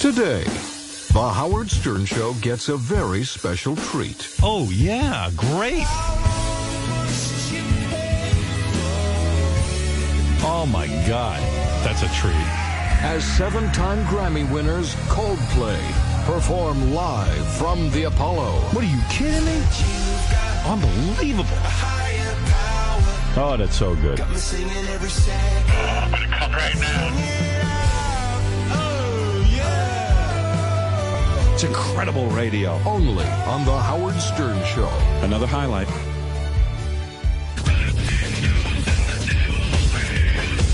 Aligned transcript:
Today, 0.00 0.44
the 1.12 1.28
Howard 1.28 1.70
Stern 1.70 2.06
Show 2.06 2.32
gets 2.40 2.70
a 2.70 2.76
very 2.78 3.22
special 3.22 3.76
treat. 3.76 4.34
Oh, 4.42 4.70
yeah, 4.70 5.28
great. 5.36 5.84
Oh, 10.42 10.66
my 10.72 10.86
God. 11.06 11.38
That's 11.84 12.02
a 12.02 12.08
treat. 12.18 12.32
As 13.02 13.22
seven-time 13.36 14.02
Grammy 14.06 14.50
winners 14.50 14.94
Coldplay 15.10 15.78
perform 16.24 16.94
live 16.94 17.46
from 17.58 17.90
the 17.90 18.04
Apollo. 18.04 18.52
What 18.72 18.82
are 18.82 18.88
you 18.88 19.02
kidding 19.10 19.44
me? 19.44 19.62
Unbelievable. 20.64 21.60
Oh, 23.36 23.54
that's 23.58 23.76
so 23.76 23.94
good. 23.96 24.18
It's 31.62 31.68
incredible 31.68 32.26
radio. 32.28 32.80
Only 32.86 33.26
on 33.44 33.66
the 33.66 33.76
Howard 33.76 34.18
Stern 34.18 34.64
Show. 34.64 34.88
Another 35.20 35.46
highlight. 35.46 35.88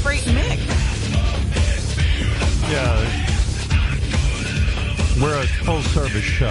Great 0.04 0.24
mix. 0.32 0.62
Yeah. 2.70 3.02
We're 5.20 5.42
a 5.42 5.46
full 5.64 5.82
service 5.82 6.22
show. 6.22 6.46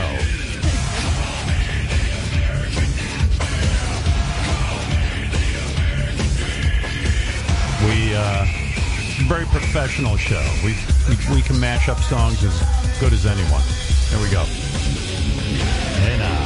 We, 7.86 8.14
uh, 8.14 8.46
very 9.30 9.46
professional 9.46 10.18
show. 10.18 10.44
We, 10.62 10.76
we, 11.08 11.36
we 11.36 11.42
can 11.42 11.58
mash 11.58 11.88
up 11.88 12.00
songs 12.00 12.44
as 12.44 13.00
good 13.00 13.14
as 13.14 13.26
anyone. 13.26 13.64
There 14.10 14.22
we 14.22 14.30
go. 14.30 14.44
Hey 16.04 16.18
now. 16.18 16.42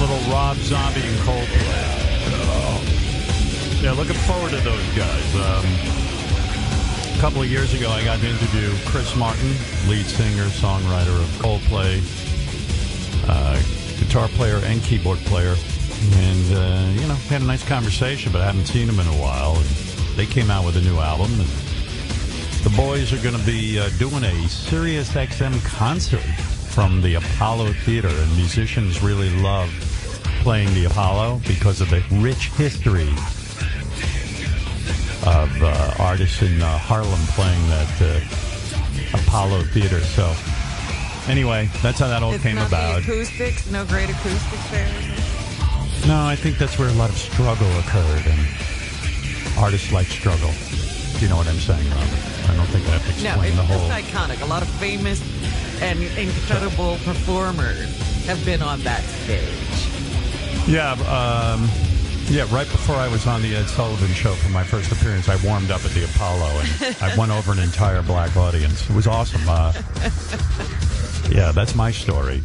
Little 0.00 0.32
Rob 0.32 0.56
Zombie 0.58 1.00
and 1.00 1.18
Coldplay. 1.20 1.96
Yeah, 3.82 3.92
looking 3.92 4.16
forward 4.16 4.50
to 4.50 4.56
those 4.56 4.82
guys. 4.96 5.34
Um, 5.36 5.64
a 7.16 7.20
couple 7.20 7.42
of 7.42 7.48
years 7.48 7.72
ago, 7.74 7.88
I 7.90 8.02
got 8.02 8.18
to 8.18 8.26
interview 8.26 8.74
Chris 8.86 9.14
Martin, 9.14 9.50
lead 9.86 10.06
singer, 10.06 10.46
songwriter 10.46 11.14
of 11.14 11.28
Coldplay, 11.38 12.00
uh, 13.28 13.60
guitar 14.00 14.28
player 14.28 14.60
and 14.64 14.82
keyboard 14.82 15.18
player. 15.20 15.54
And, 16.14 16.56
uh, 16.56 17.00
you 17.00 17.06
know, 17.06 17.14
had 17.28 17.42
a 17.42 17.44
nice 17.44 17.64
conversation, 17.68 18.32
but 18.32 18.40
I 18.40 18.46
haven't 18.46 18.66
seen 18.66 18.88
him 18.88 18.98
in 18.98 19.06
a 19.06 19.20
while. 19.22 19.54
And 19.54 19.66
they 20.16 20.26
came 20.26 20.50
out 20.50 20.64
with 20.64 20.76
a 20.76 20.80
new 20.80 20.98
album. 20.98 21.38
And 21.38 21.48
the 22.66 22.76
boys 22.76 23.12
are 23.12 23.22
going 23.22 23.38
to 23.38 23.46
be 23.46 23.78
uh, 23.78 23.88
doing 23.90 24.24
a 24.24 24.48
Sirius 24.48 25.12
XM 25.12 25.64
concert 25.64 26.18
from 26.18 27.00
the 27.00 27.14
Apollo 27.14 27.72
Theater. 27.84 28.08
And 28.08 28.36
musicians 28.36 29.00
really 29.04 29.30
love 29.40 29.70
playing 30.42 30.74
the 30.74 30.86
Apollo 30.86 31.42
because 31.46 31.80
of 31.80 31.90
the 31.90 32.02
rich 32.10 32.48
history 32.54 33.08
of 35.22 35.62
uh, 35.62 35.94
artists 36.00 36.42
in 36.42 36.60
uh, 36.60 36.76
Harlem 36.78 37.20
playing 37.38 37.68
that 37.68 38.02
uh, 38.02 39.22
Apollo 39.22 39.62
Theater. 39.66 40.00
So, 40.00 40.34
anyway, 41.30 41.70
that's 41.84 42.00
how 42.00 42.08
that 42.08 42.24
all 42.24 42.32
It's 42.32 42.42
came 42.42 42.58
about. 42.58 43.02
Acoustics, 43.02 43.70
no 43.70 43.84
great 43.84 44.10
acoustics 44.10 44.70
there. 44.72 44.88
No, 46.08 46.26
I 46.26 46.34
think 46.34 46.58
that's 46.58 46.80
where 46.80 46.88
a 46.88 46.94
lot 46.94 47.10
of 47.10 47.16
struggle 47.16 47.70
occurred, 47.78 48.26
and 48.26 48.40
artists 49.56 49.92
like 49.92 50.08
struggle. 50.08 50.50
You 51.20 51.28
know 51.28 51.36
what 51.36 51.46
I'm 51.46 51.60
saying, 51.60 51.88
Robert? 51.90 52.35
I 52.48 52.56
don't 52.56 52.66
think 52.66 52.86
I 52.88 52.98
have 52.98 53.16
to 53.18 53.22
No, 53.24 53.40
it's 53.42 53.56
the 53.56 53.62
just 53.62 53.72
whole. 53.80 53.90
iconic. 53.90 54.42
A 54.42 54.46
lot 54.46 54.62
of 54.62 54.68
famous 54.68 55.20
and 55.82 56.02
incredible 56.18 56.96
performers 57.04 57.86
have 58.26 58.42
been 58.44 58.62
on 58.62 58.80
that 58.82 59.02
stage. 59.02 60.68
Yeah, 60.68 60.92
um, 61.06 61.68
yeah. 62.28 62.42
Right 62.52 62.68
before 62.68 62.96
I 62.96 63.08
was 63.08 63.26
on 63.26 63.42
the 63.42 63.54
Ed 63.54 63.66
Sullivan 63.66 64.12
Show 64.14 64.34
for 64.34 64.48
my 64.50 64.64
first 64.64 64.90
appearance, 64.90 65.28
I 65.28 65.36
warmed 65.46 65.70
up 65.70 65.84
at 65.84 65.92
the 65.92 66.04
Apollo, 66.04 66.48
and 66.60 66.96
I 67.02 67.16
won 67.16 67.30
over 67.30 67.52
an 67.52 67.58
entire 67.60 68.02
black 68.02 68.36
audience. 68.36 68.88
It 68.90 68.96
was 68.96 69.06
awesome. 69.06 69.42
Uh, 69.46 69.72
yeah, 71.30 71.52
that's 71.52 71.74
my 71.76 71.90
story. 71.92 72.42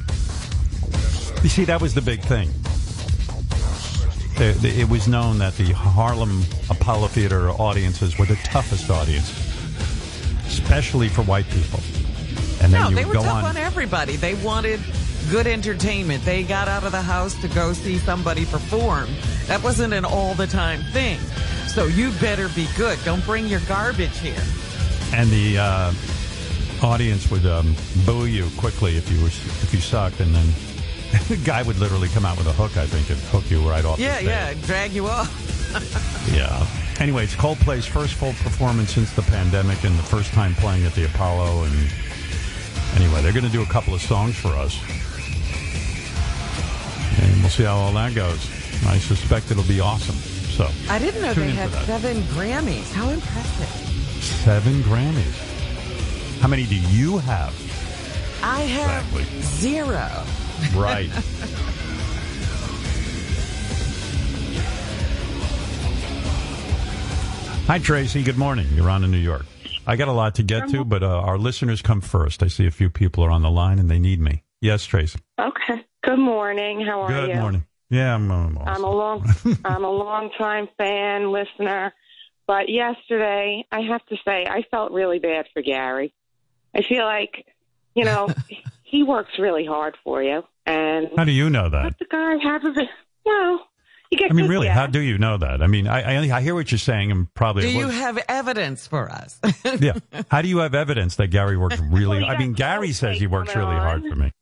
You 1.41 1.49
see, 1.49 1.65
that 1.65 1.81
was 1.81 1.93
the 1.95 2.01
big 2.01 2.21
thing. 2.21 2.49
It, 4.37 4.63
it 4.63 4.89
was 4.89 5.07
known 5.07 5.37
that 5.39 5.55
the 5.55 5.71
Harlem 5.71 6.43
Apollo 6.69 7.07
Theater 7.09 7.49
audiences 7.51 8.17
were 8.17 8.25
the 8.25 8.35
toughest 8.43 8.89
audience, 8.89 9.29
especially 10.59 11.07
for 11.09 11.23
white 11.23 11.47
people. 11.49 11.79
And 12.61 12.71
then 12.73 12.81
No, 12.81 12.89
you 12.89 12.95
they 12.95 13.05
were 13.05 13.13
go 13.13 13.23
tough 13.23 13.43
on. 13.43 13.45
on 13.45 13.57
everybody. 13.57 14.15
They 14.17 14.35
wanted 14.35 14.79
good 15.31 15.47
entertainment. 15.47 16.23
They 16.25 16.43
got 16.43 16.67
out 16.67 16.83
of 16.83 16.91
the 16.91 17.01
house 17.01 17.39
to 17.41 17.47
go 17.49 17.73
see 17.73 17.97
somebody 17.97 18.45
perform. 18.45 19.07
That 19.47 19.63
wasn't 19.63 19.93
an 19.93 20.05
all 20.05 20.33
the 20.35 20.47
time 20.47 20.81
thing. 20.91 21.19
So 21.67 21.85
you 21.85 22.11
better 22.19 22.49
be 22.49 22.67
good. 22.77 22.99
Don't 23.05 23.23
bring 23.25 23.47
your 23.47 23.61
garbage 23.61 24.17
here. 24.19 24.43
and 25.13 25.29
the 25.29 25.57
uh, 25.57 25.93
audience 26.85 27.29
would 27.31 27.45
um, 27.45 27.75
boo 28.05 28.25
you 28.25 28.47
quickly 28.57 28.97
if 28.97 29.09
you 29.11 29.19
were 29.21 29.27
if 29.27 29.73
you 29.73 29.79
sucked, 29.79 30.19
and 30.19 30.33
then 30.35 30.45
the 31.29 31.37
guy 31.37 31.63
would 31.63 31.77
literally 31.79 32.09
come 32.09 32.25
out 32.25 32.37
with 32.37 32.47
a 32.47 32.53
hook, 32.53 32.75
I 32.77 32.85
think, 32.85 33.09
and 33.09 33.19
hook 33.31 33.49
you 33.49 33.59
right 33.67 33.85
off. 33.85 33.99
Yeah, 33.99 34.19
yeah, 34.19 34.53
drag 34.65 34.91
you 34.91 35.07
off. 35.07 35.29
yeah. 36.35 36.65
Anyway, 37.01 37.23
it's 37.23 37.33
Coldplay's 37.35 37.87
first 37.87 38.13
full 38.13 38.33
performance 38.33 38.93
since 38.93 39.11
the 39.13 39.23
pandemic, 39.23 39.83
and 39.83 39.97
the 39.97 40.03
first 40.03 40.31
time 40.33 40.53
playing 40.53 40.85
at 40.85 40.93
the 40.93 41.05
Apollo. 41.05 41.63
And 41.63 41.73
anyway, 42.95 43.23
they're 43.23 43.33
going 43.33 43.43
to 43.43 43.49
do 43.51 43.63
a 43.63 43.65
couple 43.65 43.95
of 43.95 44.01
songs 44.03 44.35
for 44.37 44.49
us, 44.49 44.77
and 47.19 47.41
we'll 47.41 47.49
see 47.49 47.63
how 47.63 47.75
all 47.75 47.91
that 47.93 48.13
goes. 48.13 48.47
I 48.85 48.99
suspect 48.99 49.49
it'll 49.49 49.63
be 49.63 49.79
awesome. 49.79 50.15
So 50.15 50.69
I 50.91 50.99
didn't 50.99 51.23
know 51.23 51.33
they 51.33 51.49
had 51.49 51.71
seven 51.85 52.17
Grammys. 52.35 52.91
How 52.91 53.09
impressive. 53.09 54.23
seven 54.23 54.83
Grammys. 54.83 56.39
How 56.39 56.47
many 56.49 56.67
do 56.67 56.75
you 56.75 57.17
have? 57.17 57.55
I 58.43 58.61
have 58.61 59.05
Exactly. 59.15 59.41
zero. 59.41 60.23
Right. 60.75 61.09
Hi, 67.71 67.79
Tracy. 67.79 68.21
Good 68.21 68.37
morning. 68.37 68.67
You're 68.73 68.89
on 68.89 69.05
in 69.05 69.11
New 69.11 69.17
York. 69.17 69.45
I 69.87 69.95
got 69.95 70.09
a 70.09 70.11
lot 70.11 70.35
to 70.35 70.43
get 70.43 70.67
to, 70.71 70.83
but 70.83 71.03
uh, 71.03 71.07
our 71.07 71.37
listeners 71.37 71.81
come 71.81 72.01
first. 72.01 72.43
I 72.43 72.47
see 72.47 72.67
a 72.67 72.69
few 72.69 72.89
people 72.89 73.23
are 73.23 73.29
on 73.29 73.43
the 73.43 73.49
line 73.49 73.79
and 73.79 73.89
they 73.89 73.97
need 73.97 74.19
me. 74.19 74.43
Yes, 74.59 74.83
Tracy. 74.83 75.21
Okay. 75.39 75.85
Good 76.03 76.19
morning. 76.19 76.85
How 76.85 77.03
are 77.03 77.07
Good 77.07 77.29
you? 77.29 77.33
Good 77.35 77.39
morning. 77.39 77.65
Yeah, 77.89 78.13
I'm. 78.13 78.29
Um, 78.29 78.59
I'm 78.65 78.83
a 78.83 78.91
long 78.91 79.25
I'm 79.63 79.85
a 79.85 79.89
long 79.89 80.31
time 80.37 80.67
fan 80.77 81.31
listener, 81.31 81.93
but 82.45 82.67
yesterday 82.67 83.65
I 83.71 83.79
have 83.89 84.05
to 84.07 84.17
say 84.25 84.45
I 84.45 84.63
felt 84.69 84.91
really 84.91 85.19
bad 85.19 85.45
for 85.53 85.61
Gary. 85.61 86.13
I 86.75 86.81
feel 86.81 87.05
like, 87.05 87.45
you 87.95 88.03
know, 88.03 88.27
he 88.83 89.03
works 89.03 89.31
really 89.39 89.65
hard 89.65 89.95
for 90.03 90.21
you, 90.21 90.43
and 90.65 91.07
How 91.15 91.23
do 91.23 91.31
you 91.31 91.49
know 91.49 91.69
that? 91.69 91.83
let 91.85 91.99
the 91.99 92.05
guy 92.11 92.35
have 92.43 92.65
a. 92.65 92.81
You 93.23 93.31
know, 93.31 93.53
you 93.53 93.59
get. 93.61 93.70
I 94.13 94.33
mean, 94.33 94.47
really, 94.49 94.67
gas. 94.67 94.75
how 94.77 94.87
do 94.87 94.99
you 94.99 95.17
know 95.17 95.37
that? 95.37 95.61
I 95.61 95.67
mean, 95.67 95.87
I, 95.87 96.17
I, 96.27 96.37
I 96.37 96.41
hear 96.41 96.53
what 96.53 96.69
you're 96.71 96.79
saying, 96.79 97.11
and 97.11 97.33
probably 97.33 97.63
Do 97.63 97.69
it 97.69 97.73
you 97.75 97.87
have 97.87 98.17
evidence 98.27 98.85
for 98.85 99.09
us? 99.09 99.39
yeah. 99.79 99.93
How 100.29 100.41
do 100.41 100.49
you 100.49 100.57
have 100.59 100.75
evidence 100.75 101.15
that 101.15 101.27
Gary 101.27 101.55
works 101.57 101.79
really? 101.79 102.19
Well, 102.21 102.29
I 102.29 102.37
mean, 102.37 102.53
Gary 102.53 102.91
says 102.91 103.17
he 103.19 103.27
works 103.27 103.53
coming 103.53 103.67
really 103.69 103.79
hard 103.79 104.03
for 104.05 104.15
me. 104.15 104.33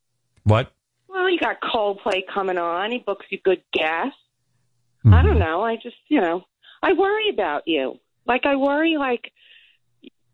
What? 0.44 0.72
Well, 1.08 1.30
you 1.30 1.40
got 1.40 1.58
Coldplay 1.62 2.22
coming 2.34 2.58
on. 2.58 2.92
He 2.92 3.00
books 3.00 3.26
you 3.30 3.40
good 3.44 3.62
gas. 3.72 4.12
Hmm. 5.04 5.14
I 5.14 5.22
don't 5.22 5.38
know. 5.40 5.62
I 5.64 5.76
just, 5.76 5.96
you 6.08 6.20
know, 6.20 6.44
I 6.82 6.94
worry 6.94 7.30
about 7.30 7.64
you. 7.68 8.00
Like 8.26 8.46
I 8.46 8.56
worry, 8.56 8.98
like 8.98 9.32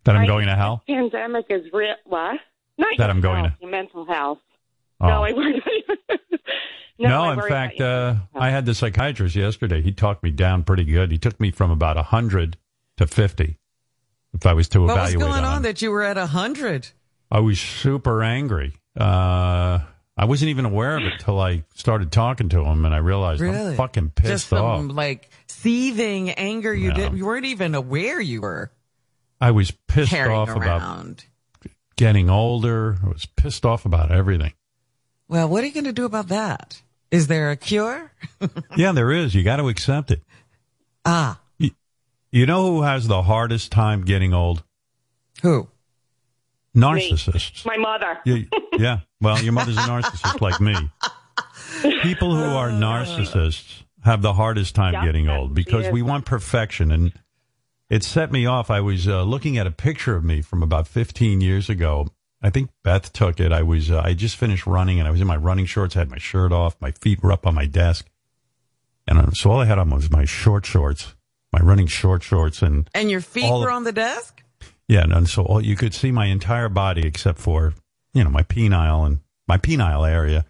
That 0.06 0.16
I'm 0.16 0.24
I- 0.24 0.28
going 0.28 0.48
to 0.48 0.56
hell. 0.56 0.84
pandemic 0.88 1.46
is 1.50 1.66
real. 1.74 1.96
What? 2.06 2.40
Not 2.78 2.88
That 2.98 3.06
your 3.06 3.10
I'm 3.10 3.22
going 3.22 3.44
health, 3.46 3.54
to- 3.58 3.62
your 3.62 3.72
mental 3.72 4.06
health. 4.06 4.40
Oh. 5.02 5.08
No, 5.08 5.24
I 5.24 5.34
worry 5.34 5.62
about 6.00 6.20
no, 7.00 7.10
No, 7.10 7.32
in 7.32 7.50
fact, 7.50 7.80
uh. 7.82 8.16
I 8.34 8.50
had 8.50 8.66
the 8.66 8.74
psychiatrist 8.74 9.36
yesterday. 9.36 9.82
He 9.82 9.92
talked 9.92 10.24
me 10.24 10.32
down 10.32 10.64
pretty 10.64 10.84
good. 10.86 11.12
He 11.12 11.18
took 11.18 11.40
me 11.40 11.52
from 11.52 11.72
about 11.72 11.96
100 11.98 12.58
to 12.98 13.08
50 13.08 13.58
if 14.34 14.46
I 14.46 14.54
was 14.54 14.70
to 14.70 14.82
what 14.82 14.96
was 14.98 15.14
going 15.16 15.44
on 15.44 15.58
him. 15.58 15.64
that 15.64 15.82
you 15.82 15.92
were 15.92 16.04
at 16.04 16.18
a 16.18 16.26
hundred? 16.26 16.88
I 17.32 17.40
was 17.40 17.60
super 17.60 18.22
angry. 18.24 18.74
Uh, 19.00 19.80
I 20.18 20.26
wasn't 20.26 20.50
even 20.50 20.64
aware 20.66 20.98
of 20.98 21.04
it 21.04 21.20
till 21.20 21.40
I 21.40 21.64
started 21.74 22.12
talking 22.12 22.50
to 22.50 22.64
him, 22.64 22.86
and 22.86 22.94
I 22.94 22.98
realized 23.00 23.42
Really? 23.42 23.72
I'm 23.72 23.76
fucking 23.76 24.10
pissed 24.12 24.30
Just 24.32 24.48
some 24.48 24.66
off. 24.90 24.96
like 24.96 25.30
seething 25.48 26.30
anger. 26.32 26.74
You 26.74 26.90
No. 26.90 26.96
did. 26.96 27.14
You 27.18 27.26
weren't 27.26 27.46
even 27.46 27.76
aware 27.76 28.22
you 28.22 28.42
were 28.42 28.72
I 29.42 29.52
was 29.52 29.72
pissed 29.72 30.12
carrying 30.12 30.38
off 30.38 30.50
about 30.56 31.26
getting 31.98 32.30
older. 32.30 32.98
I 33.04 33.08
was 33.10 33.26
pissed 33.26 33.66
off 33.66 33.86
about 33.86 34.12
everything. 34.12 34.54
Well, 35.28 35.50
what 35.50 35.64
are 35.64 35.68
you 35.68 35.74
going 35.74 35.86
to 35.86 35.94
do 35.94 36.06
about 36.06 36.28
that? 36.30 36.82
Is 37.12 37.28
there 37.28 37.52
a 37.52 37.56
cure? 37.56 38.12
yeah, 38.76 38.92
there 38.92 39.12
is. 39.12 39.34
You 39.34 39.44
got 39.44 39.58
to 39.58 39.70
accept 39.70 40.12
it. 40.12 40.22
Ah, 41.06 41.40
You 42.32 42.46
know 42.46 42.66
who 42.72 42.82
has 42.82 43.08
the 43.08 43.22
hardest 43.22 43.72
time 43.72 44.04
getting 44.04 44.34
old? 44.34 44.64
who? 45.42 45.68
narcissists. 46.76 47.66
My 47.66 47.78
mother. 47.78 48.20
Yeah, 48.26 48.44
yeah. 48.78 49.00
Well, 49.22 49.42
your 49.42 49.54
mother's 49.54 49.78
a 49.78 49.82
narcissist 49.82 50.42
like 50.42 50.60
me. 50.60 50.76
People 52.02 52.36
who 52.36 52.44
are 52.44 52.70
narcissists 52.70 53.84
have 54.04 54.22
the 54.22 54.34
hardest 54.34 54.76
time 54.76 54.94
Yeah, 54.94 55.06
getting 55.06 55.30
old 55.30 55.54
because 55.54 55.90
we 55.92 56.02
want 56.02 56.26
perfection. 56.26 56.92
And 56.92 57.14
it 57.90 58.04
set 58.04 58.32
me 58.32 58.46
off. 58.46 58.70
I 58.70 58.82
was 58.82 59.08
uh, 59.08 59.24
looking 59.24 59.58
at 59.58 59.68
a 59.68 59.72
picture 59.72 60.16
of 60.16 60.24
me 60.26 60.42
from 60.42 60.62
about 60.64 60.88
15 60.88 61.40
years 61.40 61.70
ago. 61.70 62.08
I 62.46 62.52
think 62.52 62.70
Beth 62.84 63.12
took 63.12 63.40
it. 63.40 63.52
I 63.52 63.64
was, 63.64 63.90
uh, 63.90 64.02
I 64.06 64.14
just 64.14 64.36
finished 64.36 64.68
running 64.68 65.00
and 65.00 65.08
I 65.08 65.12
was 65.12 65.20
in 65.20 65.26
my 65.26 65.36
running 65.36 65.66
shorts. 65.66 65.96
I 65.96 66.00
had 66.00 66.12
my 66.12 66.20
shirt 66.20 66.52
off. 66.52 66.76
My 66.80 66.92
feet 66.92 67.24
were 67.24 67.32
up 67.32 67.48
on 67.48 67.56
my 67.56 67.66
desk. 67.66 68.08
And 69.08 69.18
uh, 69.18 69.32
so 69.32 69.50
all 69.50 69.62
I 69.62 69.66
had 69.66 69.80
on 69.80 69.90
was 69.90 70.12
my 70.12 70.26
short 70.26 70.64
shorts, 70.64 71.16
my 71.52 71.60
running 71.60 71.88
short 71.88 72.22
shorts. 72.22 72.62
And 72.62 72.88
And 72.94 73.10
your 73.10 73.22
feet 73.22 73.46
All 73.46 73.62
were 73.62 73.72
on 73.72 73.84
the 73.84 73.92
desk? 73.92 74.44
yeah, 74.88 75.02
and, 75.02 75.12
and 75.12 75.28
so 75.28 75.42
all, 75.44 75.60
you 75.60 75.76
could 75.76 75.96
see 75.96 76.12
my 76.12 76.28
entire 76.28 76.70
body 76.70 77.08
except 77.08 77.40
for, 77.40 77.74
you 78.14 78.24
know, 78.24 78.30
my 78.30 78.44
penile 78.44 79.08
and 79.08 79.22
my 79.48 79.58
penile 79.58 80.08
area. 80.08 80.46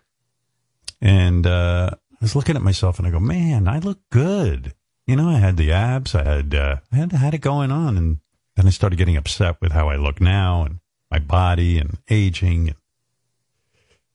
And 1.02 1.48
uh, 1.48 1.92
I 1.94 2.18
was 2.20 2.36
looking 2.36 2.58
at 2.58 2.62
myself 2.62 3.00
and 3.00 3.08
I 3.08 3.12
go, 3.12 3.22
man, 3.22 3.70
I 3.70 3.80
look 3.80 4.00
good. 4.10 4.74
You 5.08 5.16
know, 5.16 5.30
I 5.30 5.36
had 5.38 5.56
the 5.56 5.72
abs, 5.72 6.14
I 6.14 6.24
had, 6.24 6.54
uh, 6.54 6.78
I 6.92 6.96
had, 6.98 7.14
had 7.14 7.34
it 7.34 7.40
going 7.40 7.72
on. 7.72 7.96
And 7.96 8.20
then 8.58 8.68
I 8.68 8.72
started 8.72 8.98
getting 8.98 9.16
upset 9.16 9.62
with 9.62 9.72
how 9.72 9.88
I 9.88 9.96
look 9.96 10.20
now 10.20 10.64
and 10.64 10.80
my 11.16 11.20
body 11.20 11.78
and 11.80 11.98
aging 12.10 12.68
and, 12.70 12.76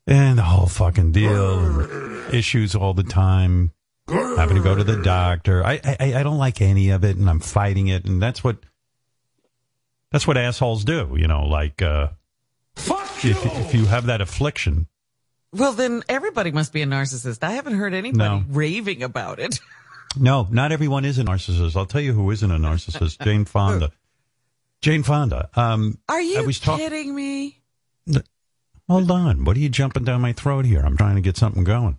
and 0.06 0.38
the 0.38 0.42
whole 0.42 0.66
fucking 0.66 1.12
deal 1.12 1.58
and 1.58 2.34
issues 2.34 2.74
all 2.74 2.92
the 2.94 3.02
time. 3.02 3.72
Having 4.08 4.56
to 4.56 4.62
go 4.62 4.74
to 4.74 4.82
the 4.84 5.00
doctor. 5.02 5.64
I, 5.64 5.80
I, 5.84 6.14
I 6.16 6.22
don't 6.24 6.38
like 6.38 6.60
any 6.60 6.90
of 6.90 7.04
it 7.04 7.16
and 7.16 7.30
I'm 7.30 7.38
fighting 7.40 7.86
it. 7.88 8.04
And 8.06 8.20
that's 8.20 8.42
what, 8.42 8.56
that's 10.10 10.26
what 10.26 10.36
assholes 10.36 10.84
do, 10.84 11.14
you 11.16 11.28
know, 11.28 11.44
like, 11.46 11.80
uh, 11.80 12.08
if, 12.76 13.24
if 13.24 13.74
you 13.74 13.86
have 13.86 14.06
that 14.06 14.20
affliction, 14.20 14.88
Well, 15.52 15.72
then 15.72 16.02
everybody 16.08 16.50
must 16.50 16.72
be 16.72 16.82
a 16.82 16.86
narcissist. 16.86 17.44
I 17.44 17.52
haven't 17.52 17.74
heard 17.74 17.94
anybody 17.94 18.18
No. 18.18 18.44
raving 18.48 19.02
about 19.04 19.38
it. 19.38 19.60
no, 20.18 20.48
not 20.50 20.72
everyone 20.72 21.04
is 21.04 21.18
a 21.20 21.22
narcissist. 21.24 21.76
I'll 21.76 21.86
tell 21.86 22.00
you 22.00 22.12
who 22.12 22.30
isn't 22.32 22.50
a 22.50 22.58
narcissist. 22.58 23.20
Jane 23.24 23.44
Fonda. 23.44 23.92
Jane 24.80 25.02
Fonda. 25.02 25.50
Um, 25.54 25.98
Are 26.08 26.20
you 26.20 26.38
I 26.38 26.46
was 26.46 26.58
talk- 26.58 26.78
kidding 26.78 27.14
me? 27.14 27.56
hold 28.88 29.10
on. 29.10 29.44
What 29.44 29.56
are 29.56 29.60
you 29.60 29.68
jumping 29.68 30.04
down 30.04 30.20
my 30.20 30.32
throat 30.32 30.64
here? 30.64 30.80
I'm 30.80 30.96
trying 30.96 31.14
to 31.16 31.20
get 31.20 31.36
something 31.36 31.62
going. 31.64 31.98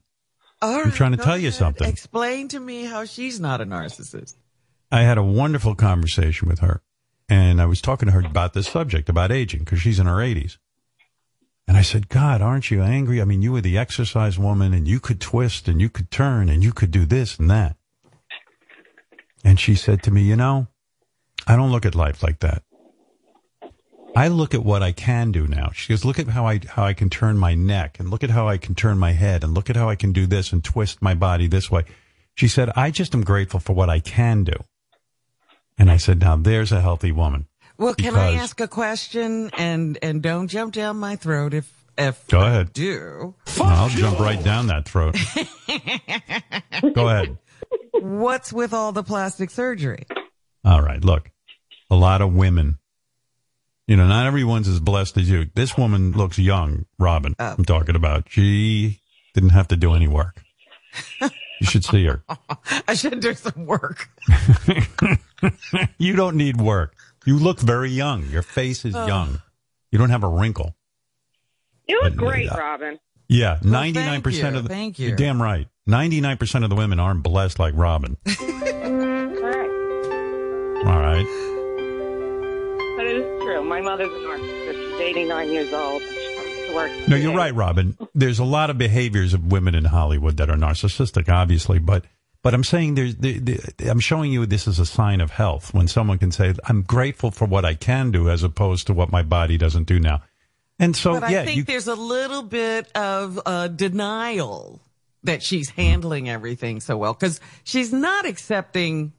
All 0.61 0.81
I'm 0.81 0.91
trying 0.91 1.11
to 1.11 1.17
tell 1.17 1.37
you 1.37 1.49
something. 1.51 1.87
Explain 1.87 2.47
to 2.49 2.59
me 2.59 2.85
how 2.85 3.05
she's 3.05 3.39
not 3.39 3.61
a 3.61 3.65
narcissist. 3.65 4.35
I 4.91 5.01
had 5.03 5.17
a 5.17 5.23
wonderful 5.23 5.73
conversation 5.73 6.47
with 6.49 6.59
her, 6.59 6.81
and 7.29 7.61
I 7.61 7.65
was 7.65 7.81
talking 7.81 8.07
to 8.07 8.11
her 8.11 8.19
about 8.19 8.53
this 8.53 8.67
subject, 8.67 9.07
about 9.09 9.31
aging, 9.31 9.61
because 9.61 9.79
she's 9.79 9.99
in 9.99 10.05
her 10.05 10.17
80s. 10.17 10.57
And 11.67 11.77
I 11.77 11.81
said, 11.81 12.09
God, 12.09 12.41
aren't 12.41 12.69
you 12.69 12.81
angry? 12.81 13.21
I 13.21 13.25
mean, 13.25 13.41
you 13.41 13.53
were 13.53 13.61
the 13.61 13.77
exercise 13.77 14.37
woman, 14.37 14.73
and 14.73 14.87
you 14.87 14.99
could 14.99 15.21
twist, 15.21 15.67
and 15.69 15.79
you 15.79 15.89
could 15.89 16.11
turn, 16.11 16.49
and 16.49 16.61
you 16.61 16.73
could 16.73 16.91
do 16.91 17.05
this 17.05 17.39
and 17.39 17.49
that. 17.49 17.77
And 19.43 19.59
she 19.59 19.75
said 19.75 20.03
to 20.03 20.11
me, 20.11 20.21
You 20.23 20.35
know, 20.35 20.67
I 21.47 21.55
don't 21.55 21.71
look 21.71 21.85
at 21.85 21.95
life 21.95 22.21
like 22.21 22.39
that. 22.41 22.63
I 24.15 24.27
look 24.27 24.53
at 24.53 24.63
what 24.65 24.83
I 24.83 24.91
can 24.91 25.31
do 25.31 25.47
now. 25.47 25.71
She 25.73 25.93
goes, 25.93 26.03
Look 26.03 26.19
at 26.19 26.27
how 26.27 26.45
I 26.45 26.59
how 26.67 26.83
I 26.85 26.93
can 26.93 27.09
turn 27.09 27.37
my 27.37 27.55
neck, 27.55 27.97
and 27.99 28.09
look 28.09 28.23
at 28.23 28.29
how 28.29 28.47
I 28.47 28.57
can 28.57 28.75
turn 28.75 28.97
my 28.97 29.11
head, 29.11 29.43
and 29.43 29.53
look 29.53 29.69
at 29.69 29.75
how 29.75 29.89
I 29.89 29.95
can 29.95 30.11
do 30.11 30.25
this 30.27 30.51
and 30.51 30.63
twist 30.63 31.01
my 31.01 31.13
body 31.13 31.47
this 31.47 31.71
way. 31.71 31.85
She 32.35 32.47
said, 32.47 32.69
I 32.75 32.91
just 32.91 33.13
am 33.13 33.23
grateful 33.23 33.59
for 33.59 33.73
what 33.73 33.89
I 33.89 33.99
can 33.99 34.43
do. 34.43 34.53
And 35.77 35.89
I 35.91 35.97
said, 35.97 36.19
now 36.19 36.35
there's 36.35 36.71
a 36.71 36.81
healthy 36.81 37.11
woman. 37.11 37.47
Well, 37.77 37.93
can 37.95 38.15
I 38.15 38.35
ask 38.35 38.59
a 38.59 38.67
question 38.67 39.49
and 39.57 39.97
and 40.01 40.21
don't 40.21 40.47
jump 40.47 40.73
down 40.73 40.97
my 40.97 41.15
throat 41.15 41.53
if 41.53 41.71
if 41.97 42.27
Go 42.27 42.39
I 42.39 42.49
ahead. 42.49 42.73
do. 42.73 43.33
I'll 43.59 43.89
jump 43.89 44.19
right 44.19 44.41
down 44.43 44.67
that 44.67 44.87
throat. 44.87 45.15
Go 46.93 47.09
ahead. 47.09 47.37
What's 47.93 48.51
with 48.53 48.73
all 48.73 48.91
the 48.91 49.03
plastic 49.03 49.49
surgery? 49.49 50.05
All 50.63 50.81
right. 50.81 51.03
Look, 51.03 51.31
a 51.89 51.95
lot 51.95 52.21
of 52.21 52.33
women, 52.33 52.77
you 53.87 53.95
know, 53.95 54.07
not 54.07 54.25
everyone's 54.27 54.67
as 54.67 54.79
blessed 54.79 55.17
as 55.17 55.29
you. 55.29 55.49
This 55.55 55.77
woman 55.77 56.11
looks 56.11 56.37
young, 56.39 56.85
Robin. 56.99 57.35
Oh. 57.39 57.55
I'm 57.57 57.65
talking 57.65 57.95
about. 57.95 58.25
She 58.29 59.01
didn't 59.33 59.49
have 59.49 59.67
to 59.69 59.75
do 59.75 59.93
any 59.93 60.07
work. 60.07 60.41
You 61.21 61.67
should 61.67 61.83
see 61.85 62.05
her. 62.05 62.23
I 62.87 62.93
should 62.95 63.19
do 63.19 63.33
some 63.33 63.65
work. 63.65 64.09
You 65.97 66.15
don't 66.15 66.35
need 66.35 66.61
work. 66.61 66.93
You 67.25 67.37
look 67.37 67.59
very 67.59 67.89
young. 67.89 68.27
Your 68.27 68.43
face 68.43 68.85
is 68.85 68.93
young. 68.93 69.41
You 69.91 69.97
don't 69.97 70.11
have 70.11 70.23
a 70.23 70.27
wrinkle. 70.27 70.75
You 71.87 71.99
look 72.03 72.15
But, 72.15 72.23
uh, 72.23 72.29
great, 72.29 72.45
yeah. 72.45 72.57
Robin. 72.57 72.99
Yeah, 73.27 73.57
ninety 73.63 73.99
nine 73.99 74.21
percent 74.21 74.55
of 74.55 74.63
the. 74.63 74.69
Thank 74.69 74.99
you. 74.99 75.07
You're 75.07 75.15
damn 75.15 75.41
right. 75.41 75.67
Ninety 75.87 76.21
nine 76.21 76.37
percent 76.37 76.63
of 76.63 76.69
the 76.69 76.75
women 76.75 76.99
aren't 76.99 77.23
blessed 77.23 77.57
like 77.57 77.73
Robin. 77.75 78.17
All 78.39 78.45
right. 79.41 79.69
All 80.85 80.99
right. 80.99 81.25
But 83.51 83.57
it 83.57 83.59
is 83.59 83.59
true. 83.59 83.63
My 83.63 83.81
mother's 83.81 84.07
a 84.07 84.11
narcissist. 84.11 84.91
She's 84.91 85.01
89 85.01 85.51
years 85.51 85.73
old. 85.73 86.01
She 86.01 86.35
comes 86.35 86.67
to 86.67 86.75
work. 86.75 86.91
No, 87.07 87.15
you're 87.15 87.35
right, 87.35 87.53
Robin. 87.53 87.97
There's 88.13 88.39
a 88.39 88.43
lot 88.43 88.69
of 88.69 88.77
behaviors 88.77 89.33
of 89.33 89.51
women 89.51 89.75
in 89.75 89.85
Hollywood 89.85 90.37
that 90.37 90.49
are 90.49 90.57
narcissistic, 90.57 91.29
obviously, 91.29 91.79
but 91.79 92.05
but 92.43 92.53
I'm 92.55 92.63
saying 92.63 92.95
there's 92.95 93.15
the, 93.17 93.37
the, 93.39 93.89
I'm 93.89 93.99
showing 93.99 94.31
you 94.31 94.45
this 94.47 94.67
is 94.67 94.79
a 94.79 94.85
sign 94.85 95.21
of 95.21 95.29
health 95.29 95.73
when 95.73 95.87
someone 95.87 96.17
can 96.17 96.31
say 96.31 96.53
I'm 96.67 96.81
grateful 96.81 97.29
for 97.29 97.45
what 97.45 97.65
I 97.65 97.75
can 97.75 98.11
do 98.11 98.29
as 98.29 98.43
opposed 98.43 98.87
to 98.87 98.93
what 98.93 99.11
my 99.11 99.21
body 99.21 99.57
doesn't 99.57 99.83
do 99.83 99.99
now. 99.99 100.23
And 100.79 100.95
so 100.95 101.19
But 101.19 101.29
yeah, 101.29 101.41
I 101.41 101.45
think 101.45 101.57
you, 101.57 101.63
there's 101.65 101.87
a 101.87 101.95
little 101.95 102.41
bit 102.41 102.91
of 102.95 103.39
uh, 103.45 103.67
denial 103.67 104.81
that 105.23 105.43
she's 105.43 105.69
handling 105.69 106.29
everything 106.29 106.79
so 106.79 106.97
well 106.97 107.13
because 107.13 107.39
she's 107.63 107.93
not 107.93 108.25
accepting 108.25 109.13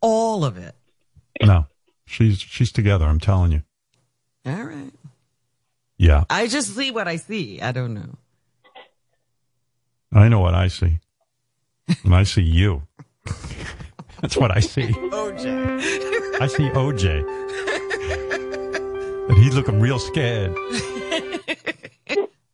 all 0.00 0.44
of 0.44 0.56
it. 0.56 0.76
no, 1.42 1.66
she's 2.06 2.38
she's 2.38 2.70
together. 2.70 3.04
I'm 3.04 3.18
telling 3.18 3.50
you. 3.50 3.62
All 4.46 4.64
right. 4.64 4.92
Yeah, 5.98 6.24
I 6.30 6.46
just 6.46 6.74
see 6.74 6.90
what 6.90 7.06
I 7.08 7.16
see. 7.16 7.60
I 7.60 7.72
don't 7.72 7.94
know. 7.94 8.16
I 10.12 10.28
know 10.28 10.40
what 10.40 10.54
I 10.54 10.68
see. 10.68 10.98
And 12.04 12.14
I 12.14 12.22
see 12.24 12.42
you. 12.42 12.82
That's 14.20 14.36
what 14.36 14.50
I 14.54 14.60
see. 14.60 14.86
OJ. 14.88 16.40
I 16.40 16.46
see 16.46 16.68
OJ. 16.70 17.24
And 19.28 19.38
he's 19.38 19.54
looking 19.54 19.80
real 19.80 19.98
scared. 19.98 20.56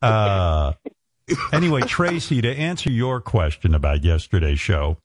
Uh, 0.02 0.74
anyway, 1.52 1.80
Tracy, 1.82 2.42
to 2.42 2.50
answer 2.54 2.90
your 2.90 3.20
question 3.20 3.74
about 3.74 4.04
yesterday's 4.04 4.60
show, 4.60 4.98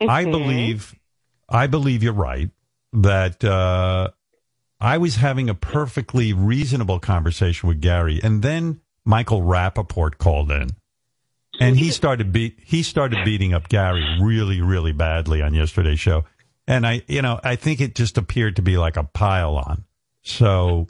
I 0.00 0.24
believe, 0.24 0.94
I 1.48 1.66
believe 1.66 2.02
you're 2.02 2.12
right 2.12 2.50
that, 2.92 3.42
uh, 3.42 4.10
I 4.80 4.98
was 4.98 5.16
having 5.16 5.48
a 5.50 5.54
perfectly 5.54 6.32
reasonable 6.32 7.00
conversation 7.00 7.68
with 7.68 7.80
Gary 7.80 8.20
and 8.22 8.42
then 8.42 8.80
Michael 9.04 9.42
Rappaport 9.42 10.18
called 10.18 10.50
in 10.52 10.70
and 11.60 11.76
he 11.76 11.90
started 11.90 12.32
beat 12.32 12.58
he 12.64 12.82
started 12.82 13.24
beating 13.24 13.52
up 13.54 13.68
Gary 13.68 14.18
really 14.20 14.60
really 14.60 14.92
badly 14.92 15.42
on 15.42 15.54
yesterday's 15.54 16.00
show, 16.00 16.24
and 16.66 16.86
I 16.86 17.02
you 17.08 17.22
know 17.22 17.40
I 17.42 17.56
think 17.56 17.80
it 17.80 17.94
just 17.94 18.18
appeared 18.18 18.56
to 18.56 18.62
be 18.62 18.76
like 18.76 18.96
a 18.96 19.04
pile 19.04 19.56
on. 19.56 19.84
So, 20.22 20.88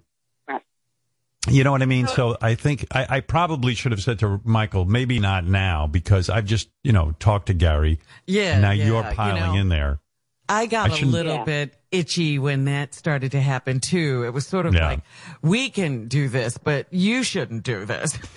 you 1.48 1.62
know 1.64 1.70
what 1.70 1.82
I 1.82 1.86
mean. 1.86 2.06
So 2.08 2.36
I 2.42 2.54
think 2.54 2.86
I, 2.90 3.06
I 3.08 3.20
probably 3.20 3.74
should 3.74 3.92
have 3.92 4.02
said 4.02 4.18
to 4.20 4.40
Michael, 4.44 4.84
maybe 4.84 5.20
not 5.20 5.44
now 5.44 5.86
because 5.86 6.28
I've 6.28 6.44
just 6.44 6.68
you 6.82 6.92
know 6.92 7.14
talked 7.18 7.46
to 7.46 7.54
Gary. 7.54 8.00
Yeah. 8.26 8.54
and 8.54 8.62
now 8.62 8.72
yeah, 8.72 8.86
you're 8.86 9.08
you 9.08 9.14
piling 9.14 9.54
know, 9.54 9.60
in 9.60 9.68
there. 9.68 10.00
I 10.48 10.66
got 10.66 10.90
I 10.90 10.98
a 10.98 11.04
little 11.06 11.36
Yeah. 11.36 11.44
bit 11.44 11.77
itchy 11.90 12.38
when 12.38 12.64
that 12.66 12.94
started 12.94 13.32
to 13.32 13.40
happen 13.40 13.80
too. 13.80 14.24
It 14.24 14.32
was 14.32 14.46
sort 14.46 14.66
of 14.66 14.74
Yeah. 14.74 14.86
like, 14.88 15.00
we 15.42 15.70
can 15.70 16.08
do 16.08 16.28
this, 16.28 16.58
but 16.58 16.86
you 16.92 17.22
shouldn't 17.22 17.62
do 17.64 17.84
this. 17.84 18.18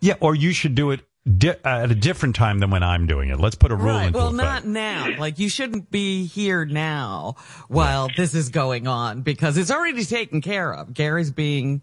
Yeah, 0.00 0.14
or 0.18 0.34
you 0.34 0.52
should 0.52 0.74
do 0.74 0.90
it 0.90 1.02
di- 1.24 1.54
at 1.64 1.88
a 1.92 1.94
different 1.94 2.34
time 2.34 2.58
than 2.58 2.70
when 2.70 2.82
I'm 2.82 3.06
doing 3.06 3.28
it. 3.30 3.38
Let's 3.38 3.54
put 3.54 3.70
a 3.70 3.76
rule 3.76 3.86
Right. 3.86 4.12
Well, 4.12 4.32
not 4.32 4.64
now. 4.66 5.16
Like 5.16 5.38
you 5.38 5.48
shouldn't 5.48 5.88
be 5.88 6.26
here 6.26 6.64
now 6.64 7.36
while 7.68 8.08
this 8.16 8.34
is 8.34 8.48
going 8.48 8.88
on 8.88 9.22
because 9.22 9.56
it's 9.56 9.70
already 9.70 10.04
taken 10.04 10.40
care 10.40 10.74
of. 10.74 10.92
Gary's 10.92 11.30
being 11.30 11.80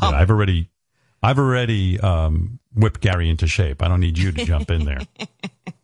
Yeah. 0.00 0.08
I've 0.08 0.30
already, 0.30 0.70
I've 1.22 1.38
already 1.38 2.00
um, 2.00 2.60
whipped 2.74 3.02
Gary 3.02 3.28
into 3.28 3.46
shape. 3.46 3.82
I 3.82 3.88
don't 3.88 4.00
need 4.00 4.16
you 4.16 4.32
to 4.32 4.44
jump 4.46 4.70
in 4.70 4.86
there. 4.86 5.00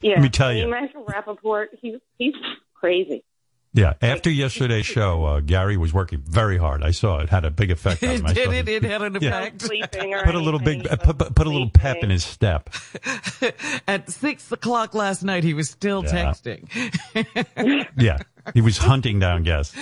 Yeah. 0.00 0.12
Let 0.14 0.22
me 0.22 0.28
tell 0.30 0.52
you. 0.52 0.68
Michael 0.68 1.04
Rappaport, 1.04 1.66
he's, 1.80 1.96
he's 2.18 2.34
crazy. 2.74 3.24
Yeah, 3.72 3.92
after 4.02 4.28
yesterday's 4.30 4.84
show, 4.86 5.24
uh, 5.24 5.38
Gary 5.40 5.76
was 5.76 5.92
working 5.94 6.20
very 6.26 6.58
hard. 6.58 6.82
I 6.82 6.90
saw 6.90 7.20
it 7.20 7.28
had 7.28 7.44
a 7.44 7.52
big 7.52 7.70
effect 7.70 8.02
on 8.02 8.08
him. 8.08 8.26
I 8.26 8.32
Did 8.32 8.52
it? 8.52 8.68
It 8.68 8.82
had 8.82 9.00
an 9.02 9.14
effect. 9.14 9.62
Sleeping 9.62 10.12
or 10.12 10.24
Put 10.24 10.34
a 10.34 10.40
little 10.40 10.58
big, 10.58 10.82
put, 10.88 11.18
put 11.18 11.46
a 11.46 11.50
little 11.50 11.70
pep 11.70 11.98
in 12.02 12.10
his 12.10 12.24
step. 12.24 12.68
At 13.86 14.10
six 14.10 14.50
o'clock 14.50 14.92
last 14.96 15.22
night, 15.22 15.44
he 15.44 15.54
was 15.54 15.70
still 15.70 16.02
Yeah. 16.04 16.32
texting. 16.32 17.86
Yeah, 17.96 18.18
He 18.54 18.60
was 18.60 18.76
hunting 18.76 19.20
down 19.20 19.44
guests. 19.44 19.76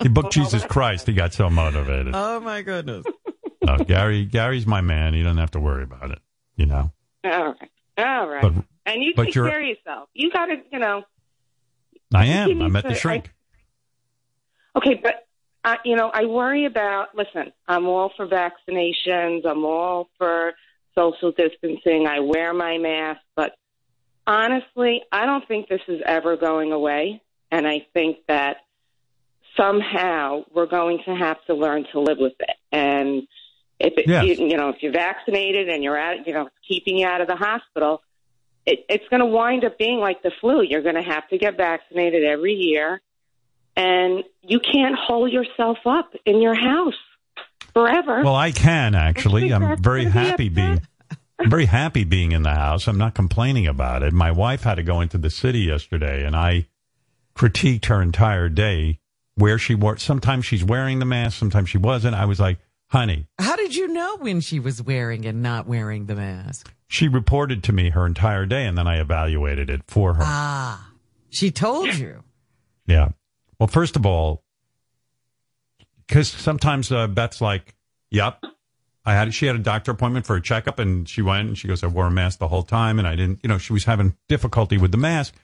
he 0.00 0.08
booked 0.08 0.32
Jesus 0.32 0.64
Christ. 0.64 1.08
He 1.08 1.14
got 1.14 1.32
so 1.34 1.50
motivated. 1.50 2.12
Oh 2.14 2.38
my 2.38 2.62
goodness. 2.62 3.04
No, 3.64 3.76
Gary, 3.78 4.24
Gary's 4.24 4.66
my 4.68 4.80
man. 4.82 5.14
He 5.14 5.22
doesn't 5.24 5.38
have 5.38 5.50
to 5.52 5.60
worry 5.60 5.82
about 5.82 6.12
it. 6.12 6.20
You 6.56 6.66
know. 6.66 6.92
All 7.24 7.44
right. 7.60 7.70
All 8.00 8.28
right. 8.28 8.42
But- 8.42 8.64
and 8.86 9.02
you 9.02 9.12
take 9.14 9.32
care 9.32 9.60
of 9.60 9.66
yourself. 9.66 10.08
You 10.14 10.30
got 10.30 10.46
to, 10.46 10.56
you 10.72 10.78
know. 10.78 11.04
I 12.12 12.26
am. 12.26 12.60
I'm 12.60 12.74
at 12.74 12.84
the 12.84 12.94
shrink. 12.94 13.32
Okay, 14.74 14.94
but 14.94 15.26
uh, 15.64 15.76
you 15.84 15.94
know, 15.96 16.10
I 16.12 16.24
worry 16.24 16.64
about. 16.64 17.14
Listen, 17.14 17.52
I'm 17.68 17.86
all 17.86 18.12
for 18.16 18.26
vaccinations. 18.26 19.46
I'm 19.46 19.64
all 19.64 20.08
for 20.18 20.54
social 20.96 21.32
distancing. 21.32 22.06
I 22.06 22.20
wear 22.20 22.52
my 22.52 22.78
mask, 22.78 23.20
but 23.36 23.54
honestly, 24.26 25.02
I 25.12 25.26
don't 25.26 25.46
think 25.46 25.68
this 25.68 25.82
is 25.88 26.00
ever 26.04 26.36
going 26.36 26.72
away. 26.72 27.22
And 27.52 27.66
I 27.66 27.86
think 27.92 28.18
that 28.28 28.58
somehow 29.56 30.44
we're 30.54 30.66
going 30.66 31.00
to 31.04 31.14
have 31.14 31.44
to 31.46 31.54
learn 31.54 31.84
to 31.92 32.00
live 32.00 32.18
with 32.18 32.34
it. 32.38 32.56
And 32.70 33.26
if 33.80 33.94
it, 33.96 34.06
Yes. 34.06 34.24
you, 34.38 34.46
you 34.48 34.56
know, 34.56 34.68
if 34.68 34.76
you're 34.82 34.92
vaccinated 34.92 35.68
and 35.68 35.82
you're 35.82 35.98
out, 35.98 36.26
you 36.26 36.32
know, 36.34 36.48
keeping 36.68 36.98
you 36.98 37.06
out 37.06 37.20
of 37.20 37.26
the 37.28 37.36
hospital, 37.36 38.02
it, 38.66 38.84
it's 38.88 39.08
going 39.08 39.20
to 39.20 39.26
wind 39.26 39.64
up 39.64 39.78
being 39.78 39.98
like 39.98 40.22
the 40.22 40.30
flu. 40.40 40.62
You're 40.62 40.82
going 40.82 40.96
to 40.96 41.02
have 41.02 41.26
to 41.30 41.38
get 41.38 41.56
vaccinated 41.56 42.22
every 42.24 42.52
year, 42.54 43.00
and 43.76 44.22
you 44.42 44.60
can't 44.60 44.94
hold 44.96 45.32
yourself 45.32 45.78
up 45.86 46.12
in 46.26 46.42
your 46.42 46.54
house 46.54 46.94
forever. 47.72 48.22
Well, 48.22 48.36
I 48.36 48.52
can 48.52 48.94
actually. 48.94 49.52
I'm 49.52 49.80
very 49.82 50.04
be 50.04 50.10
happy 50.10 50.46
upset. 50.48 50.54
being. 50.54 50.82
I'm 51.38 51.48
very 51.48 51.64
happy 51.64 52.04
being 52.04 52.32
in 52.32 52.42
the 52.42 52.50
house. 52.50 52.86
I'm 52.86 52.98
not 52.98 53.14
complaining 53.14 53.66
about 53.66 54.02
it. 54.02 54.12
My 54.12 54.30
wife 54.30 54.64
had 54.64 54.74
to 54.74 54.82
go 54.82 55.00
into 55.00 55.16
the 55.16 55.30
city 55.30 55.60
yesterday, 55.60 56.22
and 56.24 56.36
I 56.36 56.66
critiqued 57.34 57.86
her 57.86 58.02
entire 58.02 58.50
day 58.50 59.00
where 59.36 59.58
she 59.58 59.74
wore. 59.74 59.96
Sometimes 59.96 60.44
she's 60.44 60.62
wearing 60.62 60.98
the 60.98 61.06
mask, 61.06 61.38
sometimes 61.38 61.70
she 61.70 61.78
wasn't. 61.78 62.14
I 62.14 62.26
was 62.26 62.38
like, 62.38 62.58
"Honey," 62.90 63.26
How 63.38 63.56
did 63.56 63.74
you 63.74 63.88
know 63.88 64.16
when 64.18 64.40
she 64.40 64.60
was 64.60 64.82
wearing 64.82 65.24
and 65.26 65.42
not 65.42 65.66
wearing 65.66 66.06
the 66.06 66.14
mask? 66.16 66.72
she 66.88 67.06
reported 67.06 67.62
to 67.62 67.72
me 67.72 67.90
her 67.90 68.04
entire 68.04 68.44
day, 68.46 68.66
and 68.66 68.76
then 68.76 68.88
I 68.88 69.00
evaluated 69.00 69.70
it 69.70 69.82
for 69.86 70.14
her. 70.14 70.22
Ah, 70.24 70.92
she 71.28 71.52
told 71.52 71.94
you. 71.94 72.24
Yeah. 72.84 73.10
Well, 73.60 73.68
first 73.68 73.94
of 73.94 74.04
all, 74.04 74.42
because 76.06 76.28
sometimes 76.28 76.90
uh, 76.90 77.06
Beth's 77.06 77.40
like, 77.40 77.76
"Yep, 78.10 78.42
I 79.04 79.14
had." 79.14 79.32
She 79.32 79.46
had 79.46 79.54
a 79.54 79.60
doctor 79.60 79.92
appointment 79.92 80.26
for 80.26 80.34
a 80.34 80.42
checkup, 80.42 80.80
and 80.80 81.08
she 81.08 81.22
went 81.22 81.46
and 81.46 81.56
she 81.56 81.68
goes, 81.68 81.84
"I 81.84 81.86
wore 81.86 82.06
a 82.06 82.10
mask 82.10 82.40
the 82.40 82.48
whole 82.48 82.64
time, 82.64 82.98
and 82.98 83.06
I 83.06 83.14
didn't." 83.14 83.38
You 83.44 83.48
know, 83.48 83.58
she 83.58 83.72
was 83.72 83.84
having 83.84 84.16
difficulty 84.28 84.76
with 84.78 84.90
the 84.90 84.98
mask, 84.98 85.34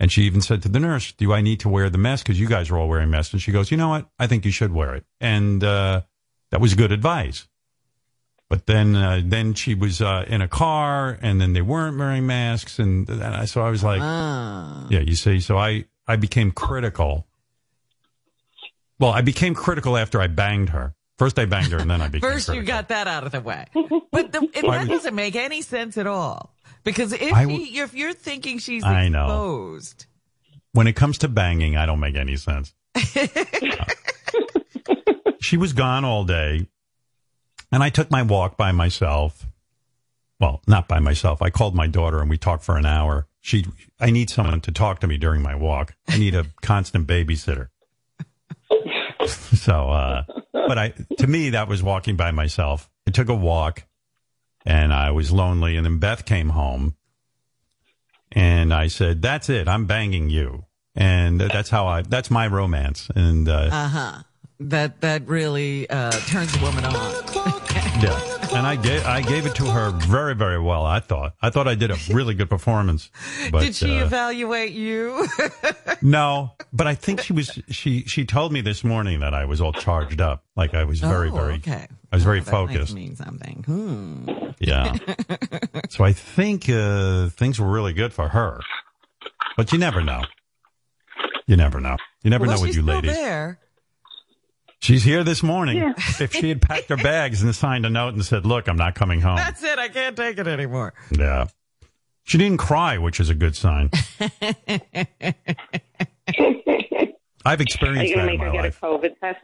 and 0.00 0.10
she 0.10 0.22
even 0.22 0.40
said 0.40 0.62
to 0.62 0.68
the 0.68 0.80
nurse, 0.80 1.12
"Do 1.12 1.32
I 1.32 1.40
need 1.42 1.60
to 1.60 1.68
wear 1.68 1.88
the 1.90 1.98
mask? 1.98 2.26
Because 2.26 2.40
you 2.40 2.48
guys 2.48 2.70
are 2.70 2.78
all 2.78 2.88
wearing 2.88 3.10
masks." 3.10 3.32
And 3.32 3.40
she 3.40 3.52
goes, 3.52 3.70
"You 3.70 3.76
know 3.76 3.90
what? 3.90 4.08
I 4.18 4.26
think 4.26 4.44
you 4.44 4.50
should 4.50 4.72
wear 4.72 4.96
it," 4.96 5.04
and 5.20 5.62
uh, 5.62 6.02
that 6.50 6.60
was 6.60 6.74
good 6.74 6.92
advice. 6.92 7.46
But 8.48 8.64
then, 8.66 8.96
uh, 8.96 9.20
then 9.24 9.52
she 9.52 9.74
was 9.74 10.00
uh, 10.00 10.24
in 10.26 10.40
a 10.40 10.48
car, 10.48 11.18
and 11.20 11.38
then 11.38 11.52
they 11.52 11.60
weren't 11.60 11.98
wearing 11.98 12.26
masks, 12.26 12.78
and, 12.78 13.06
and 13.08 13.22
I, 13.22 13.44
so 13.44 13.60
I 13.62 13.68
was 13.68 13.84
like, 13.84 14.00
Ah. 14.02 14.86
yeah, 14.88 15.00
you 15.00 15.16
see, 15.16 15.40
so 15.40 15.58
I 15.58 15.84
I 16.06 16.16
became 16.16 16.50
critical. 16.52 17.26
Well, 18.98 19.10
I 19.10 19.20
became 19.20 19.54
critical 19.54 19.96
after 19.98 20.20
I 20.20 20.26
banged 20.28 20.70
her. 20.70 20.94
First, 21.18 21.38
I 21.38 21.44
banged 21.44 21.72
her, 21.72 21.78
and 21.78 21.90
then 21.90 22.00
I 22.00 22.08
became 22.08 22.30
First, 22.32 22.48
you 22.54 22.62
got 22.62 22.88
that 22.88 23.06
out 23.06 23.24
of 23.26 23.32
the 23.32 23.40
way. 23.42 23.66
But 24.10 24.32
the, 24.32 24.48
it, 24.54 24.62
that 24.62 24.88
doesn't 24.88 25.14
make 25.14 25.36
any 25.36 25.60
sense 25.62 25.98
at 25.98 26.06
all. 26.06 26.54
Because 26.84 27.12
if, 27.12 27.34
I 27.34 27.46
she, 27.46 27.78
if 27.78 27.92
you're 27.92 28.14
thinking 28.14 28.58
she's 28.58 28.82
I 28.84 29.08
know. 29.08 29.24
exposed, 29.24 30.06
when 30.72 30.86
it 30.86 30.94
comes 30.96 31.18
to 31.18 31.28
banging, 31.28 31.76
I 31.76 31.84
don't 31.84 32.00
make 32.00 32.16
any 32.16 32.36
sense. 32.36 32.72
she 35.40 35.56
was 35.56 35.72
gone 35.72 36.04
all 36.04 36.24
day, 36.24 36.66
and 37.70 37.82
I 37.82 37.90
took 37.90 38.10
my 38.10 38.22
walk 38.22 38.56
by 38.56 38.72
myself. 38.72 39.46
Well, 40.40 40.62
not 40.66 40.88
by 40.88 41.00
myself. 41.00 41.42
I 41.42 41.50
called 41.50 41.74
my 41.74 41.86
daughter, 41.86 42.20
and 42.20 42.30
we 42.30 42.38
talked 42.38 42.64
for 42.64 42.76
an 42.76 42.86
hour. 42.86 43.26
She, 43.40 43.64
I 43.98 44.10
need 44.10 44.30
someone 44.30 44.60
to 44.62 44.72
talk 44.72 45.00
to 45.00 45.06
me 45.06 45.16
during 45.16 45.42
my 45.42 45.54
walk. 45.54 45.94
I 46.08 46.18
need 46.18 46.34
a 46.34 46.46
constant 46.62 47.06
babysitter. 47.06 47.68
so, 49.26 49.90
uh, 49.90 50.24
but 50.52 50.78
I, 50.78 50.94
to 51.18 51.26
me, 51.26 51.50
that 51.50 51.68
was 51.68 51.82
walking 51.82 52.16
by 52.16 52.30
myself. 52.30 52.88
I 53.06 53.10
took 53.10 53.28
a 53.28 53.34
walk, 53.34 53.84
and 54.64 54.92
I 54.92 55.10
was 55.10 55.32
lonely. 55.32 55.76
And 55.76 55.84
then 55.84 55.98
Beth 55.98 56.24
came 56.24 56.50
home, 56.50 56.96
and 58.32 58.72
I 58.72 58.88
said, 58.88 59.22
"That's 59.22 59.48
it. 59.48 59.66
I'm 59.66 59.86
banging 59.86 60.30
you." 60.30 60.66
And 60.94 61.40
that's 61.40 61.70
how 61.70 61.86
I. 61.86 62.02
That's 62.02 62.30
my 62.30 62.46
romance. 62.46 63.10
And 63.14 63.48
uh, 63.48 63.70
uh 63.72 63.88
huh. 63.88 64.22
That 64.60 65.00
that 65.02 65.28
really 65.28 65.88
uh, 65.88 66.10
turns 66.10 66.56
a 66.56 66.60
woman 66.60 66.84
on. 66.84 66.92
yeah, 68.02 68.56
and 68.56 68.66
I 68.66 68.74
gave 68.74 69.06
I 69.06 69.22
gave 69.22 69.46
it 69.46 69.54
to 69.56 69.66
her 69.66 69.90
very 69.90 70.34
very 70.34 70.58
well. 70.58 70.84
I 70.84 70.98
thought 70.98 71.34
I 71.40 71.50
thought 71.50 71.68
I 71.68 71.76
did 71.76 71.92
a 71.92 71.96
really 72.10 72.34
good 72.34 72.50
performance. 72.50 73.10
But, 73.52 73.60
Did 73.62 73.76
she 73.76 73.98
uh, 73.98 74.04
evaluate 74.04 74.72
you? 74.72 75.26
No, 76.02 76.52
but 76.72 76.86
I 76.86 76.94
think 76.94 77.20
she 77.20 77.32
was. 77.32 77.58
She 77.70 78.02
she 78.02 78.24
told 78.24 78.52
me 78.52 78.60
this 78.60 78.84
morning 78.84 79.18
that 79.20 79.34
I 79.34 79.46
was 79.46 79.60
all 79.60 79.72
charged 79.72 80.20
up, 80.20 80.44
like 80.54 80.72
I 80.74 80.84
was 80.84 81.00
very 81.00 81.28
oh, 81.28 81.34
very. 81.34 81.54
okay. 81.54 81.88
I 82.12 82.16
was 82.16 82.22
very 82.22 82.38
Oh, 82.38 82.44
that 82.44 82.50
focused. 82.50 82.94
Mean 82.94 83.16
something. 83.16 83.64
Hmm. 83.66 84.28
Yeah. 84.60 84.94
so 85.88 86.04
I 86.04 86.12
think 86.12 86.68
uh, 86.68 87.30
things 87.30 87.58
were 87.58 87.68
really 87.68 87.92
good 87.94 88.12
for 88.12 88.28
her, 88.28 88.60
but 89.56 89.72
you 89.72 89.78
never 89.78 90.02
know. 90.02 90.22
You 91.48 91.56
never 91.56 91.80
know. 91.80 91.96
You 92.22 92.30
never 92.30 92.46
well, 92.46 92.56
know 92.56 92.62
with 92.62 92.76
you 92.76 92.82
ladies. 92.82 93.12
there. 93.12 93.58
She's 94.80 95.02
here 95.02 95.24
this 95.24 95.42
morning. 95.42 95.78
Yeah. 95.78 95.92
If 96.20 96.32
she 96.32 96.48
had 96.48 96.62
packed 96.62 96.88
her 96.88 96.96
bags 96.96 97.42
and 97.42 97.54
signed 97.54 97.84
a 97.84 97.90
note 97.90 98.14
and 98.14 98.24
said, 98.24 98.46
"Look, 98.46 98.68
I'm 98.68 98.76
not 98.76 98.94
coming 98.94 99.20
home," 99.20 99.36
That's 99.36 99.62
it. 99.62 99.78
I 99.78 99.88
can't 99.88 100.16
take 100.16 100.38
it 100.38 100.46
anymore. 100.46 100.94
yeah. 101.10 101.46
She 102.24 102.36
didn't 102.38 102.58
cry, 102.58 102.98
which 102.98 103.20
is 103.20 103.30
a 103.30 103.34
good 103.34 103.56
sign. 103.56 103.90
I've 107.44 107.60
Are 107.60 107.62
experienced 107.62 108.10
you 108.10 108.16
that 108.16 108.26
going 108.26 108.34
in 108.34 108.38
to 108.38 108.38
make 108.38 108.38
my 108.38 108.44
her 108.46 108.52
get 108.52 108.60
a 108.60 108.62
life. 108.64 108.80
COVID 108.80 109.18
test? 109.20 109.38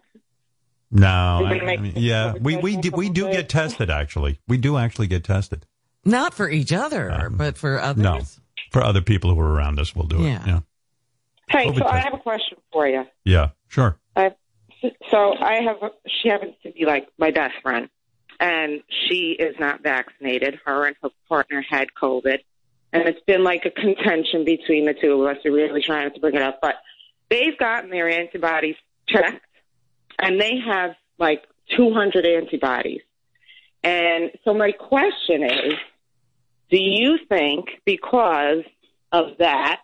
No, 0.91 1.07
I, 1.09 1.73
I 1.73 1.77
mean, 1.79 1.93
yeah, 1.97 2.35
we 2.41 2.57
we 2.59 2.77
do, 2.77 2.91
we 2.93 3.09
do 3.09 3.31
get 3.31 3.49
tested. 3.49 3.91
Actually, 3.91 4.39
we 4.47 4.59
do 4.59 4.77
actually 4.77 5.07
get 5.09 5.25
tested. 5.25 5.67
Not 6.05 6.35
for 6.35 6.49
each 6.51 6.73
other, 6.73 7.11
Um, 7.11 7.37
but 7.37 7.57
for 7.57 7.81
others. 7.81 8.03
No, 8.03 8.21
for 8.71 8.83
other 8.85 9.01
people 9.01 9.35
who 9.35 9.41
are 9.41 9.51
around 9.53 9.81
us, 9.81 9.97
we'll 9.97 10.07
do 10.07 10.19
it. 10.21 10.29
Yeah. 10.29 10.45
Yeah, 10.47 10.61
Hey, 11.49 11.67
COVID 11.69 11.79
so 11.79 11.87
I 11.87 11.99
have 12.01 12.13
a 12.15 12.19
question 12.19 12.59
for 12.73 12.87
you. 12.87 13.05
yeah, 13.25 13.51
sure. 13.69 13.99
So 15.11 15.35
I 15.39 15.63
have. 15.63 15.77
She 16.07 16.29
happens 16.29 16.55
to 16.63 16.73
be 16.73 16.85
like 16.85 17.09
my 17.19 17.31
best 17.31 17.55
friend, 17.63 17.89
and 18.41 18.83
she 18.89 19.37
is 19.39 19.57
not 19.59 19.83
vaccinated. 19.83 20.59
Her 20.65 20.87
and 20.87 20.97
her 21.03 21.11
partner 21.29 21.65
had 21.69 21.89
COVID, 22.01 22.39
and 22.93 23.09
it's 23.09 23.21
been 23.27 23.45
like 23.45 23.65
a 23.65 23.71
contention 23.71 24.45
between 24.45 24.87
the 24.87 24.95
two 24.95 25.23
of 25.23 25.29
us. 25.29 25.43
We're 25.45 25.55
really 25.55 25.83
trying 25.83 26.13
to 26.13 26.21
bring 26.21 26.35
it 26.35 26.43
up, 26.43 26.61
but 26.61 26.77
they've 27.31 27.57
gotten 27.59 27.91
their 27.91 28.09
antibodies 28.09 28.77
checked, 29.09 29.45
and 30.19 30.41
they 30.41 30.59
have 30.67 30.95
like 31.19 31.45
200 31.77 32.27
antibodies. 32.27 33.01
And 33.83 34.31
so 34.45 34.55
my 34.55 34.73
question 34.73 35.45
is, 35.45 35.75
do 36.71 36.79
you 36.79 37.19
think 37.29 37.67
because 37.85 38.65
of 39.13 39.39
that, 39.39 39.81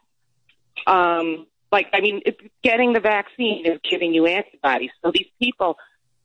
um, 0.86 1.46
like 1.72 1.88
I 1.92 2.00
mean, 2.00 2.20
getting 2.62 2.92
the 2.92 3.00
vaccine 3.00 3.66
is 3.66 3.78
giving 3.88 4.12
you 4.12 4.26
antibodies. 4.26 4.90
So 5.04 5.10
these 5.12 5.28
people, 5.40 5.76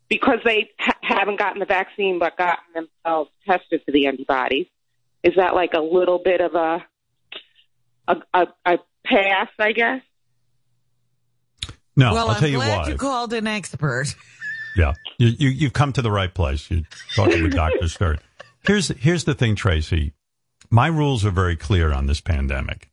because 0.10 0.40
they 0.44 0.72
ha- 0.80 0.98
haven't 1.02 1.40
gotten 1.40 1.60
the 1.60 1.66
vaccine 1.66 2.20
but 2.20 2.38
gotten 2.38 2.64
themselves 2.74 3.30
tested 3.48 3.82
for 3.86 3.92
the 3.92 4.08
antibodies, 4.08 4.68
is 5.24 5.34
that 5.38 5.54
like 5.56 5.74
a 5.74 5.82
little 5.82 6.20
bit 6.24 6.42
of 6.42 6.56
a 6.56 6.86
a, 8.08 8.16
a, 8.34 8.48
a 8.66 8.78
pass? 9.06 9.50
I 9.60 9.72
guess. 9.72 10.02
No, 11.96 12.14
well, 12.14 12.28
I'll 12.30 12.36
I'm 12.36 12.40
tell 12.40 12.50
you 12.50 12.58
glad 12.58 12.78
why. 12.84 12.88
you 12.90 12.96
called 12.98 13.34
an 13.34 13.48
expert. 13.48 14.16
Yeah, 14.78 14.92
you, 15.18 15.28
you 15.40 15.50
you've 15.52 15.72
come 15.72 15.94
to 15.94 16.02
the 16.02 16.12
right 16.12 16.34
place. 16.34 16.70
You're 16.70 16.82
talking 17.16 17.42
with 17.44 17.54
Doctor 17.54 17.88
Sturt. 17.88 18.20
Here's 18.68 18.90
here's 18.90 19.24
the 19.24 19.34
thing, 19.34 19.56
Tracy. 19.56 20.12
My 20.70 20.88
rules 20.88 21.24
are 21.24 21.32
very 21.32 21.56
clear 21.56 21.94
on 21.94 22.08
this 22.08 22.20
pandemic. 22.20 22.90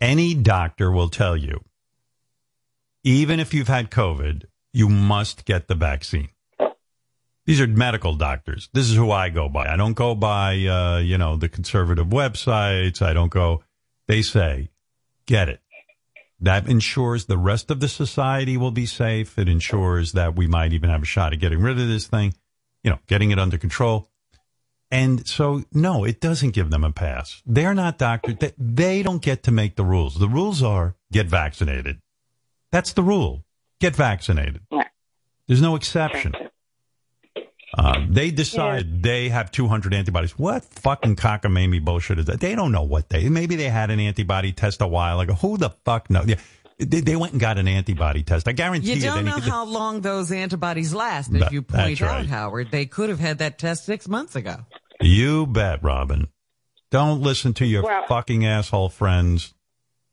Any 0.00 0.34
doctor 0.34 0.90
will 0.92 1.08
tell 1.08 1.36
you, 1.36 1.64
even 3.02 3.40
if 3.40 3.52
you've 3.52 3.68
had 3.68 3.90
COVID, 3.90 4.44
you 4.72 4.88
must 4.88 5.44
get 5.44 5.66
the 5.66 5.74
vaccine. 5.74 6.28
These 7.46 7.60
are 7.60 7.66
medical 7.66 8.14
doctors. 8.14 8.68
This 8.74 8.90
is 8.90 8.96
who 8.96 9.10
I 9.10 9.30
go 9.30 9.48
by. 9.48 9.72
I 9.72 9.76
don't 9.76 9.94
go 9.94 10.14
by, 10.14 10.66
uh, 10.66 10.98
you 10.98 11.16
know, 11.16 11.36
the 11.36 11.48
conservative 11.48 12.08
websites. 12.08 13.00
I 13.00 13.14
don't 13.14 13.30
go. 13.30 13.64
They 14.06 14.20
say, 14.22 14.68
get 15.26 15.48
it. 15.48 15.60
That 16.40 16.68
ensures 16.68 17.24
the 17.24 17.38
rest 17.38 17.70
of 17.70 17.80
the 17.80 17.88
society 17.88 18.56
will 18.56 18.70
be 18.70 18.86
safe. 18.86 19.38
It 19.38 19.48
ensures 19.48 20.12
that 20.12 20.36
we 20.36 20.46
might 20.46 20.72
even 20.72 20.90
have 20.90 21.02
a 21.02 21.06
shot 21.06 21.32
at 21.32 21.40
getting 21.40 21.60
rid 21.60 21.80
of 21.80 21.88
this 21.88 22.06
thing, 22.06 22.34
you 22.84 22.90
know, 22.90 22.98
getting 23.06 23.30
it 23.30 23.38
under 23.38 23.58
control. 23.58 24.08
And 24.90 25.26
so, 25.26 25.64
no, 25.72 26.04
it 26.04 26.20
doesn't 26.20 26.50
give 26.50 26.70
them 26.70 26.82
a 26.82 26.92
pass. 26.92 27.42
They're 27.44 27.74
not 27.74 27.98
doctors. 27.98 28.36
They, 28.40 28.52
they 28.56 29.02
don't 29.02 29.20
get 29.20 29.42
to 29.44 29.50
make 29.50 29.76
the 29.76 29.84
rules. 29.84 30.18
The 30.18 30.28
rules 30.28 30.62
are 30.62 30.96
get 31.12 31.26
vaccinated. 31.26 32.00
That's 32.72 32.94
the 32.94 33.02
rule. 33.02 33.44
Get 33.80 33.94
vaccinated. 33.94 34.62
There's 35.46 35.62
no 35.62 35.76
exception. 35.76 36.34
Um, 37.76 38.08
they 38.12 38.30
decide 38.30 39.02
they 39.02 39.28
have 39.28 39.52
200 39.52 39.92
antibodies. 39.94 40.38
What 40.38 40.64
fucking 40.64 41.16
cockamamie 41.16 41.84
bullshit 41.84 42.18
is 42.18 42.24
that? 42.24 42.40
They 42.40 42.54
don't 42.54 42.72
know 42.72 42.82
what 42.82 43.10
they. 43.10 43.28
Maybe 43.28 43.56
they 43.56 43.68
had 43.68 43.90
an 43.90 44.00
antibody 44.00 44.52
test 44.52 44.80
a 44.80 44.86
while 44.86 45.20
ago. 45.20 45.34
Who 45.34 45.58
the 45.58 45.70
fuck 45.84 46.08
knows? 46.10 46.26
Yeah, 46.26 46.36
they, 46.78 47.00
they 47.00 47.16
went 47.16 47.32
and 47.32 47.40
got 47.40 47.58
an 47.58 47.66
antibody 47.68 48.22
test. 48.22 48.46
I 48.48 48.52
guarantee 48.52 48.88
You 48.90 48.94
you. 48.96 49.02
don't 49.02 49.24
know 49.24 49.34
could- 49.34 49.44
how 49.44 49.64
long 49.64 50.00
those 50.00 50.30
antibodies 50.32 50.94
last, 50.94 51.32
as 51.32 51.40
That- 51.40 51.52
you 51.52 51.62
point 51.62 52.00
out, 52.02 52.08
right. 52.08 52.26
Howard. 52.26 52.70
They 52.70 52.86
could 52.86 53.08
have 53.10 53.18
had 53.20 53.38
that 53.38 53.58
test 53.58 53.84
six 53.84 54.08
months 54.08 54.36
ago. 54.36 54.56
You 55.00 55.46
bet, 55.46 55.82
Robin. 55.82 56.28
Don't 56.90 57.20
listen 57.20 57.54
to 57.54 57.66
your 57.66 57.82
Well- 57.82 58.06
fucking 58.08 58.46
asshole 58.46 58.88
friends. 58.90 59.54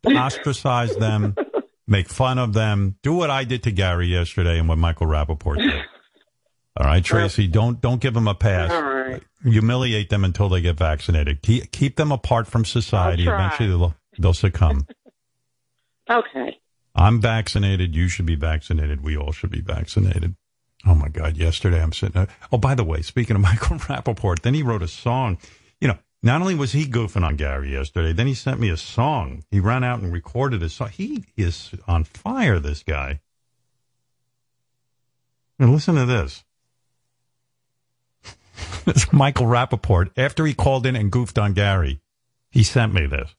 Ostracize 0.05 0.95
them. 0.95 1.35
Make 1.87 2.09
fun 2.09 2.39
of 2.39 2.53
them. 2.53 2.95
Do 3.03 3.13
what 3.13 3.29
I 3.29 3.43
did 3.43 3.63
to 3.63 3.71
Gary 3.71 4.07
yesterday 4.07 4.57
and 4.59 4.67
what 4.67 4.77
Michael 4.79 5.07
Rappaport 5.07 5.57
did. 5.57 5.83
All 6.77 6.85
right, 6.87 7.03
Tracy, 7.03 7.47
don't 7.47 7.79
don't 7.79 8.01
give 8.01 8.13
them 8.13 8.27
a 8.27 8.33
pass. 8.35 8.71
All 8.71 8.81
right. 8.83 9.23
Humiliate 9.43 10.09
them 10.09 10.25
until 10.25 10.49
they 10.49 10.61
get 10.61 10.77
vaccinated. 10.77 11.41
Keep, 11.41 11.71
keep 11.71 11.95
them 11.95 12.11
apart 12.11 12.47
from 12.47 12.65
society. 12.65 13.23
Eventually, 13.27 13.69
they'll, 13.69 13.95
they'll 14.17 14.33
succumb. 14.33 14.85
Okay. 16.09 16.59
I'm 16.95 17.19
vaccinated. 17.19 17.95
You 17.95 18.07
should 18.07 18.25
be 18.25 18.35
vaccinated. 18.35 19.03
We 19.03 19.17
all 19.17 19.31
should 19.31 19.49
be 19.49 19.61
vaccinated. 19.61 20.35
Oh 20.85 20.95
my 20.95 21.09
God. 21.09 21.35
Yesterday 21.35 21.81
I'm 21.81 21.93
sitting 21.93 22.13
there. 22.21 22.27
Oh, 22.51 22.57
by 22.57 22.75
the 22.75 22.83
way, 22.83 23.01
speaking 23.01 23.35
of 23.35 23.41
Michael 23.43 23.77
Rappaport, 23.77 24.41
then 24.41 24.53
he 24.53 24.63
wrote 24.63 24.83
a 24.83 24.87
song. 24.87 25.37
You 25.81 25.89
know, 25.89 25.97
not 26.23 26.41
only 26.41 26.55
was 26.55 26.71
he 26.71 26.85
goofing 26.85 27.23
on 27.23 27.35
Gary 27.35 27.73
yesterday, 27.73 28.13
then 28.13 28.27
he 28.27 28.33
sent 28.33 28.59
me 28.59 28.69
a 28.69 28.77
song. 28.77 29.43
He 29.51 29.59
ran 29.59 29.83
out 29.83 29.99
and 29.99 30.13
recorded 30.13 30.63
a 30.63 30.69
song. 30.69 30.89
He 30.89 31.25
is 31.35 31.71
on 31.87 32.03
fire, 32.03 32.59
this 32.59 32.83
guy. 32.83 33.19
And 35.59 35.71
listen 35.71 35.95
to 35.95 36.05
this. 36.05 36.43
It's 38.87 39.11
Michael 39.11 39.47
Rappaport. 39.47 40.11
After 40.15 40.45
he 40.45 40.53
called 40.53 40.85
in 40.85 40.95
and 40.95 41.11
goofed 41.11 41.39
on 41.39 41.53
Gary, 41.53 42.01
he 42.51 42.61
sent 42.61 42.93
me 42.93 43.07
this. 43.07 43.35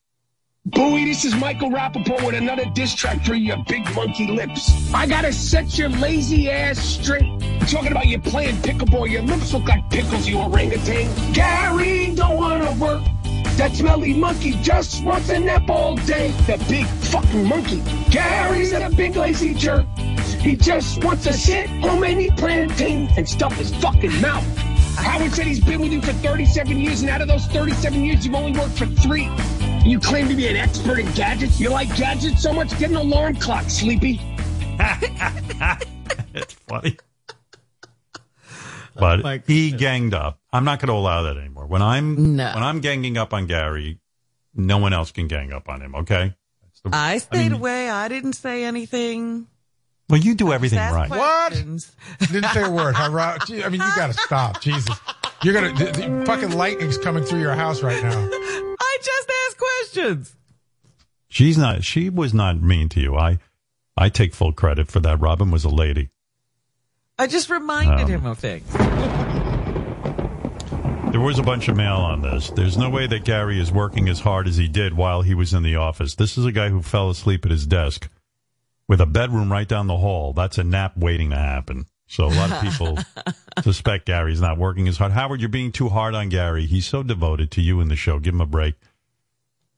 Booey, 0.71 1.05
this 1.05 1.25
is 1.25 1.33
Michael 1.37 1.71
Rappaport 1.71 2.27
with 2.27 2.35
another 2.35 2.65
diss 2.75 2.93
track 2.93 3.25
for 3.25 3.35
your 3.35 3.57
big 3.69 3.85
monkey 3.95 4.27
lips. 4.27 4.93
I 4.93 5.07
gotta 5.07 5.33
set 5.33 5.79
your 5.79 5.89
lazy 5.91 6.51
ass 6.51 6.81
straight. 6.81 7.41
Talking 7.71 7.93
about 7.93 8.07
you 8.07 8.19
playing 8.19 8.57
pickleball. 8.57 9.09
Your 9.09 9.23
lips 9.23 9.53
look 9.53 9.69
like 9.69 9.89
pickles, 9.91 10.27
you 10.27 10.39
orangutan. 10.39 11.33
Gary 11.33 12.13
don't 12.17 12.37
wanna 12.37 12.73
work. 12.81 13.05
That 13.57 13.77
smelly 13.77 14.13
monkey 14.13 14.55
just 14.61 15.05
wants 15.05 15.29
a 15.29 15.39
nap 15.39 15.71
all 15.71 15.95
day. 15.99 16.33
The 16.49 16.57
big 16.69 16.87
fucking 16.87 17.49
monkey. 17.49 17.81
Gary's 18.11 18.73
a 18.73 18.91
big 18.91 19.15
lazy 19.15 19.55
jerk. 19.55 19.87
He 20.41 20.57
just 20.57 21.05
wants 21.05 21.23
to 21.25 21.33
sit 21.33 21.71
home 21.81 22.03
and 22.03 22.21
eat 22.21 22.37
plantain 22.37 23.09
and 23.17 23.29
stuff 23.29 23.53
his 23.53 23.73
fucking 23.77 24.21
mouth. 24.21 24.45
Howard 24.97 25.33
said 25.33 25.47
he's 25.47 25.61
been 25.61 25.81
with 25.81 25.93
you 25.93 26.01
for 26.01 26.13
37 26.15 26.81
years, 26.81 27.03
and 27.03 27.11
out 27.11 27.21
of 27.21 27.29
those 27.29 27.47
37 27.47 28.03
years, 28.03 28.27
you've 28.27 28.35
only 28.35 28.59
worked 28.59 28.77
for 28.77 28.87
three. 28.87 29.31
And 29.87 29.93
you 29.93 30.01
claim 30.01 30.27
to 30.27 30.35
be 30.35 30.49
an 30.49 30.57
expert 30.57 30.99
in 30.99 31.07
gadgets? 31.13 31.61
You 31.61 31.71
like 31.71 31.95
gadgets 31.95 32.43
so 32.43 32.53
much? 32.53 32.77
Get 32.77 32.91
an 32.91 32.97
alarm 32.97 33.37
clock, 33.37 33.71
Sleepy. 33.71 34.21
it's 36.35 36.55
funny. 36.67 36.97
But 38.97 39.23
my 39.23 39.41
he 39.47 39.71
ganged 39.71 40.13
up. 40.13 40.41
I'm 40.53 40.65
not 40.65 40.81
going 40.81 40.89
to 40.89 40.95
allow 40.95 41.23
that 41.23 41.37
anymore. 41.37 41.67
When 41.67 41.83
I'm 41.83 42.35
No. 42.35 42.53
when 42.53 42.65
I'm 42.65 42.81
ganging 42.81 43.17
up 43.17 43.33
on 43.33 43.47
Gary, 43.47 44.01
no 44.57 44.79
one 44.79 44.93
else 44.93 45.13
can 45.13 45.29
gang 45.29 45.53
up 45.53 45.69
on 45.69 45.81
him. 45.81 45.95
Okay. 45.95 46.35
That's 46.65 46.81
the- 46.81 46.91
I 46.93 47.19
stayed 47.19 47.53
mean- 47.53 47.61
away. 47.61 47.89
I 47.89 48.09
didn't 48.09 48.33
say 48.33 48.65
anything. 48.65 49.47
Well, 50.09 50.19
you 50.21 50.35
do 50.35 50.53
everything 50.53 50.81
Just 50.81 50.97
ask 50.97 50.97
right. 50.97 51.11
What? 51.11 51.53
Didn't 51.53 52.51
say 52.53 52.65
a 52.65 52.71
word. 52.71 52.97
Huh, 52.97 53.13
Rob? 53.13 53.47
Gee, 53.47 53.63
I 53.63 53.69
mean, 53.69 53.81
you 53.81 53.95
got 53.95 54.09
to 54.09 54.15
stop. 54.15 54.61
Jesus. 54.61 54.99
You're 55.45 55.55
going 55.55 55.77
to, 55.77 55.85
the, 55.85 55.93
the 55.93 56.27
fucking 56.27 56.51
lightning's 56.57 56.99
coming 56.99 57.23
through 57.23 57.39
your 57.41 57.55
house 57.55 57.85
right 57.85 58.03
now. 58.03 58.63
I 58.97 59.03
just 59.03 59.31
asked 59.47 59.59
questions. 59.59 60.37
She's 61.29 61.59
not. 61.59 61.85
She 61.85 62.09
was 62.09 62.33
not 62.33 62.61
mean 62.63 62.89
to 62.91 63.01
you. 63.01 63.15
I 63.17 63.39
I 63.97 64.09
take 64.09 64.35
full 64.35 64.53
credit 64.53 64.89
for 64.91 65.01
that. 65.01 65.21
Robin 65.21 65.51
was 65.51 65.65
a 65.65 65.69
lady. 65.69 66.11
I 67.19 67.27
just 67.27 67.51
reminded 67.51 68.05
Um, 68.05 68.09
him 68.11 68.27
of 68.27 68.39
things. 68.39 68.71
There 71.13 71.21
was 71.21 71.39
a 71.39 71.43
bunch 71.43 71.69
of 71.69 71.77
mail 71.77 71.97
on 71.97 72.21
this. 72.21 72.51
There's 72.51 72.77
no 72.77 72.91
way 72.91 73.07
that 73.07 73.25
Gary 73.25 73.59
is 73.59 73.73
working 73.73 74.09
as 74.09 74.21
hard 74.21 74.47
as 74.47 74.57
he 74.57 74.69
did 74.69 74.93
while 74.95 75.23
he 75.23 75.35
was 75.35 75.55
in 75.55 75.63
the 75.63 75.77
office. 75.77 76.15
This 76.15 76.37
is 76.37 76.45
a 76.45 76.53
guy 76.53 76.69
who 76.69 76.83
fell 76.83 77.09
asleep 77.09 77.45
at 77.47 77.51
his 77.51 77.67
desk 77.67 78.09
with 78.87 79.01
a 79.01 79.07
bedroom 79.07 79.51
right 79.51 79.67
down 79.67 79.87
the 79.87 79.97
hall. 79.97 80.33
That's 80.35 80.59
a 80.59 80.65
nap 80.65 80.97
waiting 80.97 81.31
to 81.31 81.37
happen. 81.37 81.87
So 82.07 82.27
a 82.27 82.29
lot 82.35 82.53
of 82.53 82.61
people 82.61 82.99
suspect 83.65 84.07
Gary's 84.07 84.41
not 84.43 84.59
working 84.59 84.89
as 84.89 84.99
hard. 84.99 85.13
Howard, 85.13 85.41
you're 85.41 85.49
being 85.49 85.73
too 85.73 85.89
hard 85.89 86.15
on 86.15 86.29
Gary. 86.29 86.67
He's 86.67 86.87
so 86.87 87.03
devoted 87.03 87.51
to 87.53 87.63
you 87.63 87.81
in 87.81 87.89
the 87.89 87.97
show. 87.97 88.19
Give 88.19 88.35
him 88.35 88.41
a 88.43 88.47
break. 88.47 88.75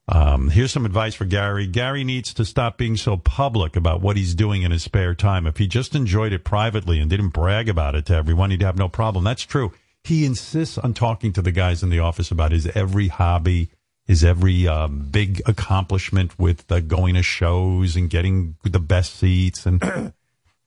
Um, 0.08 0.48
here's 0.48 0.72
some 0.72 0.86
advice 0.86 1.14
for 1.14 1.26
Gary. 1.26 1.66
Gary 1.66 2.02
needs 2.02 2.32
to 2.34 2.44
stop 2.44 2.78
being 2.78 2.96
so 2.96 3.18
public 3.18 3.76
about 3.76 4.00
what 4.00 4.16
he's 4.16 4.34
doing 4.34 4.62
in 4.62 4.70
his 4.70 4.82
spare 4.82 5.14
time. 5.14 5.46
If 5.46 5.58
he 5.58 5.66
just 5.66 5.94
enjoyed 5.94 6.32
it 6.32 6.44
privately 6.44 6.98
and 6.98 7.10
didn't 7.10 7.30
brag 7.30 7.68
about 7.68 7.94
it 7.94 8.06
to 8.06 8.14
everyone, 8.14 8.50
he'd 8.50 8.62
have 8.62 8.78
no 8.78 8.88
problem. 8.88 9.24
That's 9.24 9.42
true. 9.42 9.72
He 10.04 10.24
insists 10.24 10.78
on 10.78 10.94
talking 10.94 11.34
to 11.34 11.42
the 11.42 11.52
guys 11.52 11.82
in 11.82 11.90
the 11.90 11.98
office 11.98 12.30
about 12.30 12.52
his 12.52 12.66
every 12.68 13.08
hobby, 13.08 13.68
his 14.06 14.24
every 14.24 14.66
um, 14.66 15.08
big 15.10 15.42
accomplishment 15.44 16.38
with 16.38 16.70
uh, 16.72 16.80
going 16.80 17.14
to 17.14 17.22
shows 17.22 17.94
and 17.94 18.08
getting 18.08 18.56
the 18.62 18.80
best 18.80 19.16
seats 19.16 19.66
and 19.66 19.82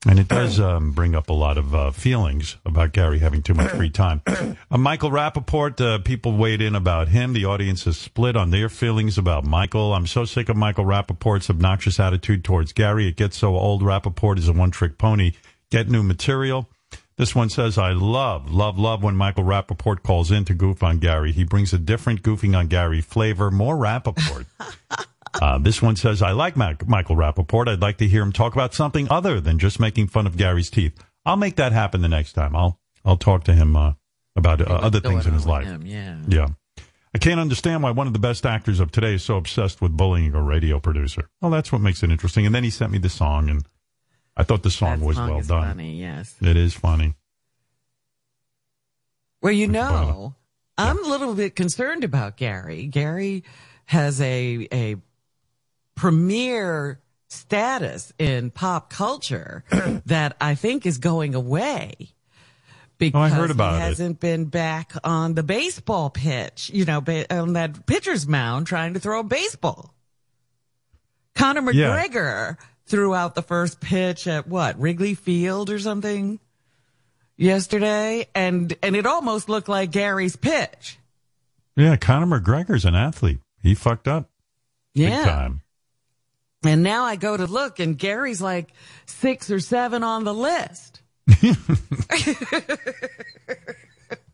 and 0.06 0.18
it 0.18 0.28
does 0.28 0.58
um, 0.58 0.92
bring 0.92 1.14
up 1.14 1.28
a 1.28 1.32
lot 1.32 1.56
of 1.56 1.74
uh, 1.74 1.90
feelings 1.92 2.56
about 2.64 2.92
Gary 2.92 3.20
having 3.20 3.42
too 3.42 3.54
much 3.54 3.70
free 3.70 3.90
time. 3.90 4.22
Uh, 4.70 4.78
Michael 4.78 5.10
Rappaport, 5.10 5.80
uh, 5.80 5.98
people 5.98 6.34
weighed 6.34 6.62
in 6.62 6.74
about 6.74 7.08
him. 7.08 7.34
The 7.34 7.44
audience 7.44 7.86
is 7.86 7.98
split 7.98 8.36
on 8.36 8.50
their 8.50 8.70
feelings 8.70 9.18
about 9.18 9.44
Michael. 9.44 9.92
I'm 9.92 10.06
so 10.06 10.24
sick 10.24 10.48
of 10.48 10.56
Michael 10.56 10.86
Rappaport's 10.86 11.50
obnoxious 11.50 12.00
attitude 12.00 12.42
towards 12.42 12.72
Gary. 12.72 13.06
It 13.06 13.16
gets 13.16 13.36
so 13.36 13.54
old. 13.54 13.82
Rappaport 13.82 14.38
is 14.38 14.48
a 14.48 14.54
one 14.54 14.70
trick 14.70 14.96
pony. 14.96 15.32
Get 15.70 15.90
new 15.90 16.02
material. 16.02 16.70
This 17.16 17.34
one 17.34 17.50
says, 17.50 17.76
I 17.76 17.92
love, 17.92 18.50
love, 18.50 18.78
love 18.78 19.02
when 19.02 19.14
Michael 19.14 19.44
Rappaport 19.44 20.02
calls 20.02 20.30
in 20.30 20.46
to 20.46 20.54
goof 20.54 20.82
on 20.82 20.98
Gary. 20.98 21.32
He 21.32 21.44
brings 21.44 21.74
a 21.74 21.78
different 21.78 22.22
goofing 22.22 22.56
on 22.56 22.68
Gary 22.68 23.02
flavor, 23.02 23.50
more 23.50 23.76
Rappaport. 23.76 24.46
Uh, 25.42 25.58
this 25.58 25.82
one 25.82 25.96
says, 25.96 26.22
I 26.22 26.30
like 26.30 26.56
Mac- 26.56 26.86
Michael 26.86 27.16
Rappaport. 27.16 27.66
I'd 27.68 27.80
like 27.82 27.96
to 27.96 28.06
hear 28.06 28.22
him 28.22 28.30
talk 28.30 28.52
about 28.52 28.74
something 28.74 29.10
other 29.10 29.40
than 29.40 29.58
just 29.58 29.80
making 29.80 30.06
fun 30.06 30.24
of 30.24 30.36
Gary's 30.36 30.70
teeth. 30.70 30.96
I'll 31.26 31.36
make 31.36 31.56
that 31.56 31.72
happen 31.72 32.00
the 32.00 32.08
next 32.08 32.34
time. 32.34 32.54
I'll, 32.54 32.78
I'll 33.04 33.16
talk 33.16 33.42
to 33.44 33.52
him, 33.52 33.74
uh, 33.74 33.94
about 34.36 34.60
uh, 34.60 34.72
other 34.74 35.00
things 35.00 35.26
in 35.26 35.34
his 35.34 35.44
life. 35.44 35.66
him, 35.66 35.84
Yeah. 35.84 36.18
Yeah. 36.28 36.46
I 37.12 37.18
can't 37.18 37.40
understand 37.40 37.82
why 37.82 37.90
one 37.90 38.06
of 38.06 38.12
the 38.12 38.20
best 38.20 38.46
actors 38.46 38.78
of 38.78 38.92
today 38.92 39.14
is 39.14 39.24
so 39.24 39.36
obsessed 39.36 39.82
with 39.82 39.96
bullying 39.96 40.32
a 40.32 40.40
radio 40.40 40.78
producer. 40.78 41.28
Well, 41.40 41.50
that's 41.50 41.72
what 41.72 41.80
makes 41.80 42.04
it 42.04 42.12
interesting. 42.12 42.46
And 42.46 42.54
then 42.54 42.62
he 42.62 42.70
sent 42.70 42.92
me 42.92 42.98
the 42.98 43.08
song, 43.08 43.50
and 43.50 43.66
I 44.36 44.44
thought 44.44 44.62
the 44.62 44.70
song 44.70 45.00
That 45.00 45.06
was 45.06 45.16
song 45.16 45.28
well 45.28 45.40
is 45.40 45.48
done. 45.48 45.68
Funny, 45.68 46.00
yes. 46.00 46.36
It 46.40 46.56
is 46.56 46.72
funny. 46.72 47.16
Well, 49.42 49.52
you 49.52 49.66
That's 49.66 49.90
know, 49.90 50.36
I'm 50.78 51.04
a 51.04 51.08
little 51.08 51.34
bit 51.34 51.56
concerned 51.56 52.04
about 52.04 52.36
Gary. 52.36 52.86
Gary 52.86 53.42
has 53.86 54.20
a 54.20 54.68
a 54.72 54.96
premier 56.02 56.98
status 57.28 58.12
in 58.18 58.50
pop 58.50 58.90
culture 58.90 59.62
that 60.06 60.36
I 60.40 60.56
think 60.56 60.84
is 60.84 60.98
going 60.98 61.36
away. 61.36 61.94
Oh, 62.00 62.06
because 62.98 63.32
Oh, 63.32 63.34
heard 63.36 63.50
about 63.52 63.74
he 63.74 63.80
hasn't 63.82 64.18
been 64.18 64.46
back 64.46 64.94
on 65.04 65.34
the 65.34 65.44
baseball 65.44 66.10
pitch, 66.10 66.70
you 66.74 66.84
know, 66.84 67.04
on 67.30 67.52
that 67.52 67.86
pitcher's 67.86 68.26
mound 68.26 68.66
trying 68.66 68.94
to 68.94 69.00
throw 69.00 69.20
a 69.20 69.24
baseball. 69.24 69.94
Conor 71.36 71.70
Yeah. 71.70 71.96
McGregor 71.96 72.56
threw 72.86 73.14
out 73.14 73.36
the 73.36 73.42
first 73.42 73.80
pitch 73.80 74.26
at 74.26 74.48
what, 74.48 74.80
Wrigley 74.80 75.14
Field 75.14 75.70
or 75.70 75.78
something? 75.78 76.40
yesterday 77.38 78.26
and 78.34 78.76
and 78.82 78.94
it 78.94 79.06
almost 79.06 79.48
looked 79.48 79.68
like 79.68 79.90
Gary's 79.90 80.36
pitch. 80.36 80.98
Yeah, 81.76 81.96
Conor 81.96 82.38
McGregor's 82.40 82.84
an 82.84 82.94
athlete. 82.94 83.38
He 83.62 83.74
fucked 83.74 84.06
up 84.06 84.28
big 84.94 85.08
Yeah. 85.08 85.24
time. 85.24 85.61
And 86.64 86.82
now 86.82 87.04
I 87.04 87.16
go 87.16 87.36
to 87.36 87.46
look 87.46 87.80
and 87.80 87.98
Gary's 87.98 88.40
like 88.40 88.68
6 89.06 89.50
or 89.50 89.60
7 89.60 90.02
on 90.02 90.24
the 90.24 90.34
list. 90.34 91.02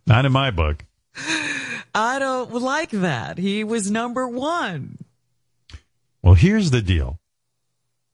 Not 0.06 0.24
in 0.26 0.32
my 0.32 0.50
book. 0.50 0.84
I 1.94 2.18
don't 2.18 2.52
like 2.54 2.90
that. 2.90 3.38
He 3.38 3.64
was 3.64 3.90
number 3.90 4.28
1. 4.28 4.98
Well, 6.22 6.34
here's 6.34 6.70
the 6.70 6.82
deal. 6.82 7.18